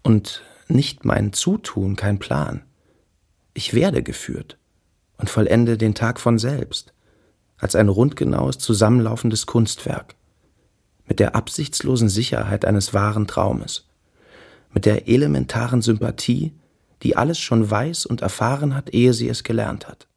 Und 0.04 0.42
nicht 0.70 1.04
mein 1.04 1.34
Zutun, 1.34 1.98
kein 1.98 2.18
Plan. 2.18 2.64
Ich 3.54 3.74
werde 3.74 4.04
geführt 4.04 4.58
und 5.18 5.30
vollende 5.30 5.78
den 5.78 5.96
Tag 5.96 6.22
von 6.22 6.38
selbst, 6.38 6.94
als 7.58 7.76
ein 7.76 7.90
rundgenaues, 7.90 8.58
zusammenlaufendes 8.58 9.46
Kunstwerk, 9.46 10.16
mit 11.08 11.20
der 11.20 11.36
absichtslosen 11.36 12.10
Sicherheit 12.10 12.66
eines 12.66 12.94
wahren 12.94 13.28
Traumes, 13.28 13.88
mit 14.74 14.86
der 14.86 15.08
elementaren 15.08 15.82
Sympathie, 15.82 16.54
die 17.04 17.16
alles 17.16 17.40
schon 17.40 17.70
weiß 17.70 18.06
und 18.06 18.22
erfahren 18.22 18.76
hat, 18.76 18.94
ehe 18.94 19.14
sie 19.14 19.30
es 19.30 19.44
gelernt 19.44 19.88
hat. 19.88 20.08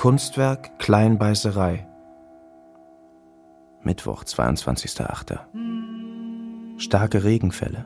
Kunstwerk, 0.00 0.78
Kleinbeißerei. 0.78 1.86
Mittwoch, 3.82 4.24
22.08. 4.24 5.40
Starke 6.78 7.22
Regenfälle. 7.22 7.84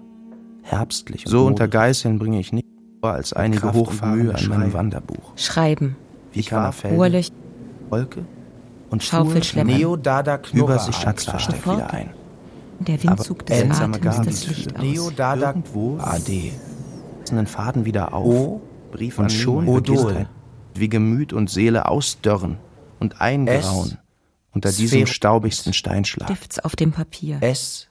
Herbstlich. 0.62 1.26
Und 1.26 1.32
so 1.32 1.44
unter 1.44 1.66
Geißeln 1.66 2.20
bringe 2.20 2.38
ich 2.38 2.52
nicht 2.52 2.68
vor 3.00 3.14
als 3.14 3.32
einige 3.32 3.72
Hochmühe 3.72 4.32
an 4.32 4.46
meinem 4.46 4.72
Wanderbuch. 4.72 5.32
Schreiben. 5.34 5.96
Wie 6.30 6.44
Kammerfelde, 6.44 6.96
Ohrlöch, 6.96 7.32
Wolke 7.90 8.24
und 8.90 9.02
Schaufelschlepper. 9.02 9.72
Neo 9.72 9.96
Dada 9.96 10.38
Über 10.52 10.78
sich 10.78 10.94
Schatzversteck 10.94 11.66
wieder 11.66 11.92
ein. 11.92 12.10
Der 12.78 13.02
Windzug 13.02 13.44
des 13.44 13.60
Einsame 13.60 13.96
Atems 13.96 14.24
das 14.24 14.46
Licht 14.46 14.78
Neo 14.78 15.06
aus. 15.06 15.16
Dada 15.16 15.48
irgendwo 15.48 15.98
AD. 15.98 16.52
Faden 17.46 17.84
wieder 17.84 18.14
auf. 18.14 18.24
O, 18.24 18.60
Brief 18.92 19.18
und 19.18 19.24
an 19.24 19.30
schon 19.30 19.66
Odol. 19.66 20.28
Wie 20.74 20.88
Gemüt 20.88 21.32
und 21.32 21.50
Seele 21.50 21.88
ausdörren 21.88 22.58
und 22.98 23.20
eingrauen 23.20 23.98
unter 24.52 24.70
diesem 24.72 25.06
staubigsten 25.06 25.72
Steinschlag. 25.72 26.28
Stifts 26.28 26.58
auf 26.60 26.76
dem 26.76 26.92
Papier. 26.92 27.38
S. 27.42 27.88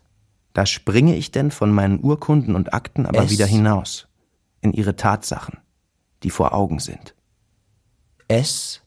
Da 0.53 0.65
springe 0.65 1.15
ich 1.15 1.31
denn 1.31 1.51
von 1.51 1.71
meinen 1.71 2.03
Urkunden 2.03 2.55
und 2.55 2.73
Akten 2.73 3.05
aber 3.05 3.23
S. 3.23 3.31
wieder 3.31 3.45
hinaus. 3.45 4.07
In 4.61 4.71
ihre 4.71 4.95
Tatsachen, 4.95 5.57
die 6.23 6.29
vor 6.29 6.53
Augen 6.53 6.79
sind. 6.79 7.15
S. 8.27 8.81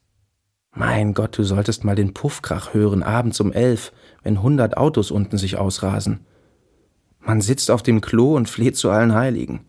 Mein 0.73 1.13
Gott, 1.13 1.37
du 1.37 1.43
solltest 1.43 1.83
mal 1.83 1.95
den 1.95 2.13
Puffkrach 2.13 2.73
hören, 2.73 3.03
abends 3.03 3.39
um 3.39 3.51
elf, 3.51 3.91
wenn 4.23 4.41
hundert 4.41 4.77
Autos 4.77 5.11
unten 5.11 5.37
sich 5.37 5.57
ausrasen. 5.57 6.25
Man 7.19 7.41
sitzt 7.41 7.71
auf 7.71 7.83
dem 7.83 8.01
Klo 8.01 8.35
und 8.35 8.49
fleht 8.49 8.77
zu 8.77 8.89
allen 8.89 9.13
Heiligen. 9.13 9.65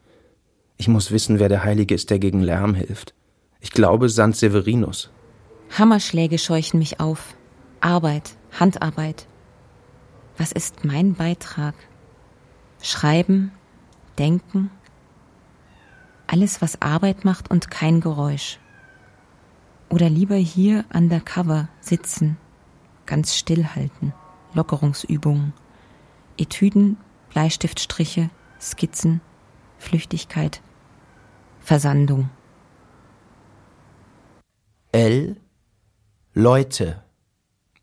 Ich 0.76 0.88
muss 0.88 1.10
wissen, 1.10 1.38
wer 1.38 1.48
der 1.48 1.64
Heilige 1.64 1.94
ist, 1.94 2.10
der 2.10 2.18
gegen 2.18 2.40
Lärm 2.40 2.74
hilft. 2.74 3.14
Ich 3.60 3.72
glaube, 3.72 4.08
Sant 4.08 4.36
Severinus. 4.36 5.10
Hammerschläge 5.76 6.38
scheuchen 6.38 6.78
mich 6.78 7.00
auf. 7.00 7.34
Arbeit, 7.80 8.36
Handarbeit. 8.58 9.26
Was 10.36 10.52
ist 10.52 10.84
mein 10.84 11.14
Beitrag? 11.14 11.74
Schreiben, 12.80 13.52
denken. 14.18 14.70
Alles, 16.26 16.62
was 16.62 16.80
Arbeit 16.82 17.24
macht 17.24 17.50
und 17.50 17.70
kein 17.70 18.00
Geräusch. 18.00 18.58
Oder 19.88 20.08
lieber 20.08 20.36
hier 20.36 20.84
undercover 20.92 21.68
sitzen, 21.80 22.36
ganz 23.06 23.34
stillhalten. 23.34 24.12
Lockerungsübungen. 24.54 25.52
Etüden, 26.36 26.96
Bleistiftstriche, 27.30 28.30
Skizzen, 28.60 29.20
Flüchtigkeit, 29.78 30.60
Versandung. 31.60 32.30
L. 34.92 35.36
Leute. 36.32 37.02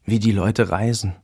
Wie 0.05 0.17
die 0.17 0.31
Leute 0.31 0.71
reisen. 0.71 1.15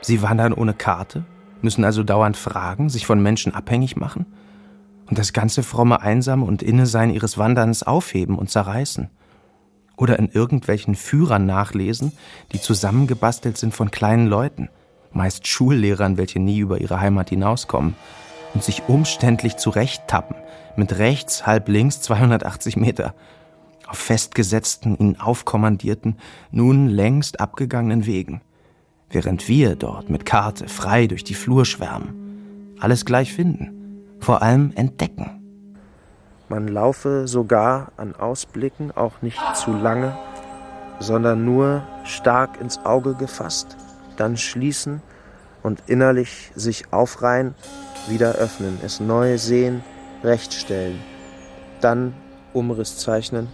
Sie 0.00 0.22
wandern 0.22 0.54
ohne 0.54 0.72
Karte, 0.72 1.26
müssen 1.60 1.84
also 1.84 2.02
dauernd 2.02 2.38
fragen, 2.38 2.88
sich 2.88 3.04
von 3.04 3.22
Menschen 3.22 3.54
abhängig 3.54 3.96
machen 3.96 4.24
und 5.06 5.18
das 5.18 5.34
ganze 5.34 5.62
fromme 5.62 6.00
Einsame 6.00 6.46
und 6.46 6.62
Innesein 6.62 7.10
ihres 7.10 7.36
Wanderns 7.36 7.82
aufheben 7.82 8.38
und 8.38 8.50
zerreißen. 8.50 9.10
Oder 9.98 10.18
in 10.18 10.30
irgendwelchen 10.30 10.94
Führern 10.94 11.44
nachlesen, 11.44 12.12
die 12.52 12.60
zusammengebastelt 12.60 13.58
sind 13.58 13.74
von 13.74 13.90
kleinen 13.90 14.28
Leuten, 14.28 14.70
meist 15.12 15.46
Schullehrern, 15.46 16.16
welche 16.16 16.40
nie 16.40 16.60
über 16.60 16.80
ihre 16.80 17.00
Heimat 17.00 17.28
hinauskommen 17.28 17.96
und 18.54 18.64
sich 18.64 18.88
umständlich 18.88 19.58
zurechttappen, 19.58 20.36
mit 20.74 20.96
rechts, 20.96 21.46
halb 21.46 21.68
links 21.68 22.00
280 22.00 22.78
Meter 22.78 23.14
auf 23.86 23.98
festgesetzten, 23.98 24.96
ihnen 24.96 25.20
aufkommandierten, 25.20 26.16
nun 26.50 26.88
längst 26.88 27.40
abgegangenen 27.40 28.06
Wegen, 28.06 28.40
während 29.10 29.48
wir 29.48 29.76
dort 29.76 30.10
mit 30.10 30.26
Karte 30.26 30.68
frei 30.68 31.06
durch 31.06 31.24
die 31.24 31.34
Flur 31.34 31.64
schwärmen, 31.64 32.76
alles 32.80 33.04
gleich 33.04 33.32
finden, 33.32 34.16
vor 34.20 34.42
allem 34.42 34.72
entdecken. 34.74 35.40
Man 36.48 36.68
laufe 36.68 37.26
sogar 37.26 37.92
an 37.96 38.14
Ausblicken 38.14 38.92
auch 38.92 39.22
nicht 39.22 39.40
zu 39.56 39.72
lange, 39.72 40.16
sondern 41.00 41.44
nur 41.44 41.82
stark 42.04 42.60
ins 42.60 42.78
Auge 42.84 43.14
gefasst, 43.14 43.76
dann 44.16 44.36
schließen 44.36 45.02
und 45.62 45.82
innerlich 45.86 46.52
sich 46.54 46.92
aufreihen, 46.92 47.54
wieder 48.08 48.32
öffnen, 48.32 48.78
es 48.84 49.00
neu 49.00 49.38
sehen, 49.38 49.82
rechtstellen, 50.22 51.00
dann 51.80 52.14
Umriss 52.52 52.98
zeichnen, 52.98 53.48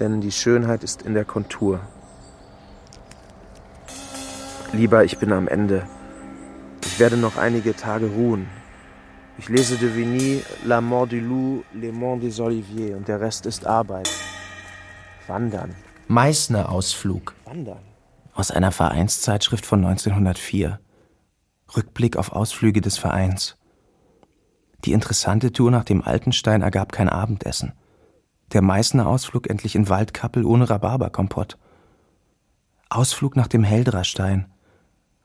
denn 0.00 0.20
die 0.20 0.32
Schönheit 0.32 0.84
ist 0.84 1.02
in 1.02 1.14
der 1.14 1.24
Kontur. 1.24 1.80
Lieber, 4.72 5.04
ich 5.04 5.18
bin 5.18 5.32
am 5.32 5.48
Ende. 5.48 5.86
Ich 6.84 6.98
werde 7.00 7.16
noch 7.16 7.36
einige 7.36 7.74
Tage 7.74 8.06
ruhen. 8.06 8.46
Ich 9.38 9.48
lese 9.48 9.76
de 9.76 9.94
Vigny, 9.94 10.42
La 10.64 10.80
Mort 10.80 11.12
du 11.12 11.20
Loup, 11.20 11.64
Les 11.72 11.92
Monts 11.92 12.24
des 12.24 12.40
Oliviers 12.40 12.96
und 12.96 13.06
der 13.08 13.20
Rest 13.20 13.46
ist 13.46 13.66
Arbeit. 13.66 14.10
Wandern, 15.26 15.74
Meißner 16.08 16.70
Ausflug 16.70 17.34
wandern. 17.44 17.82
aus 18.34 18.50
einer 18.50 18.72
Vereinszeitschrift 18.72 19.64
von 19.66 19.84
1904. 19.84 20.80
Rückblick 21.76 22.16
auf 22.16 22.32
Ausflüge 22.32 22.80
des 22.80 22.98
Vereins. 22.98 23.56
Die 24.84 24.92
interessante 24.92 25.52
Tour 25.52 25.70
nach 25.70 25.84
dem 25.84 26.02
Altenstein 26.02 26.62
ergab 26.62 26.92
kein 26.92 27.08
Abendessen. 27.08 27.72
Der 28.52 28.62
Meißner 28.62 29.06
Ausflug 29.06 29.50
endlich 29.50 29.74
in 29.74 29.88
Waldkappel 29.88 30.44
ohne 30.44 30.70
Rhabarberkompott. 30.70 31.58
Ausflug 32.88 33.36
nach 33.36 33.46
dem 33.46 33.62
Heldrastein. 33.62 34.46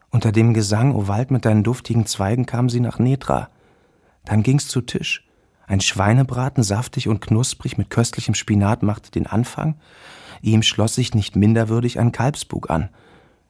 Unter 0.09 0.33
dem 0.33 0.53
Gesang, 0.53 0.93
O 0.93 1.07
Wald 1.07 1.31
mit 1.31 1.45
deinen 1.45 1.63
duftigen 1.63 2.05
Zweigen, 2.05 2.45
kam 2.45 2.69
sie 2.69 2.81
nach 2.81 2.99
Netra. 2.99 3.49
Dann 4.25 4.43
ging's 4.43 4.67
zu 4.67 4.81
Tisch. 4.81 5.25
Ein 5.65 5.79
Schweinebraten, 5.79 6.63
saftig 6.63 7.07
und 7.07 7.21
knusprig 7.21 7.77
mit 7.77 7.89
köstlichem 7.89 8.35
Spinat, 8.35 8.83
machte 8.83 9.09
den 9.09 9.25
Anfang. 9.25 9.75
Ihm 10.41 10.61
schloss 10.61 10.95
sich 10.95 11.15
nicht 11.15 11.37
minderwürdig 11.37 11.99
ein 11.99 12.11
Kalbsbug 12.11 12.69
an. 12.69 12.89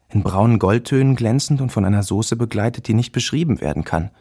In 0.10 0.22
braunen 0.22 0.60
Goldtönen 0.60 1.16
glänzend 1.16 1.60
und 1.60 1.72
von 1.72 1.84
einer 1.84 2.04
Soße 2.04 2.36
begleitet, 2.36 2.88
die 2.88 2.94
nicht 2.94 3.12
beschrieben 3.12 3.60
werden 3.60 3.84
kann. 3.84 4.12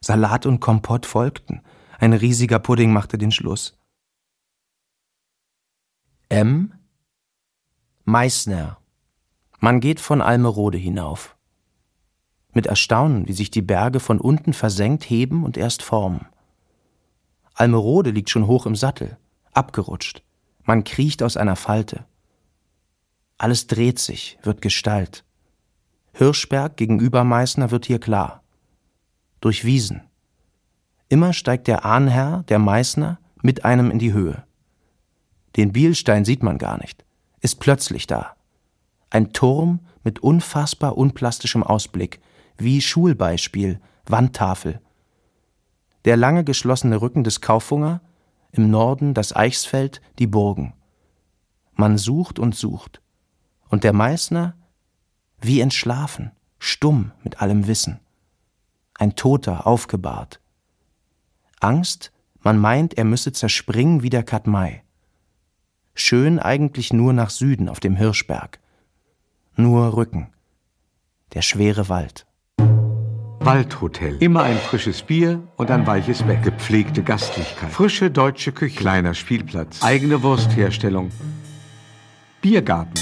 Salat 0.00 0.46
und 0.46 0.60
Kompott 0.60 1.04
folgten. 1.04 1.62
Ein 1.98 2.12
riesiger 2.12 2.60
Pudding 2.60 2.92
machte 2.92 3.18
den 3.18 3.32
Schluss. 3.32 3.75
M. 6.28 6.72
Meißner. 8.04 8.78
Man 9.60 9.78
geht 9.78 10.00
von 10.00 10.20
Almerode 10.20 10.76
hinauf. 10.76 11.36
Mit 12.52 12.66
Erstaunen, 12.66 13.28
wie 13.28 13.32
sich 13.32 13.52
die 13.52 13.62
Berge 13.62 14.00
von 14.00 14.20
unten 14.20 14.52
versenkt 14.52 15.08
heben 15.08 15.44
und 15.44 15.56
erst 15.56 15.82
formen. 15.82 16.26
Almerode 17.54 18.10
liegt 18.10 18.30
schon 18.30 18.48
hoch 18.48 18.66
im 18.66 18.74
Sattel, 18.74 19.18
abgerutscht. 19.52 20.24
Man 20.64 20.82
kriecht 20.82 21.22
aus 21.22 21.36
einer 21.36 21.54
Falte. 21.54 22.04
Alles 23.38 23.68
dreht 23.68 24.00
sich, 24.00 24.36
wird 24.42 24.62
Gestalt. 24.62 25.24
Hirschberg 26.12 26.76
gegenüber 26.76 27.22
Meißner 27.22 27.70
wird 27.70 27.86
hier 27.86 28.00
klar. 28.00 28.42
Durch 29.40 29.64
Wiesen. 29.64 30.02
Immer 31.08 31.32
steigt 31.32 31.68
der 31.68 31.84
Ahnherr, 31.84 32.42
der 32.48 32.58
Meißner, 32.58 33.20
mit 33.42 33.64
einem 33.64 33.92
in 33.92 34.00
die 34.00 34.12
Höhe. 34.12 34.45
Den 35.56 35.72
Bielstein 35.72 36.24
sieht 36.24 36.42
man 36.42 36.58
gar 36.58 36.78
nicht, 36.78 37.04
ist 37.40 37.60
plötzlich 37.60 38.06
da. 38.06 38.36
Ein 39.10 39.32
Turm 39.32 39.80
mit 40.04 40.18
unfassbar 40.18 40.96
unplastischem 40.96 41.62
Ausblick, 41.62 42.20
wie 42.58 42.80
Schulbeispiel, 42.80 43.80
Wandtafel. 44.06 44.80
Der 46.04 46.16
lange 46.16 46.44
geschlossene 46.44 47.00
Rücken 47.00 47.24
des 47.24 47.40
Kaufhunger, 47.40 48.00
im 48.52 48.70
Norden 48.70 49.14
das 49.14 49.34
Eichsfeld, 49.34 50.00
die 50.18 50.26
Burgen. 50.26 50.74
Man 51.74 51.98
sucht 51.98 52.38
und 52.38 52.54
sucht. 52.54 53.02
Und 53.68 53.84
der 53.84 53.92
Meißner, 53.92 54.54
wie 55.40 55.60
entschlafen, 55.60 56.32
stumm 56.58 57.12
mit 57.22 57.42
allem 57.42 57.66
Wissen. 57.66 58.00
Ein 58.94 59.14
Toter, 59.14 59.66
aufgebahrt. 59.66 60.40
Angst, 61.60 62.12
man 62.40 62.58
meint, 62.58 62.96
er 62.96 63.04
müsse 63.04 63.32
zerspringen 63.32 64.02
wie 64.02 64.10
der 64.10 64.22
Katmai. 64.22 64.82
Schön 65.98 66.38
eigentlich 66.38 66.92
nur 66.92 67.14
nach 67.14 67.30
Süden 67.30 67.70
auf 67.70 67.80
dem 67.80 67.96
Hirschberg. 67.96 68.60
Nur 69.56 69.96
Rücken. 69.96 70.28
Der 71.32 71.40
schwere 71.40 71.88
Wald. 71.88 72.26
Waldhotel. 73.40 74.18
Immer 74.20 74.42
ein 74.42 74.58
frisches 74.58 75.00
Bier 75.00 75.42
und 75.56 75.70
ein 75.70 75.86
weiches 75.86 76.22
Bett. 76.22 76.42
Gepflegte 76.42 77.02
Gastlichkeit. 77.02 77.70
Frische 77.70 78.10
deutsche 78.10 78.52
Küche. 78.52 78.76
Kleiner 78.76 79.14
Spielplatz. 79.14 79.82
Eigene 79.82 80.22
Wurstherstellung. 80.22 81.10
Biergarten. 82.42 83.00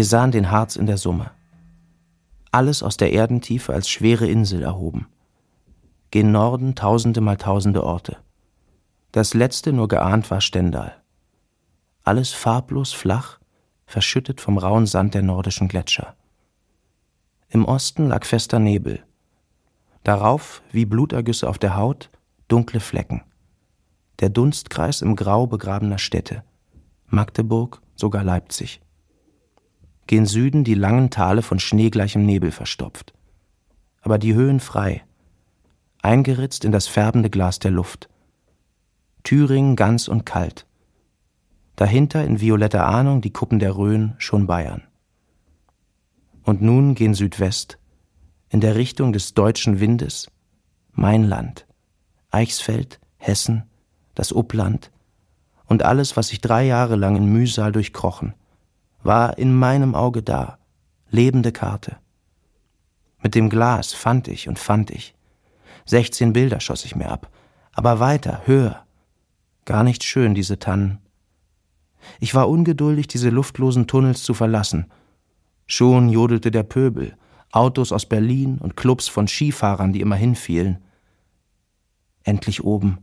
Wir 0.00 0.06
sahen 0.06 0.30
den 0.30 0.50
Harz 0.50 0.76
in 0.76 0.86
der 0.86 0.96
Summe. 0.96 1.30
Alles 2.52 2.82
aus 2.82 2.96
der 2.96 3.12
Erdentiefe 3.12 3.74
als 3.74 3.90
schwere 3.90 4.26
Insel 4.26 4.62
erhoben. 4.62 5.08
Gen 6.10 6.32
Norden 6.32 6.74
tausende 6.74 7.20
mal 7.20 7.36
tausende 7.36 7.84
Orte. 7.84 8.16
Das 9.12 9.34
letzte 9.34 9.74
nur 9.74 9.88
geahnt 9.88 10.30
war 10.30 10.40
Stendal. 10.40 10.96
Alles 12.02 12.32
farblos 12.32 12.94
flach, 12.94 13.40
verschüttet 13.84 14.40
vom 14.40 14.56
rauen 14.56 14.86
Sand 14.86 15.12
der 15.12 15.20
nordischen 15.20 15.68
Gletscher. 15.68 16.16
Im 17.50 17.66
Osten 17.66 18.08
lag 18.08 18.24
fester 18.24 18.58
Nebel. 18.58 19.04
Darauf, 20.02 20.62
wie 20.72 20.86
Blutergüsse 20.86 21.46
auf 21.46 21.58
der 21.58 21.76
Haut, 21.76 22.08
dunkle 22.48 22.80
Flecken. 22.80 23.22
Der 24.20 24.30
Dunstkreis 24.30 25.02
im 25.02 25.14
Grau 25.14 25.46
begrabener 25.46 25.98
Städte. 25.98 26.42
Magdeburg, 27.08 27.82
sogar 27.96 28.24
Leipzig 28.24 28.80
gen 30.10 30.26
Süden 30.26 30.64
die 30.64 30.74
langen 30.74 31.10
Tale 31.10 31.40
von 31.40 31.60
schneegleichem 31.60 32.26
Nebel 32.26 32.50
verstopft. 32.50 33.14
Aber 34.02 34.18
die 34.18 34.34
Höhen 34.34 34.58
frei, 34.58 35.04
eingeritzt 36.02 36.64
in 36.64 36.72
das 36.72 36.88
färbende 36.88 37.30
Glas 37.30 37.60
der 37.60 37.70
Luft. 37.70 38.08
Thüringen 39.22 39.76
ganz 39.76 40.08
und 40.08 40.26
kalt. 40.26 40.66
Dahinter 41.76 42.24
in 42.24 42.40
violetter 42.40 42.86
Ahnung 42.86 43.20
die 43.20 43.32
Kuppen 43.32 43.60
der 43.60 43.76
Rhön, 43.76 44.14
schon 44.18 44.48
Bayern. 44.48 44.82
Und 46.42 46.60
nun 46.60 46.96
gen 46.96 47.14
Südwest, 47.14 47.78
in 48.48 48.60
der 48.60 48.74
Richtung 48.74 49.12
des 49.12 49.34
deutschen 49.34 49.78
Windes, 49.78 50.28
mein 50.90 51.22
Land, 51.22 51.68
Eichsfeld, 52.32 52.98
Hessen, 53.16 53.62
das 54.16 54.32
Uppland 54.32 54.90
und 55.66 55.84
alles, 55.84 56.16
was 56.16 56.32
ich 56.32 56.40
drei 56.40 56.64
Jahre 56.64 56.96
lang 56.96 57.14
in 57.14 57.26
Mühsal 57.26 57.70
durchkrochen, 57.70 58.34
war 59.02 59.38
in 59.38 59.54
meinem 59.54 59.94
Auge 59.94 60.22
da, 60.22 60.58
lebende 61.10 61.52
Karte. 61.52 61.96
Mit 63.22 63.34
dem 63.34 63.50
Glas 63.50 63.92
fand 63.92 64.28
ich 64.28 64.48
und 64.48 64.58
fand 64.58 64.90
ich. 64.90 65.14
Sechzehn 65.84 66.32
Bilder 66.32 66.60
schoss 66.60 66.84
ich 66.84 66.96
mir 66.96 67.10
ab, 67.10 67.30
aber 67.72 68.00
weiter, 68.00 68.42
höher. 68.46 68.84
Gar 69.64 69.82
nicht 69.84 70.04
schön, 70.04 70.34
diese 70.34 70.58
Tannen. 70.58 70.98
Ich 72.18 72.34
war 72.34 72.48
ungeduldig, 72.48 73.08
diese 73.08 73.30
luftlosen 73.30 73.86
Tunnels 73.86 74.22
zu 74.22 74.34
verlassen. 74.34 74.90
Schon 75.66 76.08
jodelte 76.08 76.50
der 76.50 76.62
Pöbel, 76.62 77.16
Autos 77.52 77.92
aus 77.92 78.06
Berlin 78.06 78.58
und 78.58 78.76
Clubs 78.76 79.08
von 79.08 79.28
Skifahrern, 79.28 79.92
die 79.92 80.00
immer 80.00 80.16
hinfielen. 80.16 80.78
Endlich 82.22 82.64
oben. 82.64 82.98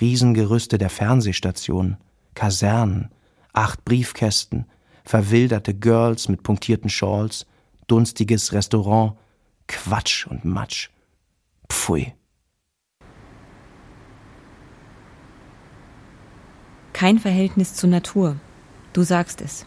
Riesengerüste 0.00 0.78
der 0.78 0.90
Fernsehstationen, 0.90 1.96
Kasernen, 2.34 3.10
acht 3.52 3.84
Briefkästen, 3.84 4.66
verwilderte 5.06 5.72
Girls 5.72 6.28
mit 6.28 6.42
punktierten 6.42 6.90
Shawls, 6.90 7.46
dunstiges 7.86 8.52
Restaurant, 8.52 9.14
Quatsch 9.68 10.26
und 10.26 10.44
Matsch. 10.44 10.90
Pfui. 11.68 12.12
Kein 16.92 17.18
Verhältnis 17.18 17.74
zur 17.74 17.90
Natur. 17.90 18.36
Du 18.92 19.02
sagst 19.02 19.40
es. 19.40 19.64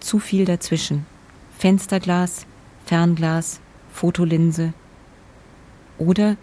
Zu 0.00 0.18
viel 0.18 0.44
dazwischen. 0.44 1.06
Fensterglas, 1.58 2.46
Fernglas, 2.84 3.60
Fotolinse. 3.92 4.72
Oder 5.98 6.36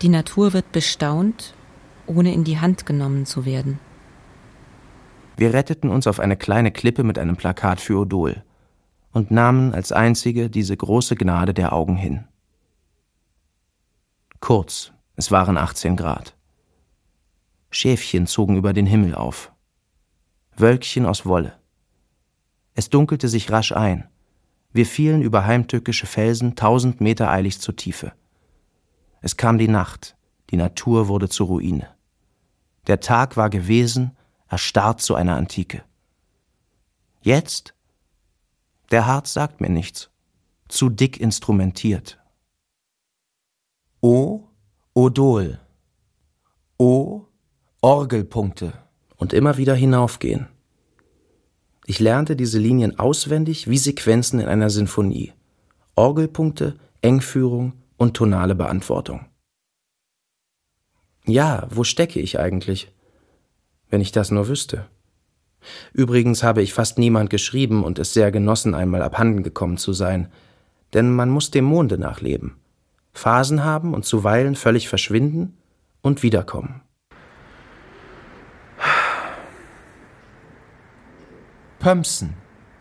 die 0.00 0.08
Natur 0.08 0.54
wird 0.54 0.72
bestaunt, 0.72 1.54
ohne 2.06 2.32
in 2.32 2.42
die 2.42 2.58
Hand 2.58 2.86
genommen 2.86 3.26
zu 3.26 3.44
werden. 3.44 3.78
Wir 5.36 5.54
retteten 5.54 5.90
uns 5.90 6.06
auf 6.06 6.20
eine 6.20 6.36
kleine 6.36 6.70
Klippe 6.70 7.04
mit 7.04 7.18
einem 7.18 7.36
Plakat 7.36 7.80
für 7.80 7.98
Odol 7.98 8.42
und 9.12 9.30
nahmen 9.30 9.74
als 9.74 9.92
einzige 9.92 10.50
diese 10.50 10.76
große 10.76 11.16
Gnade 11.16 11.54
der 11.54 11.72
Augen 11.72 11.96
hin. 11.96 12.26
Kurz, 14.40 14.92
es 15.16 15.30
waren 15.30 15.56
18 15.56 15.96
Grad. 15.96 16.36
Schäfchen 17.70 18.26
zogen 18.26 18.56
über 18.56 18.72
den 18.72 18.86
Himmel 18.86 19.14
auf. 19.14 19.52
Wölkchen 20.56 21.06
aus 21.06 21.24
Wolle. 21.24 21.54
Es 22.74 22.90
dunkelte 22.90 23.28
sich 23.28 23.50
rasch 23.50 23.72
ein. 23.72 24.08
Wir 24.72 24.86
fielen 24.86 25.22
über 25.22 25.44
heimtückische 25.44 26.06
Felsen 26.06 26.56
tausend 26.56 27.00
Meter 27.00 27.30
eilig 27.30 27.60
zur 27.60 27.76
Tiefe. 27.76 28.12
Es 29.20 29.36
kam 29.36 29.58
die 29.58 29.68
Nacht, 29.68 30.16
die 30.50 30.56
Natur 30.56 31.08
wurde 31.08 31.28
zur 31.28 31.46
Ruine. 31.46 31.88
Der 32.86 33.00
Tag 33.00 33.36
war 33.36 33.50
gewesen 33.50 34.16
erstarrt 34.52 35.00
zu 35.00 35.14
einer 35.14 35.36
Antike. 35.36 35.82
Jetzt? 37.22 37.74
Der 38.90 39.06
Harz 39.06 39.32
sagt 39.32 39.62
mir 39.62 39.70
nichts. 39.70 40.10
Zu 40.68 40.90
dick 40.90 41.18
instrumentiert. 41.18 42.18
O, 44.02 44.48
Odol. 44.92 45.58
O, 46.76 47.24
Orgelpunkte. 47.80 48.74
Und 49.16 49.32
immer 49.32 49.56
wieder 49.56 49.74
hinaufgehen. 49.74 50.48
Ich 51.86 51.98
lernte 51.98 52.36
diese 52.36 52.58
Linien 52.58 52.98
auswendig 52.98 53.70
wie 53.70 53.78
Sequenzen 53.78 54.38
in 54.38 54.48
einer 54.48 54.68
Sinfonie. 54.68 55.32
Orgelpunkte, 55.94 56.78
Engführung 57.00 57.72
und 57.96 58.14
tonale 58.14 58.54
Beantwortung. 58.54 59.24
Ja, 61.24 61.68
wo 61.70 61.84
stecke 61.84 62.20
ich 62.20 62.38
eigentlich? 62.38 62.92
Wenn 63.92 64.00
ich 64.00 64.10
das 64.10 64.30
nur 64.30 64.48
wüsste. 64.48 64.86
Übrigens 65.92 66.42
habe 66.42 66.62
ich 66.62 66.72
fast 66.72 66.98
niemand 66.98 67.28
geschrieben 67.28 67.84
und 67.84 67.98
es 67.98 68.14
sehr 68.14 68.32
genossen, 68.32 68.74
einmal 68.74 69.02
abhanden 69.02 69.42
gekommen 69.42 69.76
zu 69.76 69.92
sein, 69.92 70.32
denn 70.94 71.14
man 71.14 71.28
muss 71.28 71.50
dem 71.50 71.66
Monde 71.66 71.98
nachleben, 71.98 72.56
Phasen 73.12 73.62
haben 73.62 73.92
und 73.92 74.06
zuweilen 74.06 74.56
völlig 74.56 74.88
verschwinden 74.88 75.58
und 76.00 76.22
wiederkommen. 76.22 76.80
Pömsen. 81.78 82.34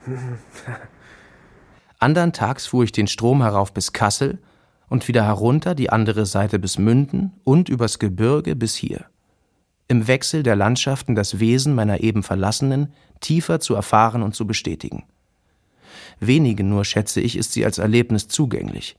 Andern 2.00 2.32
Tags 2.32 2.68
fuhr 2.68 2.86
ich 2.86 2.94
den 2.94 3.08
Strom 3.08 3.42
herauf 3.42 3.74
bis 3.74 3.92
Kassel 3.92 4.40
und 4.88 5.08
wieder 5.10 5.26
herunter 5.26 5.76
die 5.76 5.90
andere 5.90 6.26
Seite 6.26 6.58
bis 6.58 6.78
Münden 6.78 7.34
und 7.44 7.68
übers 7.68 8.00
Gebirge 8.00 8.56
bis 8.56 8.76
hier 8.76 9.06
im 9.92 10.08
Wechsel 10.08 10.42
der 10.42 10.56
Landschaften 10.56 11.16
das 11.16 11.42
Wesen 11.42 11.76
meiner 11.76 12.00
eben 12.00 12.24
Verlassenen 12.24 12.94
tiefer 13.20 13.60
zu 13.60 13.76
erfahren 13.76 14.24
und 14.24 14.34
zu 14.34 14.48
bestätigen. 14.48 15.04
Wenigen 16.22 16.70
nur, 16.70 16.86
schätze 16.86 17.20
ich, 17.20 17.36
ist 17.36 17.52
sie 17.52 17.66
als 17.66 17.78
Erlebnis 17.78 18.30
zugänglich. 18.30 18.96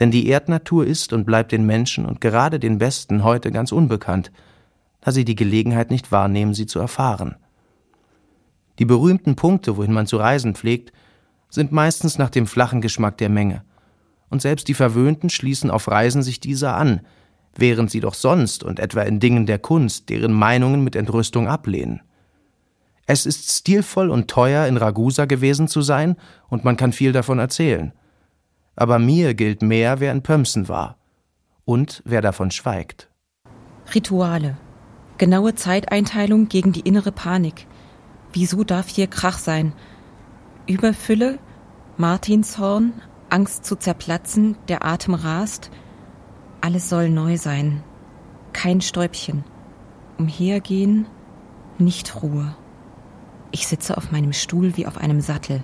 Denn 0.00 0.10
die 0.10 0.26
Erdnatur 0.26 0.84
ist 0.84 1.12
und 1.12 1.24
bleibt 1.24 1.52
den 1.52 1.66
Menschen 1.66 2.04
und 2.04 2.20
gerade 2.20 2.58
den 2.58 2.78
Besten 2.78 3.22
heute 3.22 3.52
ganz 3.52 3.70
unbekannt, 3.70 4.32
da 5.02 5.12
sie 5.12 5.24
die 5.24 5.36
Gelegenheit 5.36 5.92
nicht 5.92 6.10
wahrnehmen, 6.10 6.52
sie 6.52 6.66
zu 6.66 6.80
erfahren. 6.80 7.36
Die 8.80 8.86
berühmten 8.86 9.36
Punkte, 9.36 9.76
wohin 9.76 9.92
man 9.92 10.08
zu 10.08 10.16
reisen 10.16 10.56
pflegt, 10.56 10.92
sind 11.48 11.70
meistens 11.70 12.18
nach 12.18 12.30
dem 12.30 12.48
flachen 12.48 12.80
Geschmack 12.80 13.18
der 13.18 13.28
Menge. 13.28 13.62
Und 14.30 14.42
selbst 14.42 14.66
die 14.66 14.74
Verwöhnten 14.74 15.30
schließen 15.30 15.70
auf 15.70 15.86
Reisen 15.86 16.24
sich 16.24 16.40
dieser 16.40 16.74
an, 16.76 17.02
während 17.58 17.90
sie 17.90 18.00
doch 18.00 18.14
sonst 18.14 18.62
und 18.62 18.78
etwa 18.78 19.02
in 19.02 19.20
Dingen 19.20 19.46
der 19.46 19.58
Kunst 19.58 20.08
deren 20.08 20.32
Meinungen 20.32 20.82
mit 20.82 20.96
Entrüstung 20.96 21.48
ablehnen. 21.48 22.00
Es 23.06 23.24
ist 23.24 23.50
stilvoll 23.50 24.10
und 24.10 24.28
teuer, 24.28 24.66
in 24.66 24.76
Ragusa 24.76 25.24
gewesen 25.24 25.66
zu 25.66 25.80
sein, 25.80 26.16
und 26.48 26.64
man 26.64 26.76
kann 26.76 26.92
viel 26.92 27.12
davon 27.12 27.38
erzählen. 27.38 27.92
Aber 28.76 28.98
mir 28.98 29.34
gilt 29.34 29.62
mehr, 29.62 29.98
wer 29.98 30.12
in 30.12 30.22
Pömsen 30.22 30.68
war. 30.68 30.98
Und 31.64 32.02
wer 32.04 32.20
davon 32.20 32.50
schweigt. 32.50 33.08
Rituale. 33.94 34.58
Genaue 35.16 35.54
Zeiteinteilung 35.54 36.48
gegen 36.48 36.72
die 36.72 36.80
innere 36.80 37.10
Panik. 37.10 37.66
Wieso 38.32 38.62
darf 38.62 38.88
hier 38.88 39.06
Krach 39.06 39.38
sein? 39.38 39.72
Überfülle, 40.66 41.38
Martinshorn, 41.96 42.92
Angst 43.30 43.64
zu 43.64 43.76
zerplatzen, 43.76 44.56
der 44.68 44.84
Atem 44.84 45.14
rast. 45.14 45.70
Alles 46.60 46.88
soll 46.88 47.08
neu 47.08 47.36
sein. 47.36 47.82
Kein 48.52 48.80
Stäubchen. 48.80 49.44
Umhergehen, 50.18 51.06
nicht 51.78 52.22
Ruhe. 52.22 52.56
Ich 53.52 53.66
sitze 53.66 53.96
auf 53.96 54.10
meinem 54.10 54.32
Stuhl 54.32 54.76
wie 54.76 54.86
auf 54.86 54.98
einem 54.98 55.20
Sattel. 55.20 55.62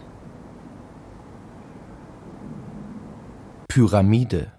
Pyramide. 3.68 4.52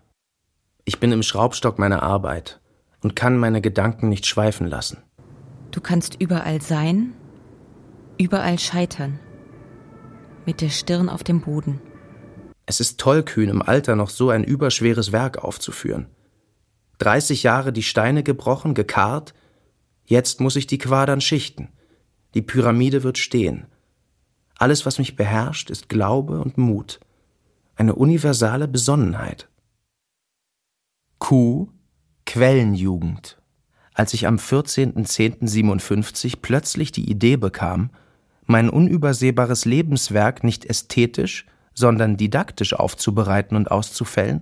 Ich 0.83 0.99
bin 0.99 1.11
im 1.11 1.23
Schraubstock 1.23 1.79
meiner 1.79 2.03
Arbeit 2.03 2.59
und 3.01 3.15
kann 3.15 3.37
meine 3.37 3.61
Gedanken 3.61 4.09
nicht 4.09 4.25
schweifen 4.25 4.67
lassen. 4.67 5.03
Du 5.71 5.79
kannst 5.79 6.21
überall 6.21 6.61
sein, 6.61 7.13
überall 8.17 8.59
scheitern, 8.59 9.19
mit 10.45 10.61
der 10.61 10.69
Stirn 10.69 11.09
auf 11.09 11.23
dem 11.23 11.41
Boden. 11.41 11.81
Es 12.65 12.79
ist 12.79 12.99
tollkühn, 12.99 13.49
im 13.49 13.61
Alter 13.61 13.95
noch 13.95 14.09
so 14.09 14.29
ein 14.29 14.43
überschweres 14.43 15.11
Werk 15.11 15.43
aufzuführen. 15.43 16.07
30 16.99 17.43
Jahre 17.43 17.73
die 17.73 17.83
Steine 17.83 18.23
gebrochen, 18.23 18.73
gekarrt, 18.73 19.33
jetzt 20.05 20.41
muss 20.41 20.55
ich 20.55 20.67
die 20.67 20.77
Quadern 20.77 21.21
schichten. 21.21 21.69
Die 22.33 22.41
Pyramide 22.41 23.03
wird 23.03 23.17
stehen. 23.17 23.67
Alles, 24.57 24.85
was 24.85 24.99
mich 24.99 25.15
beherrscht, 25.15 25.69
ist 25.69 25.89
Glaube 25.89 26.39
und 26.39 26.57
Mut. 26.57 26.99
Eine 27.75 27.95
universale 27.95 28.67
Besonnenheit. 28.67 29.49
Q. 31.19 31.69
Quellenjugend. 32.25 33.37
Als 33.93 34.13
ich 34.13 34.27
am 34.27 34.35
14.10.57 34.37 36.39
plötzlich 36.41 36.91
die 36.91 37.09
Idee 37.09 37.37
bekam, 37.37 37.91
mein 38.45 38.69
unübersehbares 38.69 39.63
Lebenswerk 39.65 40.43
nicht 40.43 40.65
ästhetisch, 40.65 41.45
sondern 41.73 42.17
didaktisch 42.17 42.73
aufzubereiten 42.73 43.55
und 43.55 43.71
auszufällen, 43.71 44.41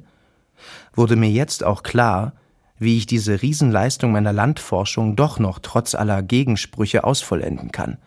wurde 0.93 1.15
mir 1.15 1.29
jetzt 1.29 1.63
auch 1.63 1.83
klar, 1.83 2.33
wie 2.79 2.97
ich 2.97 3.05
diese 3.05 3.41
Riesenleistung 3.41 4.11
meiner 4.11 4.33
Landforschung 4.33 5.15
doch 5.15 5.39
noch 5.39 5.59
trotz 5.59 5.95
aller 5.95 6.21
Gegensprüche 6.21 7.03
ausvollenden 7.03 7.71
kann, 7.71 7.97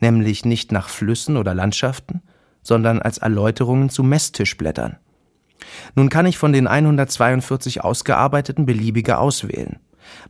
nämlich 0.00 0.44
nicht 0.44 0.72
nach 0.72 0.88
Flüssen 0.88 1.36
oder 1.36 1.54
Landschaften, 1.54 2.22
sondern 2.62 3.00
als 3.00 3.18
Erläuterungen 3.18 3.90
zu 3.90 4.02
Messtischblättern. 4.02 4.96
Nun 5.94 6.08
kann 6.08 6.26
ich 6.26 6.38
von 6.38 6.52
den 6.52 6.66
142 6.66 7.84
ausgearbeiteten 7.84 8.66
beliebige 8.66 9.18
auswählen. 9.18 9.78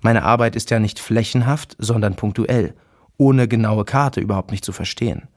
Meine 0.00 0.24
Arbeit 0.24 0.56
ist 0.56 0.70
ja 0.70 0.78
nicht 0.78 0.98
flächenhaft, 0.98 1.76
sondern 1.78 2.16
punktuell, 2.16 2.74
ohne 3.16 3.48
genaue 3.48 3.84
Karte 3.84 4.20
überhaupt 4.20 4.50
nicht 4.50 4.64
zu 4.64 4.72
verstehen. 4.72 5.28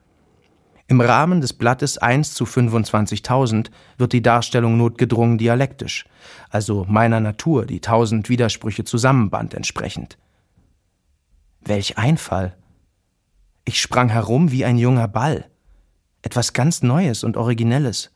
Im 0.87 0.99
Rahmen 0.99 1.39
des 1.39 1.53
Blattes 1.53 1.97
1 1.97 2.33
zu 2.33 2.43
25.000 2.43 3.69
wird 3.97 4.11
die 4.11 4.21
Darstellung 4.21 4.77
notgedrungen 4.77 5.37
dialektisch, 5.37 6.05
also 6.49 6.85
meiner 6.89 7.21
Natur, 7.21 7.65
die 7.65 7.79
tausend 7.79 8.27
Widersprüche 8.27 8.83
zusammenband, 8.83 9.53
entsprechend. 9.53 10.17
Welch 11.61 11.97
Einfall! 11.97 12.55
Ich 13.63 13.81
sprang 13.81 14.09
herum 14.09 14.51
wie 14.51 14.65
ein 14.65 14.77
junger 14.77 15.07
Ball. 15.07 15.45
Etwas 16.21 16.51
ganz 16.51 16.83
Neues 16.83 17.23
und 17.23 17.37
Originelles. 17.37 18.11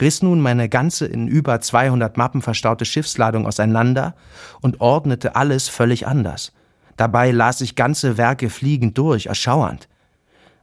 Riss 0.00 0.22
nun 0.22 0.40
meine 0.40 0.68
ganze 0.68 1.06
in 1.06 1.26
über 1.26 1.60
200 1.60 2.16
Mappen 2.16 2.40
verstaute 2.40 2.84
Schiffsladung 2.84 3.46
auseinander 3.46 4.14
und 4.60 4.80
ordnete 4.80 5.34
alles 5.34 5.68
völlig 5.68 6.06
anders. 6.06 6.52
Dabei 6.96 7.32
las 7.32 7.60
ich 7.60 7.74
ganze 7.74 8.16
Werke 8.16 8.48
fliegend 8.48 8.96
durch, 8.96 9.26
erschauernd 9.26 9.88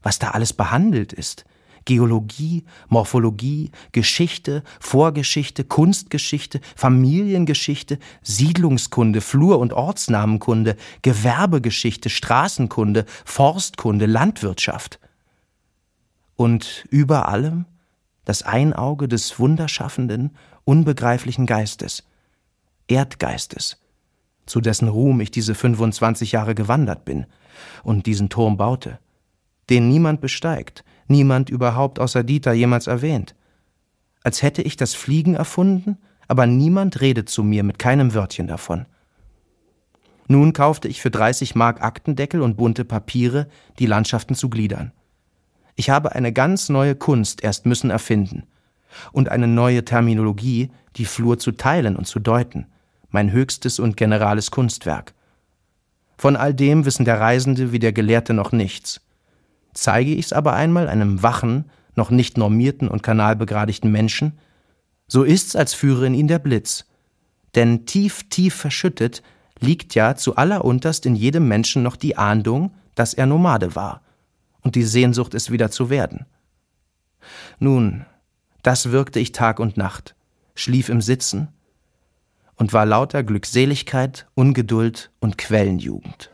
was 0.02 0.20
da 0.20 0.32
alles 0.32 0.54
behandelt 0.54 1.14
ist. 1.14 1.46
Geologie, 1.88 2.66
Morphologie, 2.90 3.72
Geschichte, 3.94 4.62
Vorgeschichte, 4.80 5.64
Kunstgeschichte, 5.64 6.60
Familiengeschichte, 6.76 7.98
Siedlungskunde, 8.22 9.22
Flur- 9.22 9.58
und 9.58 9.72
Ortsnamenkunde, 9.72 10.76
Gewerbegeschichte, 11.02 12.10
Straßenkunde, 12.10 13.06
Forstkunde, 13.24 14.06
Landwirtschaft. 14.06 15.00
Und 16.36 16.86
über 16.90 17.30
allem 17.30 17.66
das 18.26 18.44
Einauge 18.44 19.08
des 19.08 19.40
wunderschaffenden, 19.40 20.36
unbegreiflichen 20.66 21.46
Geistes, 21.46 22.04
Erdgeistes, 22.90 23.78
zu 24.46 24.60
dessen 24.60 24.90
Ruhm 24.90 25.22
ich 25.22 25.32
diese 25.32 25.56
25 25.56 26.34
Jahre 26.34 26.54
gewandert 26.54 27.06
bin 27.06 27.28
und 27.84 28.06
diesen 28.06 28.28
Turm 28.28 28.58
baute 28.58 29.00
den 29.70 29.90
niemand 29.90 30.22
besteigt, 30.22 30.84
niemand 31.08 31.50
überhaupt 31.50 32.00
außer 32.00 32.24
Dieter 32.24 32.54
jemals 32.54 32.88
erwähnt. 32.88 33.36
Als 34.24 34.42
hätte 34.42 34.62
ich 34.62 34.78
das 34.78 34.94
Fliegen 34.94 35.36
erfunden, 35.36 35.98
aber 36.28 36.46
niemand 36.46 37.02
redet 37.02 37.30
zu 37.30 37.44
mir 37.44 37.64
mit 37.64 37.80
keinem 37.80 38.14
Wörtchen 38.14 38.48
davon. 38.48 38.86
Nun 40.28 40.52
kaufte 40.52 40.88
ich 40.88 41.02
für 41.02 41.10
30 41.12 41.56
Mark 41.56 41.82
Aktendeckel 41.82 42.42
und 42.42 42.58
bunte 42.58 42.84
Papiere, 42.84 43.48
die 43.80 43.86
Landschaften 43.86 44.36
zu 44.36 44.50
gliedern. 44.50 44.92
Ich 45.76 45.90
habe 45.90 46.16
eine 46.16 46.34
ganz 46.34 46.70
neue 46.70 46.96
Kunst 46.96 47.44
erst 47.44 47.66
müssen 47.66 47.90
erfinden 47.90 48.44
und 49.12 49.30
eine 49.30 49.48
neue 49.48 49.86
Terminologie, 49.86 50.72
die 50.96 51.06
Flur 51.06 51.40
zu 51.40 51.52
teilen 51.52 51.96
und 51.96 52.08
zu 52.08 52.20
deuten, 52.20 52.66
mein 53.10 53.32
höchstes 53.32 53.80
und 53.80 53.96
generales 53.96 54.52
Kunstwerk. 54.52 55.14
Von 56.18 56.36
all 56.36 56.54
dem 56.54 56.86
wissen 56.86 57.06
der 57.06 57.20
Reisende 57.20 57.72
wie 57.72 57.80
der 57.80 57.94
Gelehrte 57.94 58.34
noch 58.34 58.52
nichts. 58.52 59.02
Zeige 59.78 60.16
ich's 60.16 60.34
aber 60.34 60.54
einmal 60.54 60.90
einem 60.90 61.22
wachen, 61.22 61.66
noch 61.94 62.10
nicht 62.10 62.36
normierten 62.36 62.88
und 62.88 63.04
kanalbegradigten 63.04 63.92
Menschen, 63.92 64.40
so 65.08 65.24
ist's, 65.24 65.56
als 65.56 65.76
führe 65.76 66.08
in 66.08 66.16
ihn 66.16 66.28
der 66.28 66.40
Blitz. 66.40 66.86
Denn 67.54 67.86
tief, 67.86 68.28
tief 68.28 68.56
verschüttet 68.56 69.22
liegt 69.60 69.94
ja 69.94 70.16
zu 70.16 70.36
allerunterst 70.36 71.06
in 71.06 71.16
jedem 71.16 71.48
Menschen 71.48 71.84
noch 71.84 71.96
die 71.96 72.18
Ahndung, 72.18 72.72
dass 72.96 73.14
er 73.14 73.28
Nomade 73.28 73.76
war 73.76 74.02
und 74.62 74.74
die 74.74 74.82
Sehnsucht, 74.82 75.36
es 75.36 75.52
wieder 75.52 75.70
zu 75.70 75.92
werden. 75.92 76.26
Nun, 77.60 78.04
das 78.64 78.92
wirkte 78.92 79.20
ich 79.20 79.32
Tag 79.32 79.60
und 79.60 79.78
Nacht, 79.78 80.16
schlief 80.56 80.90
im 80.90 81.02
Sitzen 81.02 81.50
und 82.56 82.74
war 82.74 82.88
lauter 82.88 83.22
Glückseligkeit, 83.22 84.26
Ungeduld 84.34 85.12
und 85.20 85.38
Quellenjugend. 85.38 86.32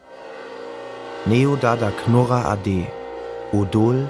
Neodada 1.25 1.91
Knurra 1.91 2.45
Ade 2.49 2.87
Odol, 3.53 4.09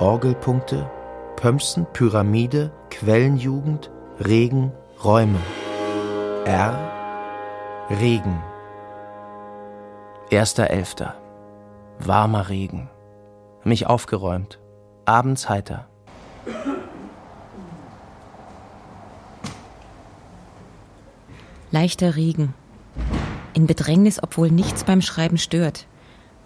Orgelpunkte, 0.00 0.90
Pömsen, 1.36 1.86
Pyramide, 1.94 2.70
Quellenjugend, 2.90 3.90
Regen, 4.20 4.70
Räume. 5.02 5.38
R. 6.44 7.86
Regen. 7.88 8.42
Erster 10.28 10.68
Elfter. 10.68 11.14
Warmer 12.00 12.50
Regen. 12.50 12.90
Mich 13.64 13.86
aufgeräumt. 13.86 14.60
Abends 15.06 15.48
heiter. 15.48 15.88
Leichter 21.70 22.16
Regen. 22.16 22.52
In 23.54 23.66
Bedrängnis, 23.66 24.22
obwohl 24.22 24.50
nichts 24.50 24.84
beim 24.84 25.00
Schreiben 25.00 25.38
stört. 25.38 25.86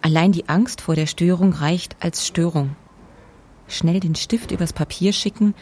Allein 0.01 0.33
die 0.33 0.49
Angst 0.49 0.81
vor 0.81 0.95
der 0.95 1.07
Störung 1.07 1.53
reicht 1.53 1.97
als 2.01 2.27
Störung. 2.27 2.77
Schnell 3.69 4.01
den 4.01 4.15
Stift 4.15 4.53
übers 4.53 4.73
Papier 4.73 5.13
schicken, 5.13 5.55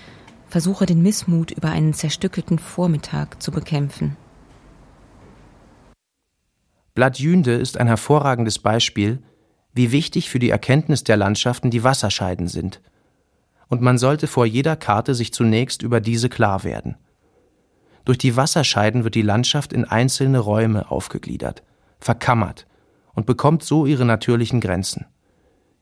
versuche 0.46 0.86
den 0.86 1.02
Missmut 1.02 1.50
über 1.50 1.70
einen 1.70 1.94
zerstückelten 1.94 2.58
Vormittag 2.58 3.42
zu 3.42 3.50
bekämpfen. 3.50 4.16
Blattjünde 6.94 7.54
ist 7.54 7.76
ein 7.76 7.88
hervorragendes 7.88 8.60
Beispiel, 8.60 9.22
wie 9.72 9.90
wichtig 9.90 10.30
für 10.30 10.38
die 10.38 10.50
Erkenntnis 10.50 11.02
der 11.02 11.16
Landschaften 11.16 11.70
die 11.70 11.82
Wasserscheiden 11.82 12.46
sind. 12.46 12.80
Und 13.68 13.80
man 13.80 13.98
sollte 13.98 14.28
vor 14.28 14.46
jeder 14.46 14.76
Karte 14.76 15.14
sich 15.14 15.32
zunächst 15.32 15.82
über 15.82 16.00
diese 16.00 16.28
klar 16.28 16.62
werden. 16.62 16.96
Durch 18.04 18.18
die 18.18 18.36
Wasserscheiden 18.36 19.02
wird 19.02 19.16
die 19.16 19.22
Landschaft 19.22 19.72
in 19.72 19.84
einzelne 19.84 20.38
Räume 20.38 20.90
aufgegliedert, 20.90 21.64
verkammert, 21.98 22.66
und 23.14 23.26
bekommt 23.26 23.62
so 23.62 23.86
ihre 23.86 24.04
natürlichen 24.04 24.60
Grenzen. 24.60 25.06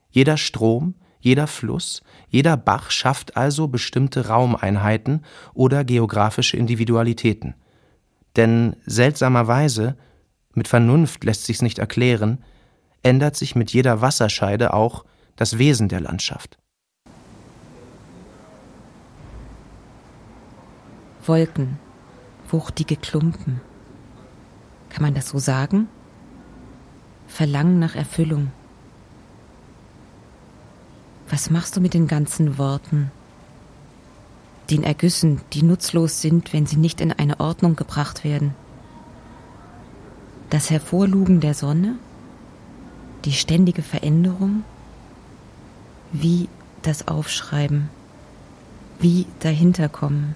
Jeder 0.09 0.37
Strom, 0.37 0.95
Jeder 1.23 1.47
Fluss, 1.47 2.03
jeder 2.27 2.57
Bach 2.57 2.91
schafft 2.91 3.37
also 3.37 3.69
bestimmte 3.69 4.27
Raumeinheiten 4.27 5.23
oder 5.53 5.85
geografische 5.85 6.57
Individualitäten. 6.57 7.55
Denn 8.35 8.75
seltsamerweise, 8.85 9.95
mit 10.53 10.67
Vernunft 10.67 11.23
lässt 11.23 11.45
sich's 11.45 11.61
nicht 11.61 11.79
erklären, 11.79 12.43
ändert 13.03 13.37
sich 13.37 13.55
mit 13.55 13.71
jeder 13.71 14.01
Wasserscheide 14.01 14.73
auch 14.73 15.05
das 15.37 15.57
Wesen 15.57 15.87
der 15.87 16.01
Landschaft. 16.01 16.57
Wolken, 21.25 21.79
wuchtige 22.49 22.97
Klumpen. 22.97 23.61
Kann 24.89 25.03
man 25.03 25.13
das 25.13 25.29
so 25.29 25.39
sagen? 25.39 25.87
Verlangen 27.33 27.79
nach 27.79 27.95
Erfüllung. 27.95 28.51
Was 31.31 31.49
machst 31.49 31.75
du 31.75 31.81
mit 31.81 31.95
den 31.95 32.07
ganzen 32.07 32.59
Worten? 32.59 33.11
Den 34.69 34.83
Ergüssen, 34.83 35.41
die 35.51 35.63
nutzlos 35.63 36.21
sind, 36.21 36.53
wenn 36.53 36.67
sie 36.67 36.75
nicht 36.75 37.01
in 37.01 37.11
eine 37.11 37.39
Ordnung 37.39 37.75
gebracht 37.75 38.23
werden. 38.23 38.53
Das 40.51 40.69
Hervorlugen 40.69 41.39
der 41.39 41.55
Sonne, 41.55 41.95
die 43.25 43.33
ständige 43.33 43.81
Veränderung, 43.81 44.63
wie 46.11 46.49
das 46.83 47.07
Aufschreiben, 47.07 47.89
wie 48.99 49.25
dahinterkommen. 49.39 50.35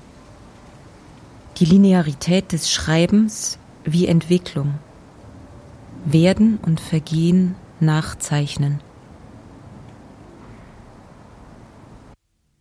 Die 1.58 1.66
Linearität 1.66 2.54
des 2.54 2.72
Schreibens 2.72 3.60
wie 3.84 4.08
Entwicklung. 4.08 4.80
Werden 6.10 6.58
und 6.66 6.80
Vergehen 6.80 7.56
nachzeichnen. 7.82 8.80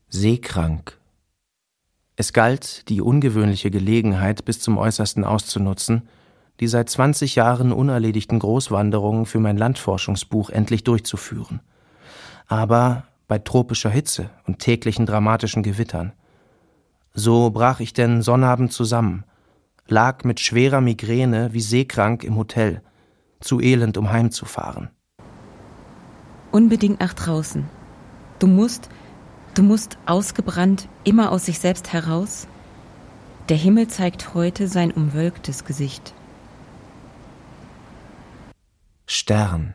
Seekrank. 0.09 0.99
Es 2.17 2.33
galt, 2.33 2.89
die 2.89 3.01
ungewöhnliche 3.01 3.71
Gelegenheit 3.71 4.45
bis 4.45 4.59
zum 4.59 4.79
Äußersten 4.79 5.23
auszunutzen, 5.23 6.09
die 6.59 6.67
seit 6.67 6.91
20 6.91 7.37
Jahren 7.37 7.71
unerledigten 7.71 8.41
Großwanderungen 8.41 9.27
für 9.27 9.39
mein 9.39 9.57
Landforschungsbuch 9.57 10.51
endlich 10.51 10.83
durchzuführen. 10.83 11.61
Aber 12.49 13.05
bei 13.29 13.39
tropischer 13.39 13.91
Hitze 13.91 14.29
und 14.49 14.59
täglichen 14.59 15.07
dramatischen 15.07 15.63
Gewittern. 15.63 16.15
So 17.15 17.51
brach 17.51 17.79
ich 17.79 17.93
denn 17.93 18.23
Sonnabend 18.23 18.73
zusammen, 18.73 19.23
lag 19.87 20.25
mit 20.25 20.41
schwerer 20.41 20.81
Migräne 20.81 21.53
wie 21.53 21.61
seekrank 21.61 22.25
im 22.25 22.35
Hotel, 22.35 22.83
zu 23.41 23.61
elend, 23.61 23.97
um 23.97 24.11
heimzufahren. 24.11 24.91
Unbedingt 26.51 27.01
nach 27.01 27.13
draußen. 27.13 27.65
Du 28.39 28.47
musst, 28.47 28.89
du 29.55 29.63
musst 29.63 29.99
ausgebrannt 30.07 30.89
immer 31.05 31.33
aus 31.33 31.47
sich 31.47 31.59
selbst 31.59 31.93
heraus. 31.93 32.47
Der 33.49 33.57
Himmel 33.57 33.89
zeigt 33.89 34.35
heute 34.35 34.69
sein 34.69 34.91
umwölktes 34.91 35.65
Gesicht. 35.65 36.15
Stern. 39.07 39.75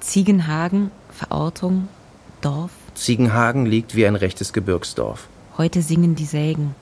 Ziegenhagen, 0.00 0.90
Verortung, 1.10 1.88
Dorf. 2.40 2.72
Ziegenhagen 2.94 3.66
liegt 3.66 3.94
wie 3.94 4.06
ein 4.06 4.16
rechtes 4.16 4.52
Gebirgsdorf. 4.52 5.28
Heute 5.56 5.82
singen 5.82 6.14
die 6.14 6.24
Sägen. 6.24 6.74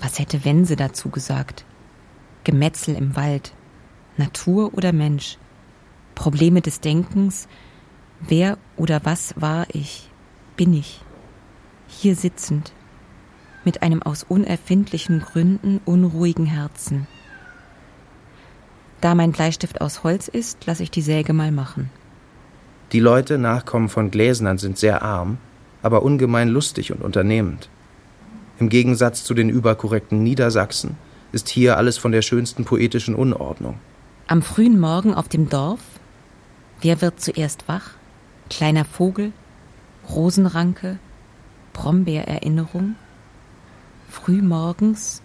Was 0.00 0.18
hätte 0.18 0.44
Wense 0.44 0.76
dazu 0.76 1.10
gesagt? 1.10 1.64
Gemetzel 2.44 2.94
im 2.94 3.16
Wald. 3.16 3.52
Natur 4.16 4.74
oder 4.74 4.92
Mensch? 4.92 5.38
Probleme 6.14 6.60
des 6.60 6.80
Denkens. 6.80 7.48
Wer 8.20 8.58
oder 8.76 9.00
was 9.04 9.34
war 9.36 9.66
ich? 9.72 10.10
Bin 10.56 10.72
ich? 10.74 11.00
Hier 11.88 12.14
sitzend. 12.14 12.72
Mit 13.64 13.82
einem 13.82 14.02
aus 14.02 14.22
unerfindlichen 14.22 15.20
Gründen 15.20 15.80
unruhigen 15.84 16.46
Herzen. 16.46 17.06
Da 19.00 19.14
mein 19.14 19.32
Bleistift 19.32 19.80
aus 19.80 20.04
Holz 20.04 20.28
ist, 20.28 20.66
lasse 20.66 20.82
ich 20.82 20.90
die 20.90 21.02
Säge 21.02 21.32
mal 21.32 21.50
machen. 21.50 21.90
Die 22.92 23.00
Leute, 23.00 23.38
Nachkommen 23.38 23.88
von 23.88 24.10
Gläsnern, 24.10 24.58
sind 24.58 24.78
sehr 24.78 25.02
arm, 25.02 25.38
aber 25.82 26.02
ungemein 26.02 26.48
lustig 26.48 26.92
und 26.92 27.02
unternehmend. 27.02 27.68
Im 28.58 28.68
Gegensatz 28.68 29.24
zu 29.24 29.34
den 29.34 29.48
überkorrekten 29.48 30.22
Niedersachsen 30.22 30.96
ist 31.34 31.48
hier 31.48 31.76
alles 31.76 31.98
von 31.98 32.12
der 32.12 32.22
schönsten 32.22 32.64
poetischen 32.64 33.14
Unordnung. 33.14 33.78
Am 34.26 34.40
frühen 34.40 34.80
Morgen 34.80 35.12
auf 35.12 35.28
dem 35.28 35.50
Dorf? 35.50 35.80
Wer 36.80 37.02
wird 37.02 37.20
zuerst 37.20 37.68
wach? 37.68 37.90
Kleiner 38.48 38.84
Vogel? 38.84 39.32
Rosenranke? 40.08 40.98
Brombeererinnerung? 41.72 42.94
Frühmorgens 44.08 45.20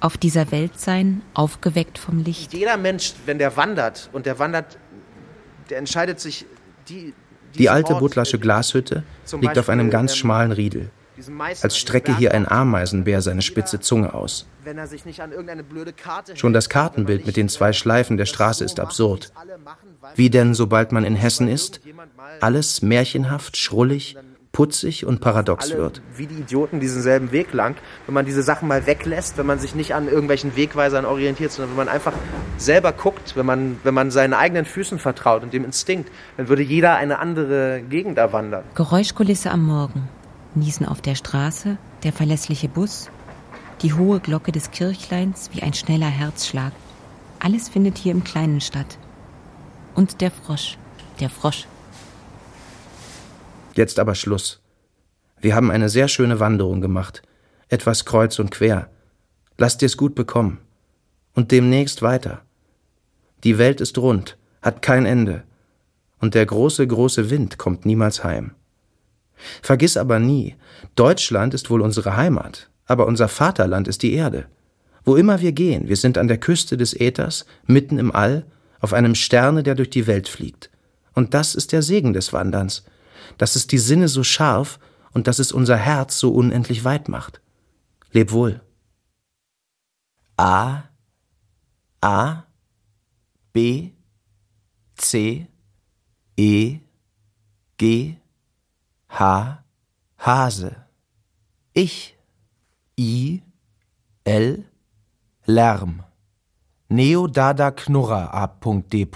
auf 0.00 0.16
dieser 0.16 0.52
Welt 0.52 0.78
sein, 0.78 1.22
aufgeweckt 1.32 1.98
vom 1.98 2.22
Licht. 2.22 2.52
Jeder 2.52 2.76
Mensch, 2.76 3.14
wenn 3.24 3.38
der 3.38 3.56
wandert 3.56 4.10
und 4.12 4.26
der 4.26 4.38
wandert, 4.38 4.78
der 5.70 5.78
entscheidet 5.78 6.20
sich, 6.20 6.44
die. 6.88 7.14
Die 7.54 7.70
alte 7.70 7.94
Butlersche 7.94 8.38
Glashütte 8.38 9.02
liegt 9.40 9.58
auf 9.58 9.70
einem 9.70 9.88
ganz 9.88 10.12
ähm, 10.12 10.18
schmalen 10.18 10.52
Riedel. 10.52 10.90
Als 11.62 11.78
strecke 11.78 12.16
hier 12.16 12.32
ein 12.32 12.46
Ameisenbär 12.46 13.22
seine 13.22 13.42
spitze 13.42 13.80
Zunge 13.80 14.14
aus. 14.14 14.46
Schon 16.34 16.52
das 16.52 16.68
Kartenbild 16.68 17.26
mit 17.26 17.36
den 17.36 17.48
zwei 17.48 17.72
Schleifen 17.72 18.16
der 18.16 18.26
Straße 18.26 18.64
ist 18.64 18.80
absurd. 18.80 19.32
Wie 20.14 20.30
denn, 20.30 20.54
sobald 20.54 20.92
man 20.92 21.04
in 21.04 21.14
Hessen 21.14 21.48
ist, 21.48 21.80
alles 22.40 22.82
märchenhaft, 22.82 23.56
schrullig, 23.56 24.16
putzig 24.56 25.04
und 25.04 25.20
paradox 25.20 25.70
wird. 25.70 26.00
Wie 26.16 26.26
die 26.26 26.36
Idioten 26.36 26.80
diesen 26.80 27.02
selben 27.02 27.30
Weg 27.30 27.52
lang, 27.52 27.76
wenn 28.06 28.14
man 28.14 28.24
diese 28.24 28.42
Sachen 28.42 28.66
mal 28.68 28.86
weglässt, 28.86 29.36
wenn 29.36 29.44
man 29.44 29.58
sich 29.58 29.74
nicht 29.74 29.94
an 29.94 30.08
irgendwelchen 30.08 30.56
Wegweisern 30.56 31.04
orientiert, 31.04 31.52
sondern 31.52 31.72
wenn 31.72 31.84
man 31.84 31.88
einfach 31.90 32.14
selber 32.56 32.92
guckt, 32.92 33.36
wenn 33.36 33.44
man, 33.44 33.78
wenn 33.84 33.92
man 33.92 34.10
seinen 34.10 34.32
eigenen 34.32 34.64
Füßen 34.64 34.98
vertraut 34.98 35.42
und 35.42 35.52
dem 35.52 35.64
Instinkt, 35.66 36.10
dann 36.38 36.48
würde 36.48 36.62
jeder 36.62 36.96
eine 36.96 37.18
andere 37.18 37.82
Gegend 37.82 38.16
erwandern. 38.16 38.64
Geräuschkulisse 38.74 39.50
am 39.50 39.66
Morgen. 39.66 40.08
Niesen 40.56 40.86
auf 40.86 41.00
der 41.00 41.14
Straße, 41.14 41.78
der 42.02 42.12
verlässliche 42.12 42.68
Bus, 42.68 43.10
die 43.82 43.92
hohe 43.92 44.20
Glocke 44.20 44.52
des 44.52 44.70
Kirchleins 44.70 45.50
wie 45.52 45.62
ein 45.62 45.74
schneller 45.74 46.08
Herzschlag. 46.08 46.72
Alles 47.38 47.68
findet 47.68 47.98
hier 47.98 48.12
im 48.12 48.24
Kleinen 48.24 48.60
statt. 48.60 48.98
Und 49.94 50.20
der 50.20 50.30
Frosch, 50.30 50.78
der 51.20 51.30
Frosch. 51.30 51.66
Jetzt 53.74 53.98
aber 53.98 54.14
Schluss. 54.14 54.60
Wir 55.40 55.54
haben 55.54 55.70
eine 55.70 55.88
sehr 55.88 56.08
schöne 56.08 56.40
Wanderung 56.40 56.80
gemacht, 56.80 57.22
etwas 57.68 58.04
kreuz 58.04 58.38
und 58.38 58.50
quer. 58.50 58.90
Lass 59.58 59.76
dir's 59.76 59.96
gut 59.96 60.14
bekommen. 60.14 60.58
Und 61.34 61.52
demnächst 61.52 62.00
weiter. 62.00 62.42
Die 63.44 63.58
Welt 63.58 63.80
ist 63.80 63.98
rund, 63.98 64.38
hat 64.62 64.80
kein 64.80 65.04
Ende. 65.04 65.44
Und 66.18 66.34
der 66.34 66.46
große, 66.46 66.86
große 66.86 67.28
Wind 67.28 67.58
kommt 67.58 67.84
niemals 67.84 68.24
heim. 68.24 68.54
Vergiss 69.62 69.96
aber 69.96 70.18
nie, 70.18 70.56
Deutschland 70.94 71.54
ist 71.54 71.70
wohl 71.70 71.80
unsere 71.80 72.16
Heimat, 72.16 72.70
aber 72.86 73.06
unser 73.06 73.28
Vaterland 73.28 73.88
ist 73.88 74.02
die 74.02 74.14
Erde. 74.14 74.46
Wo 75.04 75.16
immer 75.16 75.40
wir 75.40 75.52
gehen, 75.52 75.88
wir 75.88 75.96
sind 75.96 76.18
an 76.18 76.28
der 76.28 76.38
Küste 76.38 76.76
des 76.76 76.94
Äthers, 76.98 77.46
mitten 77.66 77.98
im 77.98 78.14
All, 78.14 78.44
auf 78.80 78.92
einem 78.92 79.14
Sterne, 79.14 79.62
der 79.62 79.74
durch 79.74 79.90
die 79.90 80.06
Welt 80.06 80.28
fliegt. 80.28 80.70
Und 81.14 81.32
das 81.34 81.54
ist 81.54 81.72
der 81.72 81.82
Segen 81.82 82.12
des 82.12 82.32
Wanderns, 82.32 82.84
dass 83.38 83.56
es 83.56 83.66
die 83.66 83.78
Sinne 83.78 84.08
so 84.08 84.22
scharf 84.22 84.78
und 85.12 85.26
dass 85.26 85.38
es 85.38 85.52
unser 85.52 85.76
Herz 85.76 86.18
so 86.18 86.30
unendlich 86.32 86.84
weit 86.84 87.08
macht. 87.08 87.40
Leb 88.12 88.32
wohl. 88.32 88.60
A 90.36 90.84
A 92.00 92.44
B 93.52 93.92
C 94.96 95.46
E 96.36 96.78
G 97.78 98.16
H 99.18 99.64
Hase. 100.18 100.76
Ich 101.72 102.18
I 102.98 103.40
L 104.24 104.64
Lärm. 105.46 106.02
Neo 106.90 107.26
Dada 107.26 107.70
Knurrer 107.70 108.34
A.D. 108.34 109.06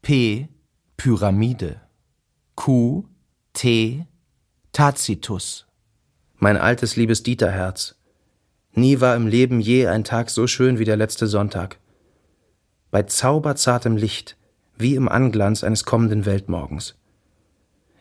P 0.00 0.48
Pyramide. 0.96 1.80
Q 2.56 3.04
T 3.52 4.06
Tacitus. 4.72 5.66
Mein 6.38 6.56
altes 6.56 6.96
liebes 6.96 7.22
Dieterherz. 7.22 7.96
Nie 8.72 9.02
war 9.02 9.14
im 9.14 9.26
Leben 9.26 9.60
je 9.60 9.88
ein 9.88 10.04
Tag 10.04 10.30
so 10.30 10.46
schön 10.46 10.78
wie 10.78 10.86
der 10.86 10.96
letzte 10.96 11.26
Sonntag. 11.26 11.78
Bei 12.90 13.02
zauberzartem 13.02 13.98
Licht, 13.98 14.38
wie 14.78 14.94
im 14.94 15.06
Anglanz 15.06 15.64
eines 15.64 15.84
kommenden 15.84 16.24
Weltmorgens. 16.24 16.94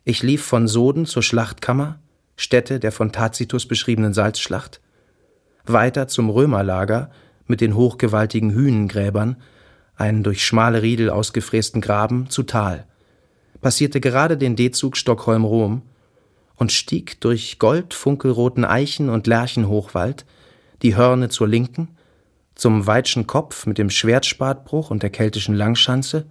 Ich 0.03 0.23
lief 0.23 0.43
von 0.43 0.67
Soden 0.67 1.05
zur 1.05 1.23
Schlachtkammer, 1.23 1.99
Stätte 2.35 2.80
der 2.80 2.91
von 2.91 3.11
Tacitus 3.11 3.67
beschriebenen 3.67 4.13
Salzschlacht, 4.13 4.80
weiter 5.65 6.07
zum 6.07 6.30
Römerlager 6.30 7.11
mit 7.47 7.61
den 7.61 7.76
hochgewaltigen 7.76 8.51
Hünengräbern, 8.51 9.38
einen 9.95 10.23
durch 10.23 10.45
schmale 10.45 10.81
Riedel 10.81 11.09
ausgefrästen 11.09 11.81
Graben 11.81 12.30
zu 12.30 12.43
Tal, 12.43 12.85
passierte 13.61 13.99
gerade 13.99 14.38
den 14.38 14.55
D-Zug 14.55 14.95
Stockholm-Rom 14.95 15.81
und 16.55 16.71
stieg 16.71 17.19
durch 17.21 17.59
goldfunkelroten 17.59 18.65
Eichen- 18.65 19.09
und 19.09 19.27
Lärchenhochwald, 19.27 20.26
die 20.81 20.95
Hörne 20.95 21.30
zur 21.30 21.47
Linken, 21.47 21.89
zum 22.55 22.88
Weitschen 22.88 23.27
Kopf 23.27 23.65
mit 23.65 23.77
dem 23.77 23.89
Schwertspatbruch 23.89 24.91
und 24.91 25.03
der 25.03 25.09
keltischen 25.09 25.55
Langschanze, 25.55 26.26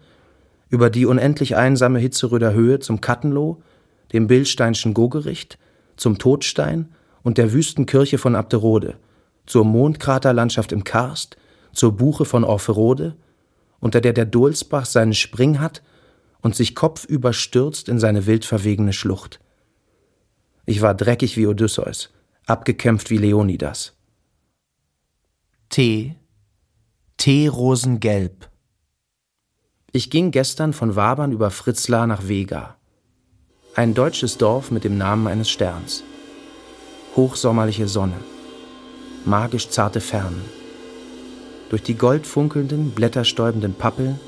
über 0.71 0.91
die 0.91 1.07
unendlich 1.07 1.57
einsame 1.57 1.99
Hitzeröder 1.99 2.53
Höhe 2.53 2.79
zum 2.79 3.01
Kattenloh, 3.01 3.63
dem 4.13 4.27
Billsteinschen 4.27 4.95
Gogericht, 4.95 5.59
zum 5.97 6.19
Todstein 6.19 6.89
und 7.23 7.39
der 7.39 7.53
Wüstenkirche 7.53 8.19
von 8.19 8.37
Abderode, 8.37 8.97
zur 9.47 9.65
Mondkraterlandschaft 9.65 10.73
im 10.73 10.85
Karst, 10.85 11.37
zur 11.73 11.97
Buche 11.97 12.25
von 12.25 12.45
Orferode, 12.45 13.17
unter 13.81 14.01
der 14.01 14.13
der 14.13 14.27
Dulsbach 14.27 14.87
seinen 14.87 15.15
Spring 15.15 15.61
hat 15.61 15.83
und 16.41 16.55
sich 16.55 16.75
kopfüber 16.75 17.33
stürzt 17.33 17.89
in 17.89 17.99
seine 17.99 18.27
wild 18.27 18.45
verwegene 18.45 18.93
Schlucht. 18.93 19.41
Ich 20.67 20.83
war 20.83 20.95
dreckig 20.95 21.37
wie 21.37 21.47
Odysseus, 21.47 22.11
abgekämpft 22.47 23.11
wie 23.11 23.17
Leonidas. 23.17 23.95
Tee, 25.71 26.17
Teerosengelb. 27.17 28.49
Ich 29.93 30.11
ging 30.11 30.31
gestern 30.31 30.73
von 30.73 30.97
Wabern 30.97 31.33
über 31.33 31.51
Fritzlar 31.51 32.07
nach 32.07 32.29
Vega. 32.29 32.77
Ein 33.75 33.95
deutsches 33.95 34.37
Dorf 34.37 34.71
mit 34.71 34.85
dem 34.85 34.99
Namen 34.99 35.27
eines 35.27 35.49
Sterns. 35.51 36.05
Hochsommerliche 37.17 37.89
Sonne. 37.89 38.17
Magisch 39.25 39.71
zarte 39.71 40.01
Fernen. 40.01 40.45
Durch 41.71 41.83
die 41.83 41.95
goldfunkelnden, 41.95 42.91
blätterstäubenden 42.91 43.75
Pappeln 43.75 44.21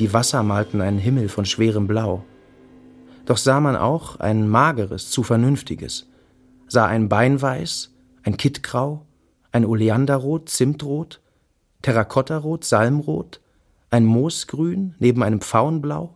die 0.00 0.14
Wasser 0.14 0.42
malten 0.42 0.80
einen 0.80 0.98
Himmel 0.98 1.28
von 1.28 1.44
schwerem 1.44 1.86
Blau. 1.86 2.24
Doch 3.26 3.36
sah 3.36 3.60
man 3.60 3.76
auch 3.76 4.18
ein 4.18 4.48
mageres, 4.48 5.10
zu 5.10 5.22
vernünftiges, 5.22 6.08
sah 6.68 6.86
ein 6.86 7.10
Beinweiß, 7.10 7.92
ein 8.22 8.38
Kittgrau, 8.38 9.04
ein 9.52 9.66
Oleanderrot, 9.66 10.48
Zimtrot, 10.48 11.20
Terrakottarot, 11.82 12.64
Salmrot, 12.64 13.39
ein 13.90 14.04
Moosgrün 14.04 14.94
neben 14.98 15.22
einem 15.22 15.40
Pfauenblau 15.40 16.14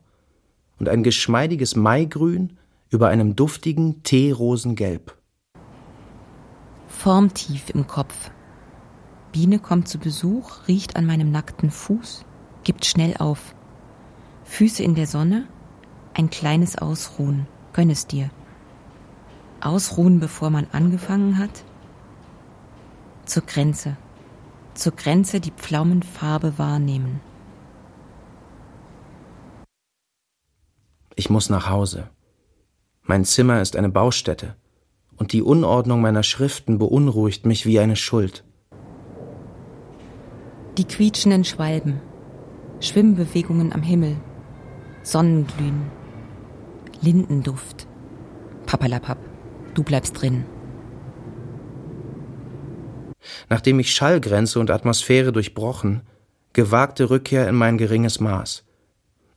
und 0.79 0.89
ein 0.89 1.03
geschmeidiges 1.03 1.77
Maigrün 1.77 2.57
über 2.91 3.09
einem 3.09 3.35
duftigen 3.35 4.03
Teerosengelb. 4.05 5.17
Formtief 6.87 7.71
im 7.71 7.87
Kopf. 7.87 8.31
Biene 9.33 9.59
kommt 9.59 9.89
zu 9.89 9.99
Besuch, 9.99 10.69
riecht 10.69 10.95
an 10.95 11.07
meinem 11.07 11.33
nackten 11.33 11.71
Fuß, 11.71 12.25
gibt 12.63 12.87
schnell 12.87 13.17
auf. 13.19 13.55
Füße 14.45 14.83
in 14.85 14.95
der 14.95 15.09
Sonne, 15.09 15.49
ein 16.15 16.31
kleines 16.31 16.79
Ausruhen, 16.79 17.49
gönn 17.73 17.91
es 17.91 18.07
dir. 18.07 18.31
Ausruhen, 19.61 20.21
bevor 20.21 20.51
man 20.51 20.69
angefangen 20.71 21.39
hat? 21.39 21.65
Zur 23.25 23.43
Grenze, 23.45 23.97
zur 24.75 24.93
Grenze 24.93 25.41
die 25.41 25.51
Pflaumenfarbe 25.51 26.59
wahrnehmen. 26.59 27.21
Ich 31.17 31.31
muss 31.31 31.49
nach 31.49 31.69
Hause. 31.69 32.11
Mein 33.03 33.25
Zimmer 33.25 33.61
ist 33.61 33.77
eine 33.77 33.89
Baustätte, 33.89 34.57
und 35.17 35.33
die 35.33 35.43
Unordnung 35.43 36.01
meiner 36.01 36.23
Schriften 36.23 36.79
beunruhigt 36.79 37.47
mich 37.47 37.67
wie 37.67 37.79
eine 37.79 37.97
Schuld. 37.97 38.45
Die 40.77 40.85
quietschenden 40.85 41.45
Schwalben, 41.45 42.01
Schwimmbewegungen 42.81 43.73
am 43.73 43.83
Himmel, 43.83 44.17
Sonnenglühen, 45.03 45.83
Lindenduft. 47.01 47.87
Papalapap, 48.67 49.19
du 49.75 49.85
bleibst 49.85 50.21
drin. 50.21 50.47
Nachdem 53.49 53.79
ich 53.79 53.95
Schallgrenze 53.95 54.59
und 54.59 54.71
Atmosphäre 54.71 55.31
durchbrochen, 55.31 56.03
gewagte 56.55 57.11
Rückkehr 57.11 57.49
in 57.49 57.55
mein 57.55 57.79
geringes 57.79 58.19
Maß. 58.19 58.65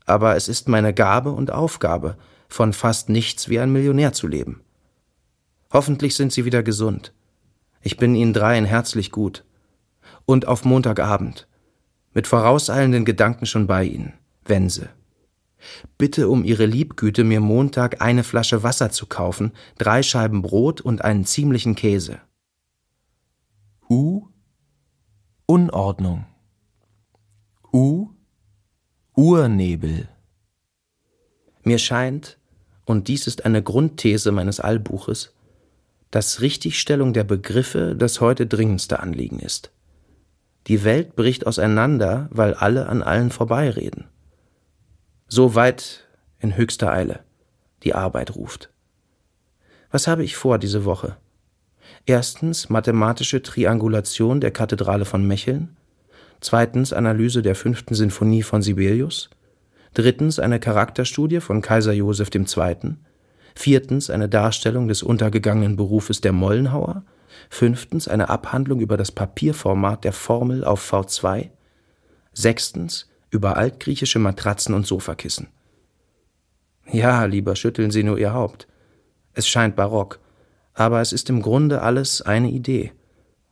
Aber 0.08 0.36
es 0.36 0.48
ist 0.48 0.68
meine 0.68 0.94
Gabe 0.94 1.32
und 1.32 1.52
Aufgabe, 1.52 2.18
von 2.50 2.74
fast 2.74 3.10
nichts 3.10 3.50
wie 3.50 3.60
ein 3.60 3.72
Millionär 3.72 4.14
zu 4.14 4.26
leben. 4.26 4.62
Hoffentlich 5.72 6.16
sind 6.16 6.32
Sie 6.32 6.46
wieder 6.46 6.64
gesund. 6.64 7.14
Ich 7.82 7.98
bin 7.98 8.16
Ihnen 8.16 8.34
dreien 8.34 8.66
herzlich 8.66 9.12
gut. 9.12 9.44
Und 10.26 10.48
auf 10.48 10.64
Montagabend. 10.66 11.48
Mit 12.14 12.26
vorauseilenden 12.26 13.06
Gedanken 13.06 13.46
schon 13.46 13.68
bei 13.68 13.84
Ihnen. 13.84 14.14
Wense. 14.46 14.90
Bitte 15.98 16.30
um 16.30 16.46
Ihre 16.46 16.66
Liebgüte, 16.66 17.26
mir 17.26 17.42
Montag 17.42 18.02
eine 18.02 18.24
Flasche 18.24 18.64
Wasser 18.64 18.92
zu 18.92 19.08
kaufen, 19.08 19.52
drei 19.78 20.04
Scheiben 20.04 20.42
Brot 20.42 20.80
und 20.80 21.04
einen 21.04 21.26
ziemlichen 21.26 21.76
Käse. 21.76 22.22
U. 23.90 24.28
Unordnung. 25.46 26.26
U. 27.74 28.17
Urnebel. 29.20 30.08
Mir 31.64 31.80
scheint, 31.80 32.38
und 32.86 33.08
dies 33.08 33.26
ist 33.26 33.46
eine 33.46 33.64
Grundthese 33.64 34.32
meines 34.32 34.60
Allbuches, 34.60 35.34
dass 36.12 36.42
Richtigstellung 36.42 37.14
der 37.14 37.24
Begriffe 37.24 37.96
das 37.96 38.22
heute 38.22 38.46
dringendste 38.46 39.00
Anliegen 39.00 39.40
ist. 39.40 39.72
Die 40.68 40.84
Welt 40.84 41.16
bricht 41.16 41.48
auseinander, 41.48 42.30
weil 42.30 42.54
alle 42.54 42.90
an 42.90 43.02
allen 43.02 43.32
vorbeireden. 43.32 44.06
So 45.28 45.56
weit 45.56 46.08
in 46.38 46.56
höchster 46.56 46.92
Eile. 46.92 47.22
Die 47.82 47.96
Arbeit 47.96 48.36
ruft. 48.36 48.70
Was 49.90 50.06
habe 50.06 50.24
ich 50.24 50.36
vor 50.36 50.60
diese 50.60 50.86
Woche? 50.86 51.18
Erstens 52.06 52.70
mathematische 52.70 53.42
Triangulation 53.42 54.42
der 54.42 54.52
Kathedrale 54.52 55.06
von 55.06 55.26
Mecheln. 55.26 55.76
Zweitens 56.40 56.94
Analyse 56.94 57.42
der 57.42 57.56
fünften 57.56 57.96
Sinfonie 57.96 58.44
von 58.44 58.62
Sibelius. 58.62 59.30
Drittens 59.94 60.40
eine 60.40 60.60
Charakterstudie 60.60 61.40
von 61.40 61.62
Kaiser 61.62 61.94
Joseph 61.94 62.30
II. 62.34 62.96
Viertens 63.56 64.10
eine 64.10 64.30
Darstellung 64.30 64.88
des 64.88 65.02
untergegangenen 65.02 65.76
Berufes 65.76 66.22
der 66.22 66.34
Mollenhauer. 66.34 67.04
Fünftens 67.50 68.08
eine 68.08 68.30
Abhandlung 68.30 68.80
über 68.80 68.98
das 68.98 69.12
Papierformat 69.12 70.04
der 70.04 70.14
Formel 70.14 70.64
auf 70.64 70.94
V2. 70.94 71.50
Sechstens 72.34 73.10
über 73.32 73.58
altgriechische 73.58 74.20
Matratzen 74.20 74.76
und 74.76 74.86
Sofakissen. 74.86 75.48
Ja, 76.92 77.26
lieber 77.26 77.56
schütteln 77.56 77.92
Sie 77.92 78.04
nur 78.04 78.18
Ihr 78.18 78.34
Haupt. 78.34 78.68
Es 79.34 79.48
scheint 79.48 79.76
barock, 79.76 80.20
aber 80.74 81.02
es 81.02 81.12
ist 81.12 81.30
im 81.30 81.42
Grunde 81.42 81.82
alles 81.82 82.22
eine 82.22 82.50
Idee 82.50 82.94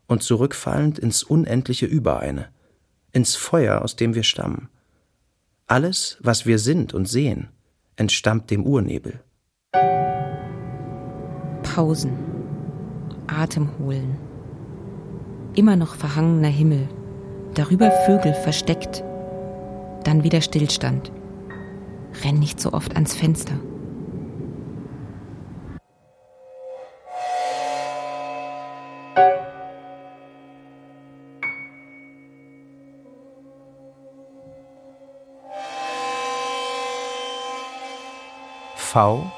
und 0.07 0.23
zurückfallend 0.23 0.99
ins 0.99 1.23
unendliche 1.23 1.85
Übereine, 1.85 2.49
ins 3.15 3.35
Feuer, 3.35 3.81
aus 3.81 3.95
dem 3.95 4.13
wir 4.13 4.23
stammen. 4.23 4.67
Alles, 5.67 6.17
was 6.19 6.45
wir 6.45 6.59
sind 6.59 6.93
und 6.93 7.07
sehen, 7.07 7.47
entstammt 7.95 8.51
dem 8.51 8.65
Urnebel. 8.65 9.21
Pausen, 11.63 12.13
Atem 13.27 13.69
holen. 13.79 14.17
Immer 15.55 15.77
noch 15.77 15.95
verhangener 15.95 16.49
Himmel, 16.49 16.89
darüber 17.53 17.89
Vögel 18.05 18.33
versteckt, 18.33 19.03
dann 20.03 20.23
wieder 20.23 20.41
Stillstand. 20.41 21.11
Renn 22.23 22.39
nicht 22.39 22.59
so 22.59 22.73
oft 22.73 22.95
ans 22.95 23.15
Fenster. 23.15 23.59
V. 38.95 39.29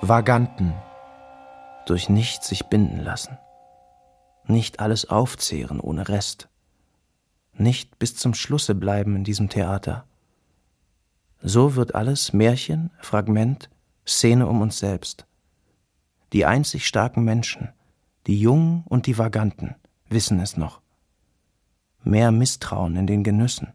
Vaganten. 0.00 0.72
Durch 1.84 2.08
nichts 2.08 2.48
sich 2.48 2.64
binden 2.64 2.98
lassen. 2.98 3.36
Nicht 4.46 4.80
alles 4.80 5.10
aufzehren 5.10 5.80
ohne 5.80 6.08
Rest 6.08 6.48
nicht 7.58 7.98
bis 7.98 8.16
zum 8.16 8.32
Schlusse 8.32 8.74
bleiben 8.74 9.16
in 9.16 9.24
diesem 9.24 9.50
Theater. 9.50 10.06
So 11.42 11.76
wird 11.76 11.94
alles 11.94 12.32
Märchen, 12.32 12.90
Fragment, 13.00 13.68
Szene 14.06 14.46
um 14.46 14.62
uns 14.62 14.78
selbst. 14.78 15.26
Die 16.32 16.46
einzig 16.46 16.86
starken 16.86 17.22
Menschen, 17.22 17.68
die 18.26 18.40
Jungen 18.40 18.84
und 18.86 19.06
die 19.06 19.18
Vaganten, 19.18 19.74
wissen 20.08 20.40
es 20.40 20.56
noch. 20.56 20.80
Mehr 22.02 22.32
Misstrauen 22.32 22.96
in 22.96 23.06
den 23.06 23.24
Genüssen, 23.24 23.74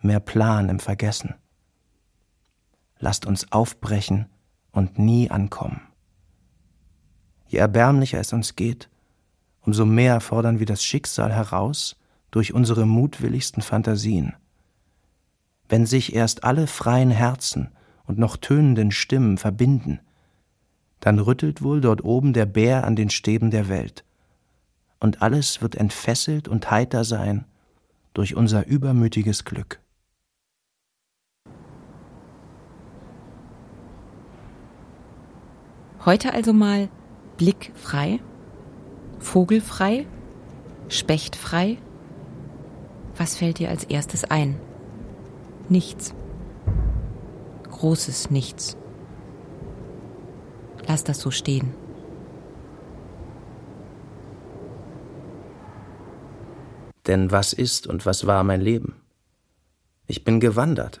mehr 0.00 0.20
Plan 0.20 0.70
im 0.70 0.78
Vergessen. 0.80 1.34
Lasst 2.98 3.26
uns 3.26 3.52
aufbrechen 3.52 4.26
und 4.72 4.98
nie 4.98 5.30
ankommen. 5.30 5.80
Je 7.48 7.58
erbärmlicher 7.58 8.18
es 8.18 8.32
uns 8.32 8.56
geht, 8.56 8.88
umso 9.60 9.84
mehr 9.84 10.20
fordern 10.20 10.58
wir 10.58 10.66
das 10.66 10.82
Schicksal 10.82 11.32
heraus, 11.32 11.96
durch 12.30 12.52
unsere 12.52 12.86
mutwilligsten 12.86 13.62
Fantasien. 13.62 14.34
Wenn 15.68 15.86
sich 15.86 16.14
erst 16.14 16.44
alle 16.44 16.66
freien 16.66 17.10
Herzen 17.10 17.70
und 18.04 18.18
noch 18.18 18.36
tönenden 18.36 18.90
Stimmen 18.90 19.38
verbinden, 19.38 20.00
dann 21.00 21.18
rüttelt 21.18 21.62
wohl 21.62 21.80
dort 21.80 22.04
oben 22.04 22.32
der 22.32 22.46
Bär 22.46 22.84
an 22.84 22.96
den 22.96 23.10
Stäben 23.10 23.50
der 23.50 23.68
Welt. 23.68 24.04
Und 25.00 25.22
alles 25.22 25.62
wird 25.62 25.76
entfesselt 25.76 26.48
und 26.48 26.70
heiter 26.70 27.04
sein 27.04 27.44
durch 28.14 28.34
unser 28.34 28.66
übermütiges 28.66 29.44
Glück. 29.44 29.80
Heute 36.06 36.32
also 36.32 36.52
mal 36.52 36.88
Blick 37.36 37.72
frei, 37.74 38.20
Vogelfrei, 39.18 40.06
Spechtfrei. 40.88 41.78
Was 43.16 43.36
fällt 43.36 43.58
dir 43.58 43.70
als 43.70 43.82
erstes 43.82 44.22
ein? 44.22 44.60
Nichts. 45.68 46.14
Großes 47.64 48.30
Nichts. 48.30 48.76
Lass 50.86 51.02
das 51.02 51.18
so 51.18 51.32
stehen. 51.32 51.74
Denn 57.08 57.32
was 57.32 57.52
ist 57.52 57.88
und 57.88 58.06
was 58.06 58.28
war 58.28 58.44
mein 58.44 58.60
Leben? 58.60 59.02
Ich 60.06 60.22
bin 60.22 60.38
gewandert. 60.38 61.00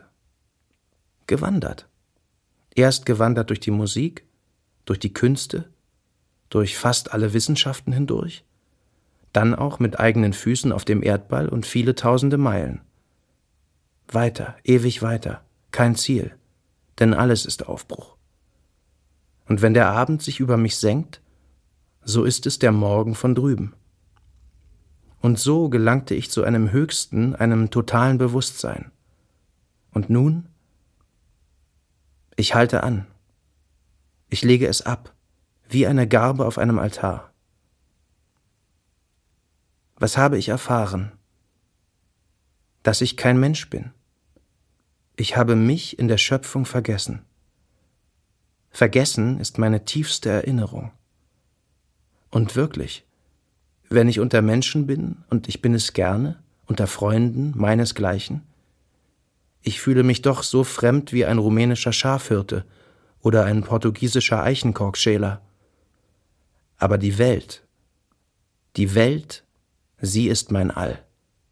Gewandert. 1.28 1.88
Erst 2.74 3.06
gewandert 3.06 3.50
durch 3.50 3.60
die 3.60 3.70
Musik, 3.70 4.25
durch 4.86 4.98
die 4.98 5.12
Künste, 5.12 5.68
durch 6.48 6.78
fast 6.78 7.12
alle 7.12 7.34
Wissenschaften 7.34 7.92
hindurch, 7.92 8.44
dann 9.34 9.54
auch 9.54 9.78
mit 9.78 10.00
eigenen 10.00 10.32
Füßen 10.32 10.72
auf 10.72 10.86
dem 10.86 11.02
Erdball 11.02 11.50
und 11.50 11.66
viele 11.66 11.94
tausende 11.94 12.38
Meilen. 12.38 12.80
Weiter, 14.08 14.56
ewig 14.64 15.02
weiter, 15.02 15.44
kein 15.72 15.94
Ziel, 15.94 16.34
denn 16.98 17.12
alles 17.12 17.44
ist 17.44 17.68
Aufbruch. 17.68 18.16
Und 19.46 19.60
wenn 19.60 19.74
der 19.74 19.88
Abend 19.90 20.22
sich 20.22 20.40
über 20.40 20.56
mich 20.56 20.76
senkt, 20.76 21.20
so 22.02 22.24
ist 22.24 22.46
es 22.46 22.58
der 22.58 22.72
Morgen 22.72 23.14
von 23.14 23.34
drüben. 23.34 23.74
Und 25.20 25.38
so 25.38 25.68
gelangte 25.68 26.14
ich 26.14 26.30
zu 26.30 26.44
einem 26.44 26.70
höchsten, 26.70 27.34
einem 27.34 27.70
totalen 27.70 28.16
Bewusstsein. 28.16 28.92
Und 29.90 30.08
nun? 30.08 30.48
Ich 32.36 32.54
halte 32.54 32.82
an. 32.82 33.06
Ich 34.28 34.42
lege 34.42 34.66
es 34.66 34.82
ab, 34.82 35.14
wie 35.68 35.86
eine 35.86 36.08
Garbe 36.08 36.46
auf 36.46 36.58
einem 36.58 36.78
Altar. 36.78 37.32
Was 39.96 40.16
habe 40.16 40.36
ich 40.36 40.48
erfahren? 40.48 41.12
Dass 42.82 43.00
ich 43.00 43.16
kein 43.16 43.38
Mensch 43.38 43.70
bin. 43.70 43.92
Ich 45.16 45.36
habe 45.36 45.56
mich 45.56 45.98
in 45.98 46.08
der 46.08 46.18
Schöpfung 46.18 46.66
vergessen. 46.66 47.24
Vergessen 48.70 49.40
ist 49.40 49.58
meine 49.58 49.84
tiefste 49.84 50.28
Erinnerung. 50.28 50.92
Und 52.30 52.56
wirklich, 52.56 53.06
wenn 53.88 54.08
ich 54.08 54.20
unter 54.20 54.42
Menschen 54.42 54.86
bin, 54.86 55.24
und 55.30 55.48
ich 55.48 55.62
bin 55.62 55.72
es 55.72 55.94
gerne, 55.94 56.42
unter 56.66 56.86
Freunden 56.86 57.52
meinesgleichen, 57.56 58.42
ich 59.62 59.80
fühle 59.80 60.02
mich 60.02 60.20
doch 60.20 60.42
so 60.42 60.64
fremd 60.64 61.12
wie 61.12 61.24
ein 61.24 61.38
rumänischer 61.38 61.92
Schafhirte 61.92 62.66
oder 63.26 63.44
ein 63.44 63.64
portugiesischer 63.64 64.40
Eichenkorkschäler. 64.40 65.42
Aber 66.76 66.96
die 66.96 67.18
Welt, 67.18 67.66
die 68.76 68.94
Welt, 68.94 69.44
sie 70.00 70.28
ist 70.28 70.52
mein 70.52 70.70
All, 70.70 71.04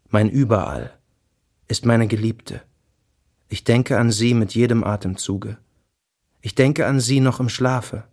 mein 0.07 0.29
Überall, 0.29 0.97
ist 1.67 1.85
meine 1.85 2.07
Geliebte. 2.07 2.61
Ich 3.49 3.65
denke 3.65 3.99
an 3.99 4.09
sie 4.09 4.33
mit 4.33 4.55
jedem 4.55 4.85
Atemzuge. 4.85 5.57
Ich 6.39 6.55
denke 6.55 6.85
an 6.85 7.01
sie 7.01 7.19
noch 7.19 7.41
im 7.41 7.49
Schlafe. 7.49 8.05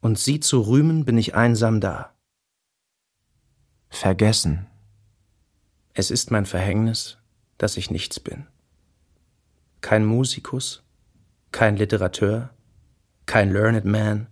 Und 0.00 0.18
sie 0.18 0.40
zu 0.40 0.62
rühmen 0.62 1.04
bin 1.04 1.18
ich 1.18 1.36
einsam 1.36 1.80
da. 1.80 2.16
Vergessen. 3.90 4.66
Es 5.94 6.10
ist 6.10 6.32
mein 6.32 6.46
Verhängnis, 6.46 7.18
dass 7.58 7.76
ich 7.76 7.92
nichts 7.92 8.18
bin. 8.18 8.48
Kein 9.82 10.04
Musikus, 10.04 10.82
kein 11.52 11.76
Literateur, 11.76 12.50
kein 13.26 13.52
Learned 13.52 13.84
Man, 13.84 14.28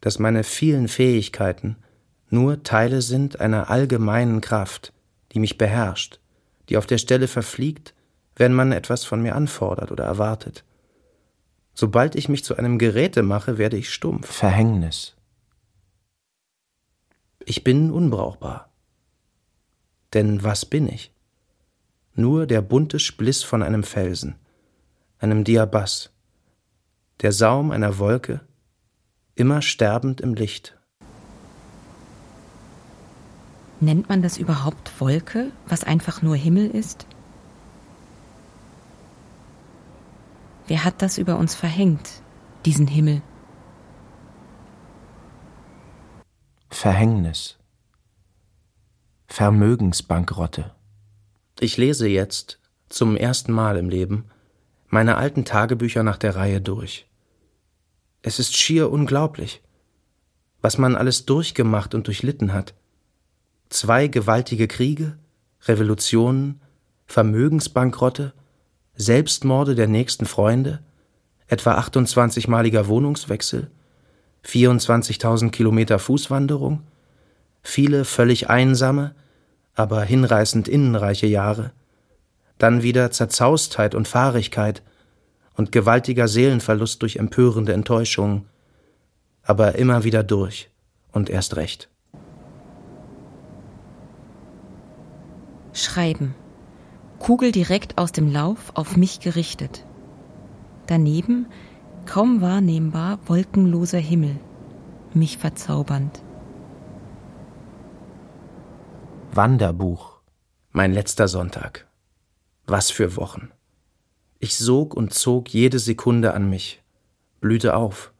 dass 0.00 0.18
meine 0.18 0.44
vielen 0.44 0.88
Fähigkeiten 0.88 1.76
nur 2.30 2.62
Teile 2.62 3.00
sind 3.02 3.40
einer 3.40 3.70
allgemeinen 3.70 4.40
Kraft, 4.40 4.92
die 5.32 5.38
mich 5.38 5.58
beherrscht, 5.58 6.20
die 6.68 6.76
auf 6.76 6.86
der 6.86 6.98
Stelle 6.98 7.26
verfliegt, 7.26 7.94
wenn 8.36 8.52
man 8.52 8.72
etwas 8.72 9.04
von 9.04 9.22
mir 9.22 9.34
anfordert 9.34 9.90
oder 9.90 10.04
erwartet. 10.04 10.64
Sobald 11.74 12.14
ich 12.16 12.28
mich 12.28 12.44
zu 12.44 12.56
einem 12.56 12.78
Geräte 12.78 13.22
mache, 13.22 13.56
werde 13.56 13.76
ich 13.76 13.92
stumpf. 13.92 14.30
Verhängnis. 14.30 15.16
Ich 17.44 17.64
bin 17.64 17.90
unbrauchbar. 17.90 18.68
Denn 20.12 20.42
was 20.42 20.66
bin 20.66 20.88
ich? 20.88 21.12
Nur 22.14 22.46
der 22.46 22.62
bunte 22.62 22.98
Spliss 22.98 23.42
von 23.42 23.62
einem 23.62 23.84
Felsen, 23.84 24.34
einem 25.18 25.44
Diabass, 25.44 26.10
der 27.20 27.32
Saum 27.32 27.72
einer 27.72 27.98
Wolke, 27.98 28.40
immer 29.34 29.60
sterbend 29.60 30.20
im 30.20 30.34
Licht. 30.34 30.78
Nennt 33.80 34.08
man 34.08 34.22
das 34.22 34.38
überhaupt 34.38 35.00
Wolke, 35.00 35.50
was 35.66 35.84
einfach 35.84 36.22
nur 36.22 36.36
Himmel 36.36 36.70
ist? 36.70 37.06
Wer 40.68 40.84
hat 40.84 41.00
das 41.00 41.18
über 41.18 41.38
uns 41.38 41.54
verhängt, 41.54 42.22
diesen 42.64 42.86
Himmel? 42.86 43.22
Verhängnis. 46.70 47.56
Vermögensbankrotte. 49.26 50.74
Ich 51.58 51.76
lese 51.76 52.06
jetzt, 52.06 52.60
zum 52.88 53.16
ersten 53.16 53.52
Mal 53.52 53.76
im 53.76 53.88
Leben, 53.88 54.30
meine 54.88 55.16
alten 55.16 55.44
Tagebücher 55.44 56.02
nach 56.02 56.16
der 56.16 56.36
Reihe 56.36 56.60
durch. 56.60 57.07
Es 58.28 58.38
ist 58.38 58.54
schier 58.54 58.92
unglaublich, 58.92 59.62
was 60.60 60.76
man 60.76 60.96
alles 60.96 61.24
durchgemacht 61.24 61.94
und 61.94 62.08
durchlitten 62.08 62.52
hat. 62.52 62.74
Zwei 63.70 64.06
gewaltige 64.06 64.68
Kriege, 64.68 65.16
Revolutionen, 65.62 66.60
Vermögensbankrotte, 67.06 68.34
Selbstmorde 68.94 69.74
der 69.74 69.86
nächsten 69.86 70.26
Freunde, 70.26 70.80
etwa 71.46 71.78
28-maliger 71.78 72.86
Wohnungswechsel, 72.88 73.70
24.000 74.44 75.48
Kilometer 75.48 75.98
Fußwanderung, 75.98 76.82
viele 77.62 78.04
völlig 78.04 78.50
einsame, 78.50 79.14
aber 79.74 80.02
hinreißend 80.02 80.68
innenreiche 80.68 81.26
Jahre, 81.26 81.72
dann 82.58 82.82
wieder 82.82 83.10
Zerzaustheit 83.10 83.94
und 83.94 84.06
Fahrigkeit, 84.06 84.82
und 85.58 85.72
gewaltiger 85.72 86.28
Seelenverlust 86.28 87.02
durch 87.02 87.16
empörende 87.16 87.72
Enttäuschungen, 87.72 88.46
aber 89.42 89.74
immer 89.74 90.04
wieder 90.04 90.22
durch 90.22 90.70
und 91.12 91.28
erst 91.28 91.56
recht. 91.56 91.90
Schreiben. 95.72 96.34
Kugel 97.18 97.50
direkt 97.50 97.98
aus 97.98 98.12
dem 98.12 98.32
Lauf 98.32 98.70
auf 98.74 98.96
mich 98.96 99.18
gerichtet. 99.18 99.84
Daneben 100.86 101.46
kaum 102.06 102.40
wahrnehmbar 102.40 103.18
wolkenloser 103.26 103.98
Himmel, 103.98 104.38
mich 105.12 105.38
verzaubernd. 105.38 106.22
Wanderbuch. 109.32 110.20
Mein 110.70 110.92
letzter 110.92 111.26
Sonntag. 111.26 111.88
Was 112.66 112.92
für 112.92 113.16
Wochen. 113.16 113.50
Ich 114.40 114.56
sog 114.56 114.94
und 114.94 115.12
zog 115.12 115.48
jede 115.48 115.80
Sekunde 115.80 116.32
an 116.32 116.48
mich, 116.48 116.80
blühte 117.40 117.74
auf, 117.74 118.12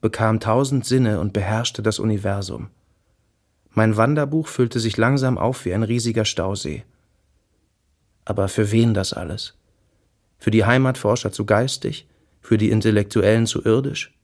bekam 0.00 0.40
tausend 0.40 0.86
Sinne 0.86 1.20
und 1.20 1.34
beherrschte 1.34 1.82
das 1.82 1.98
Universum. 1.98 2.70
Mein 3.70 3.96
Wanderbuch 3.96 4.48
füllte 4.48 4.80
sich 4.80 4.96
langsam 4.96 5.36
auf 5.36 5.64
wie 5.66 5.74
ein 5.74 5.82
riesiger 5.82 6.24
Stausee. 6.24 6.84
Aber 8.24 8.48
für 8.48 8.72
wen 8.72 8.94
das 8.94 9.12
alles? 9.12 9.54
Für 10.38 10.50
die 10.50 10.64
Heimatforscher 10.64 11.30
zu 11.30 11.44
geistig, 11.44 12.08
für 12.40 12.56
die 12.56 12.70
Intellektuellen 12.70 13.46
zu 13.46 13.62
irdisch? 13.62 14.16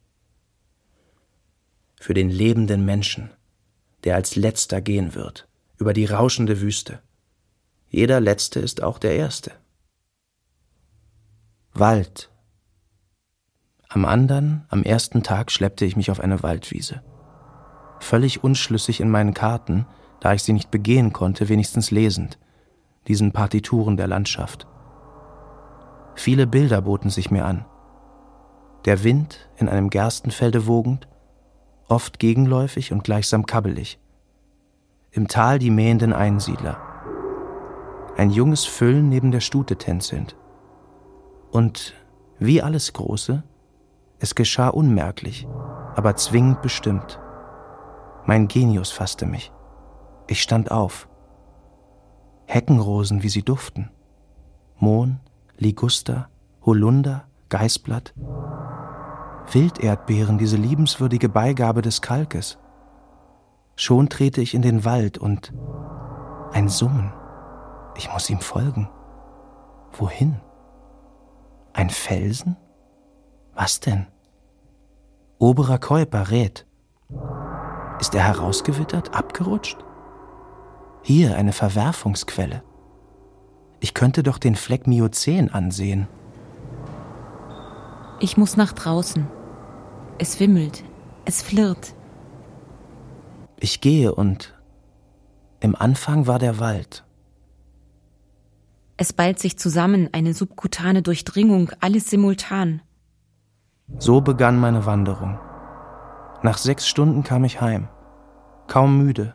Für 2.00 2.14
den 2.14 2.30
lebenden 2.30 2.84
Menschen, 2.84 3.30
der 4.04 4.14
als 4.14 4.36
letzter 4.36 4.80
gehen 4.80 5.14
wird, 5.14 5.46
über 5.78 5.92
die 5.92 6.06
rauschende 6.06 6.62
Wüste. 6.62 7.00
Jeder 7.90 8.20
Letzte 8.20 8.60
ist 8.60 8.82
auch 8.82 8.98
der 8.98 9.16
Erste. 9.16 9.52
Wald. 11.78 12.30
Am 13.88 14.06
andern, 14.06 14.64
am 14.70 14.82
ersten 14.82 15.22
Tag 15.22 15.50
schleppte 15.50 15.84
ich 15.84 15.94
mich 15.94 16.10
auf 16.10 16.20
eine 16.20 16.42
Waldwiese. 16.42 17.02
Völlig 18.00 18.42
unschlüssig 18.42 19.00
in 19.00 19.10
meinen 19.10 19.34
Karten, 19.34 19.86
da 20.20 20.32
ich 20.32 20.42
sie 20.42 20.54
nicht 20.54 20.70
begehen 20.70 21.12
konnte, 21.12 21.50
wenigstens 21.50 21.90
lesend, 21.90 22.38
diesen 23.08 23.32
Partituren 23.32 23.98
der 23.98 24.06
Landschaft. 24.06 24.66
Viele 26.14 26.46
Bilder 26.46 26.80
boten 26.80 27.10
sich 27.10 27.30
mir 27.30 27.44
an, 27.44 27.66
der 28.86 29.04
Wind 29.04 29.50
in 29.58 29.68
einem 29.68 29.90
Gerstenfelde 29.90 30.66
wogend, 30.66 31.08
oft 31.88 32.18
gegenläufig 32.18 32.92
und 32.92 33.04
gleichsam 33.04 33.44
kabbelig. 33.44 33.98
Im 35.10 35.28
Tal 35.28 35.58
die 35.58 35.70
mähenden 35.70 36.14
Einsiedler. 36.14 36.80
Ein 38.16 38.30
junges 38.30 38.64
Füllen 38.64 39.10
neben 39.10 39.30
der 39.30 39.40
Stute 39.40 39.76
tänzelnd. 39.76 40.36
Und 41.50 41.94
wie 42.38 42.62
alles 42.62 42.92
Große, 42.92 43.42
es 44.18 44.34
geschah 44.34 44.68
unmerklich, 44.68 45.46
aber 45.94 46.16
zwingend 46.16 46.62
bestimmt. 46.62 47.20
Mein 48.24 48.48
Genius 48.48 48.90
fasste 48.90 49.26
mich. 49.26 49.52
Ich 50.26 50.42
stand 50.42 50.70
auf. 50.70 51.08
Heckenrosen, 52.46 53.22
wie 53.22 53.28
sie 53.28 53.42
duften. 53.42 53.90
Mohn, 54.78 55.20
Liguster, 55.56 56.28
Holunder, 56.64 57.24
Geißblatt. 57.48 58.14
Wilderdbeeren, 59.52 60.38
diese 60.38 60.56
liebenswürdige 60.56 61.28
Beigabe 61.28 61.82
des 61.82 62.02
Kalkes. 62.02 62.58
Schon 63.76 64.08
trete 64.08 64.40
ich 64.40 64.54
in 64.54 64.62
den 64.62 64.84
Wald 64.84 65.18
und 65.18 65.52
ein 66.52 66.68
Summen. 66.68 67.12
Ich 67.96 68.12
muss 68.12 68.28
ihm 68.28 68.40
folgen. 68.40 68.88
Wohin? 69.92 70.40
Ein 71.76 71.90
Felsen? 71.90 72.56
Was 73.54 73.80
denn? 73.80 74.06
Oberer 75.38 75.78
Käuper 75.78 76.30
rät. 76.30 76.64
Ist 78.00 78.14
er 78.14 78.22
herausgewittert, 78.22 79.14
abgerutscht? 79.14 79.76
Hier 81.02 81.36
eine 81.36 81.52
Verwerfungsquelle. 81.52 82.62
Ich 83.80 83.92
könnte 83.92 84.22
doch 84.22 84.38
den 84.38 84.56
Fleck 84.56 84.86
Miozän 84.86 85.50
ansehen. 85.50 86.08
Ich 88.20 88.38
muss 88.38 88.56
nach 88.56 88.72
draußen. 88.72 89.26
Es 90.16 90.40
wimmelt, 90.40 90.82
es 91.26 91.42
flirrt. 91.42 91.94
Ich 93.60 93.82
gehe 93.82 94.14
und 94.14 94.58
im 95.60 95.76
Anfang 95.76 96.26
war 96.26 96.38
der 96.38 96.58
Wald. 96.58 97.05
Es 98.96 99.12
ballt 99.12 99.38
sich 99.38 99.58
zusammen, 99.58 100.08
eine 100.12 100.32
subkutane 100.32 101.02
Durchdringung, 101.02 101.70
alles 101.80 102.08
simultan. 102.08 102.80
So 103.98 104.20
begann 104.20 104.58
meine 104.58 104.86
Wanderung. 104.86 105.38
Nach 106.42 106.58
sechs 106.58 106.88
Stunden 106.88 107.22
kam 107.22 107.44
ich 107.44 107.60
heim, 107.60 107.88
kaum 108.68 108.98
müde, 108.98 109.34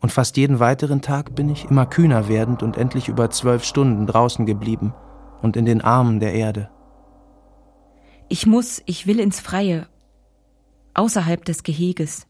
und 0.00 0.12
fast 0.12 0.36
jeden 0.36 0.60
weiteren 0.60 1.00
Tag 1.00 1.34
bin 1.34 1.48
ich 1.48 1.66
immer 1.66 1.86
kühner 1.86 2.28
werdend 2.28 2.62
und 2.62 2.76
endlich 2.76 3.08
über 3.08 3.30
zwölf 3.30 3.64
Stunden 3.64 4.06
draußen 4.06 4.46
geblieben 4.46 4.94
und 5.42 5.56
in 5.56 5.64
den 5.64 5.80
Armen 5.80 6.20
der 6.20 6.34
Erde. 6.34 6.70
Ich 8.28 8.46
muss, 8.46 8.82
ich 8.86 9.06
will 9.06 9.18
ins 9.18 9.40
Freie, 9.40 9.86
außerhalb 10.94 11.44
des 11.44 11.62
Geheges. 11.62 12.26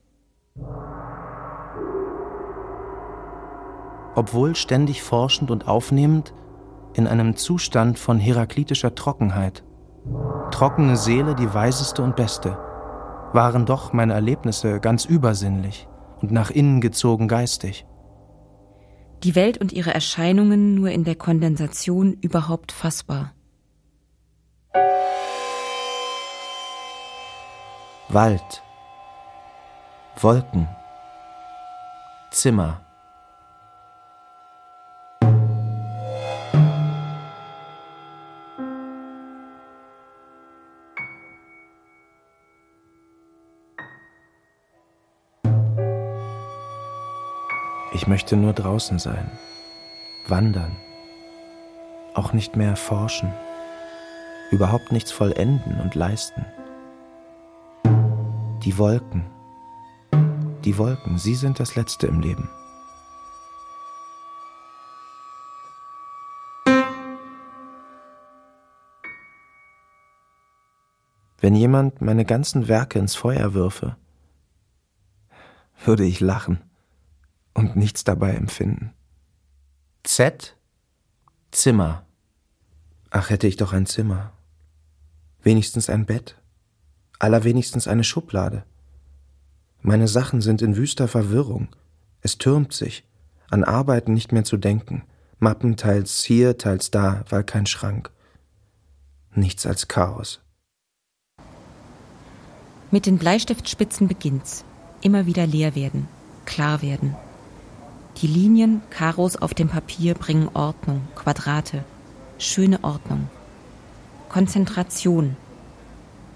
Obwohl 4.15 4.57
ständig 4.57 5.03
forschend 5.03 5.51
und 5.51 5.69
aufnehmend, 5.69 6.33
in 7.01 7.07
einem 7.07 7.37
Zustand 7.37 7.99
von 7.99 8.19
heraklitischer 8.19 8.95
Trockenheit. 8.95 9.65
Trockene 10.51 10.97
Seele, 10.97 11.35
die 11.35 11.53
weiseste 11.53 12.03
und 12.03 12.17
beste, 12.17 12.59
waren 13.33 13.67
doch 13.67 13.93
meine 13.93 14.13
Erlebnisse 14.13 14.81
ganz 14.81 15.05
übersinnlich 15.05 15.89
und 16.21 16.31
nach 16.31 16.51
innen 16.51 16.81
gezogen 16.81 17.29
geistig. 17.29 17.87
Die 19.23 19.35
Welt 19.35 19.59
und 19.59 19.73
ihre 19.73 19.93
Erscheinungen 19.93 20.75
nur 20.75 20.91
in 20.91 21.05
der 21.05 21.15
Kondensation 21.15 22.15
überhaupt 22.21 22.73
fassbar. 22.73 23.33
Wald, 28.09 28.63
Wolken, 30.21 30.69
Zimmer. 32.31 32.90
Möchte 48.11 48.37
nur 48.37 48.53
draußen 48.53 48.99
sein, 48.99 49.31
wandern, 50.27 50.77
auch 52.15 52.33
nicht 52.33 52.57
mehr 52.57 52.75
forschen, 52.75 53.33
überhaupt 54.51 54.91
nichts 54.91 55.13
vollenden 55.13 55.81
und 55.81 55.95
leisten. 55.95 56.45
Die 58.65 58.77
Wolken, 58.79 59.27
die 60.65 60.77
Wolken, 60.77 61.19
sie 61.19 61.37
sind 61.37 61.61
das 61.61 61.77
Letzte 61.77 62.09
im 62.09 62.19
Leben. 62.19 62.51
Wenn 71.39 71.55
jemand 71.55 72.01
meine 72.01 72.25
ganzen 72.25 72.67
Werke 72.67 72.99
ins 72.99 73.15
Feuer 73.15 73.55
würfe, 73.55 73.95
würde 75.85 76.05
ich 76.05 76.19
lachen 76.19 76.70
und 77.55 77.77
nichts 77.77 78.05
dabei 78.05 78.35
empfinden. 78.35 78.93
Z 80.03 80.57
Zimmer. 81.51 82.05
Ach, 83.11 83.31
hätte 83.31 83.47
ich 83.47 83.57
doch 83.57 83.73
ein 83.73 83.87
Zimmer. 83.87 84.33
Wenigstens 85.43 85.91
ein 85.91 86.07
Bett 86.07 86.41
allerwenigstens 87.21 87.87
eine 87.87 88.03
Schublade. 88.03 88.65
Meine 89.83 90.09
Sachen 90.09 90.41
sind 90.41 90.63
in 90.63 90.77
wüster 90.77 91.07
Verwirrung. 91.07 91.69
Es 92.23 92.39
türmt 92.39 92.73
sich, 92.73 93.05
an 93.51 93.63
Arbeiten 93.63 94.13
nicht 94.15 94.33
mehr 94.33 94.45
zu 94.45 94.57
denken, 94.57 95.05
Mappen 95.39 95.77
teils 95.77 96.23
hier, 96.23 96.59
teils 96.59 96.91
da, 96.91 97.25
weil 97.31 97.45
kein 97.45 97.65
Schrank. 97.67 98.11
Nichts 99.35 99.65
als 99.65 99.89
Chaos. 99.89 100.41
Mit 102.91 103.07
den 103.07 103.19
Bleistiftspitzen 103.19 104.09
beginnt's. 104.09 104.65
Immer 105.03 105.25
wieder 105.25 105.47
leer 105.47 105.75
werden, 105.75 106.09
klar 106.45 106.83
werden. 106.83 107.17
Die 108.19 108.27
Linien, 108.27 108.83
Karos 108.91 109.37
auf 109.37 109.55
dem 109.55 109.69
Papier 109.69 110.15
bringen 110.15 110.51
Ordnung, 110.53 111.03
Quadrate, 111.15 111.85
schöne 112.39 112.83
Ordnung. 112.85 113.29
Konzentration. 114.29 115.37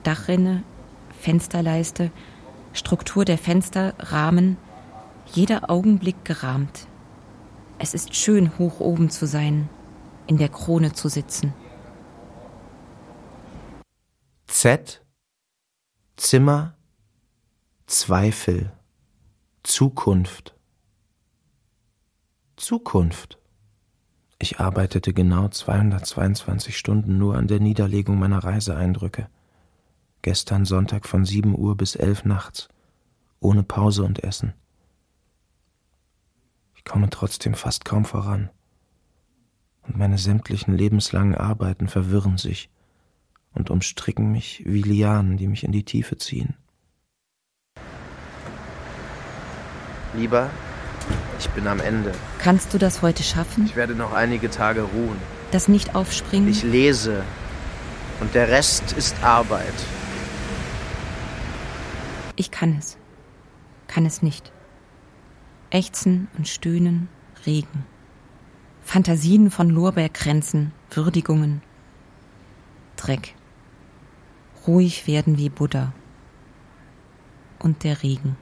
Dachrinne, 0.03 0.63
Fensterleiste, 1.21 2.11
Struktur 2.73 3.25
der 3.25 3.39
Fenster, 3.39 3.95
Rahmen, 3.99 4.57
jeder 5.33 5.71
Augenblick 5.71 6.25
gerahmt. 6.25 6.87
Es 7.79 7.95
ist 7.95 8.15
schön, 8.15 8.59
hoch 8.59 8.81
oben 8.81 9.11
zu 9.11 9.27
sein, 9.27 9.69
in 10.27 10.39
der 10.39 10.49
Krone 10.49 10.93
zu 10.93 11.09
sitzen. 11.09 11.53
Z 14.47 15.03
Zimmer 16.17 16.75
Zweifel 17.87 18.73
Zukunft 19.63 20.55
Zukunft 22.65 23.37
Ich 24.39 24.59
arbeitete 24.59 25.13
genau 25.13 25.49
222 25.49 26.79
Stunden 26.79 27.19
nur 27.19 27.37
an 27.37 27.47
der 27.47 27.61
Niederlegung 27.61 28.19
meiner 28.19 28.43
Reiseeindrücke. 28.43 29.29
Gestern 30.23 30.65
Sonntag 30.65 31.07
von 31.07 31.27
sieben 31.27 31.55
Uhr 31.59 31.77
bis 31.77 31.95
elf 31.95 32.25
nachts, 32.25 32.71
ohne 33.39 33.65
Pause 33.65 34.03
und 34.05 34.25
Essen. 34.25 34.55
Ich 36.75 36.85
komme 36.85 37.11
trotzdem 37.11 37.53
fast 37.53 37.85
kaum 37.85 38.07
voran. 38.07 38.49
Und 39.83 39.99
meine 39.99 40.17
sämtlichen 40.17 40.75
lebenslangen 40.75 41.35
Arbeiten 41.35 41.87
verwirren 41.87 42.39
sich 42.39 42.71
und 43.53 43.69
umstricken 43.69 44.33
mich 44.33 44.63
wie 44.65 44.81
Lianen, 44.81 45.37
die 45.37 45.49
mich 45.49 45.65
in 45.65 45.73
die 45.73 45.85
Tiefe 45.85 46.17
ziehen. 46.17 46.57
Lieber, 50.15 50.49
ich 51.39 51.49
bin 51.51 51.67
am 51.67 51.81
Ende. 51.81 52.13
Kannst 52.39 52.75
du 52.75 52.79
das 52.79 53.03
heute 53.03 53.23
schaffen? 53.23 53.67
Ich 53.67 53.77
werde 53.77 53.95
noch 53.95 54.13
einige 54.13 54.51
Tage 54.51 54.83
ruhen. 54.83 55.17
Das 55.51 55.69
nicht 55.69 55.95
aufspringen? 55.95 56.49
Ich 56.49 56.63
lese. 56.63 57.23
Und 58.21 58.35
der 58.35 58.49
Rest 58.49 58.93
ist 58.93 59.23
Arbeit. 59.23 59.75
Ich 62.37 62.51
kann 62.51 62.77
es, 62.79 62.97
kann 63.87 64.07
es 64.07 64.23
nicht. 64.23 64.53
Ächzen 65.71 66.29
und 66.37 66.49
Stöhnen, 66.49 67.09
Regen. 67.47 67.87
Fantasien 68.83 69.51
von 69.51 69.71
Lorbeerkränzen, 69.71 70.73
Würdigungen. 70.91 71.63
Dreck. 72.97 73.35
Ruhig 74.67 75.07
werden 75.07 75.39
wie 75.39 75.49
Buddha. 75.49 75.93
Und 77.59 77.85
der 77.85 78.03
Regen. 78.03 78.37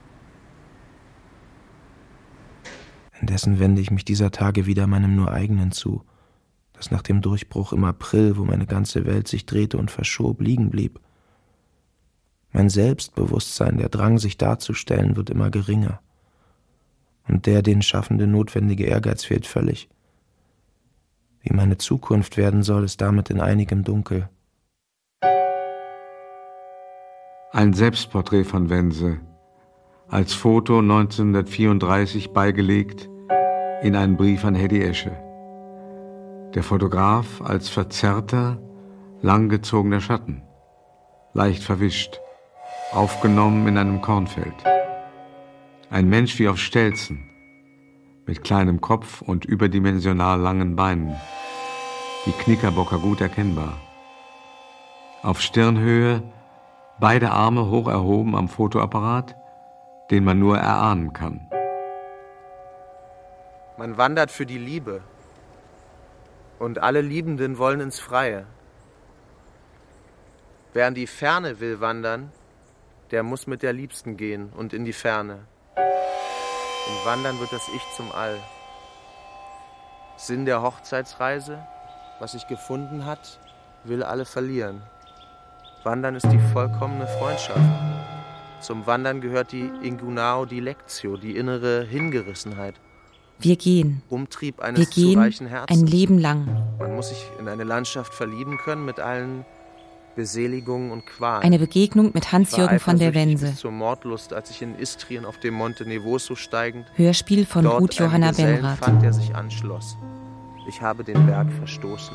Indessen 3.22 3.60
wende 3.60 3.80
ich 3.80 3.92
mich 3.92 4.04
dieser 4.04 4.32
Tage 4.32 4.66
wieder 4.66 4.88
meinem 4.88 5.14
nur 5.14 5.30
eigenen 5.30 5.70
zu, 5.70 6.02
das 6.72 6.90
nach 6.90 7.02
dem 7.02 7.20
Durchbruch 7.20 7.72
im 7.72 7.84
April, 7.84 8.36
wo 8.36 8.44
meine 8.44 8.66
ganze 8.66 9.06
Welt 9.06 9.28
sich 9.28 9.46
drehte 9.46 9.78
und 9.78 9.92
verschob, 9.92 10.40
liegen 10.40 10.70
blieb 10.70 10.98
Mein 12.50 12.68
Selbstbewusstsein, 12.68 13.78
der 13.78 13.90
Drang, 13.90 14.18
sich 14.18 14.38
darzustellen, 14.38 15.14
wird 15.14 15.30
immer 15.30 15.50
geringer. 15.50 16.00
Und 17.28 17.46
der 17.46 17.62
den 17.62 17.80
Schaffende 17.82 18.26
notwendige 18.26 18.86
Ehrgeiz 18.86 19.22
fehlt 19.22 19.46
völlig. 19.46 19.88
Wie 21.42 21.54
meine 21.54 21.78
Zukunft 21.78 22.36
werden 22.36 22.64
soll, 22.64 22.82
ist 22.82 23.00
damit 23.00 23.30
in 23.30 23.40
einigem 23.40 23.84
Dunkel. 23.84 24.28
Ein 27.52 27.72
Selbstporträt 27.72 28.42
von 28.42 28.68
Wense, 28.68 29.20
als 30.08 30.34
Foto 30.34 30.80
1934 30.80 32.32
beigelegt 32.32 33.11
in 33.82 33.96
einen 33.96 34.16
Brief 34.16 34.44
an 34.44 34.54
Hedy 34.54 34.80
Esche. 34.82 35.10
Der 36.54 36.62
Fotograf 36.62 37.42
als 37.42 37.68
verzerrter, 37.68 38.59
langgezogener 39.20 40.00
Schatten, 40.00 40.42
leicht 41.32 41.64
verwischt, 41.64 42.20
aufgenommen 42.92 43.66
in 43.66 43.78
einem 43.78 44.00
Kornfeld. 44.00 44.54
Ein 45.90 46.09
Mensch 46.09 46.38
wie 46.38 46.48
auf 46.48 46.59
Stelzen, 46.59 47.28
mit 48.24 48.44
kleinem 48.44 48.80
Kopf 48.80 49.20
und 49.20 49.44
überdimensional 49.44 50.38
langen 50.38 50.76
Beinen, 50.76 51.16
die 52.24 52.32
Knickerbocker 52.32 52.98
gut 52.98 53.20
erkennbar. 53.20 53.78
Auf 55.24 55.40
Stirnhöhe 55.40 56.22
beide 57.00 57.32
Arme 57.32 57.68
hoch 57.68 57.88
erhoben 57.88 58.36
am 58.36 58.48
Fotoapparat, 58.48 59.34
den 60.12 60.22
man 60.22 60.38
nur 60.38 60.56
erahnen 60.56 61.12
kann. 61.12 61.48
Man 63.78 63.96
wandert 63.96 64.30
für 64.30 64.46
die 64.46 64.58
Liebe. 64.58 65.00
Und 66.58 66.78
alle 66.78 67.00
Liebenden 67.00 67.58
wollen 67.58 67.80
ins 67.80 67.98
Freie. 67.98 68.46
Wer 70.74 70.86
an 70.86 70.94
die 70.94 71.06
Ferne 71.06 71.60
will 71.60 71.80
wandern, 71.80 72.32
der 73.10 73.22
muss 73.22 73.46
mit 73.46 73.62
der 73.62 73.72
Liebsten 73.72 74.16
gehen 74.16 74.50
und 74.56 74.72
in 74.72 74.84
die 74.84 74.92
Ferne. 74.92 75.46
Im 75.76 77.06
Wandern 77.06 77.38
wird 77.40 77.52
das 77.52 77.68
Ich 77.74 77.82
zum 77.96 78.10
All. 78.12 78.38
Sinn 80.16 80.44
der 80.44 80.62
Hochzeitsreise, 80.62 81.58
was 82.20 82.32
sich 82.32 82.46
gefunden 82.46 83.06
hat, 83.06 83.40
will 83.84 84.02
alle 84.02 84.24
verlieren. 84.24 84.82
Wandern 85.82 86.14
ist 86.14 86.30
die 86.30 86.38
vollkommene 86.52 87.06
Freundschaft. 87.06 87.60
Zum 88.60 88.86
Wandern 88.86 89.20
gehört 89.20 89.52
die 89.52 89.70
Ingunao 89.82 90.44
Dilectio, 90.44 91.16
die 91.16 91.36
innere 91.36 91.84
Hingerissenheit. 91.84 92.76
Wir 93.43 93.56
gehen. 93.56 94.02
Umtrieb 94.09 94.60
eines 94.60 94.78
Wir 94.81 94.86
gehen 94.86 95.12
zu 95.14 95.19
reichen 95.19 95.47
Herzens. 95.47 95.81
ein 95.81 95.86
Leben 95.86 96.19
lang. 96.19 96.47
Man 96.78 96.94
muss 96.97 97.09
sich 97.10 97.24
in 97.39 97.48
eine 97.48 97.64
Landschaft 97.64 98.14
verlieben 98.14 98.59
können 98.59 98.85
mit 98.85 99.01
allen 99.01 99.44
Beseligungen 100.14 100.90
und 100.90 101.06
Qualen. 101.06 101.43
Eine 101.43 101.59
Begegnung 101.59 102.10
mit 102.14 102.32
Hans-Jürgen 102.32 102.78
von 102.78 102.98
der 102.98 103.14
Wense. 103.14 103.47
Bis 103.47 103.56
zur 103.56 103.70
Mordlust, 103.70 104.32
als 104.32 104.51
ich 104.51 104.60
in 104.62 104.78
Istrien 104.78 105.24
auf 105.24 105.39
dem 105.39 105.55
Monte 105.55 105.86
Nevoso 105.86 106.35
steigend 106.35 106.86
Hörspiel 106.97 107.47
von 107.47 107.66
Ruth 107.66 107.94
Johanna 107.94 108.32
Benrath. 108.32 108.78
fand, 108.78 109.02
der 109.02 109.12
sich 109.12 109.35
anschloss. 109.35 109.97
Ich 110.69 110.81
habe 110.81 111.02
den 111.02 111.27
Berg 111.27 111.51
verstoßen. 111.52 112.14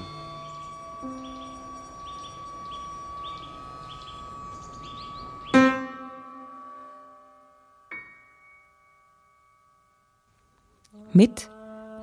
Mit 11.17 11.49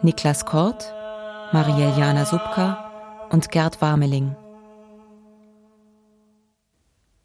Niklas 0.02 0.44
Kort, 0.44 0.92
Marielle 1.52 1.96
Jana 1.96 2.24
Subka 2.24 3.28
und 3.30 3.52
Gerd 3.52 3.80
Warmeling. 3.80 4.34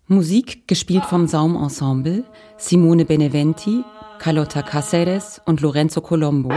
Musik 0.05 0.67
gespielt 0.67 1.05
vom 1.05 1.25
Saumensemble, 1.25 2.25
Simone 2.57 3.05
Beneventi, 3.05 3.83
Carlotta 4.19 4.61
Caceres 4.61 5.41
und 5.47 5.61
Lorenzo 5.61 6.01
Colombo 6.01 6.53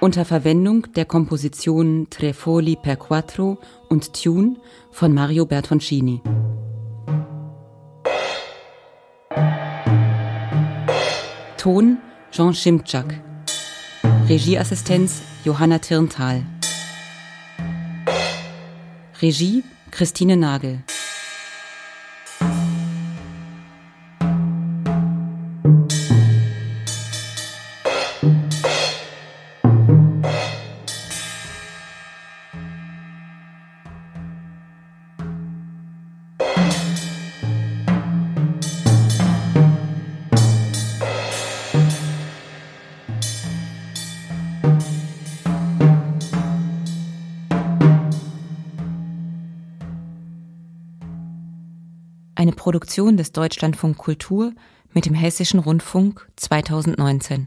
unter 0.00 0.24
Verwendung 0.24 0.90
der 0.94 1.04
Kompositionen 1.04 2.08
Tre 2.08 2.32
Foli 2.32 2.76
per 2.76 2.96
Quattro 2.96 3.58
und 3.90 4.14
Tune 4.14 4.56
von 4.90 5.12
Mario 5.12 5.44
Bertoncini. 5.44 6.22
Ton 11.58 11.98
Jean 12.30 12.54
Schimczak. 12.54 13.25
Regieassistenz 14.28 15.22
Johanna 15.44 15.78
Tirntal. 15.78 16.42
Regie 19.22 19.62
Christine 19.92 20.36
Nagel. 20.36 20.80
Produktion 52.66 53.16
des 53.16 53.30
Deutschlandfunk 53.30 53.96
Kultur 53.96 54.52
mit 54.92 55.06
dem 55.06 55.14
Hessischen 55.14 55.60
Rundfunk 55.60 56.28
2019. 56.34 57.46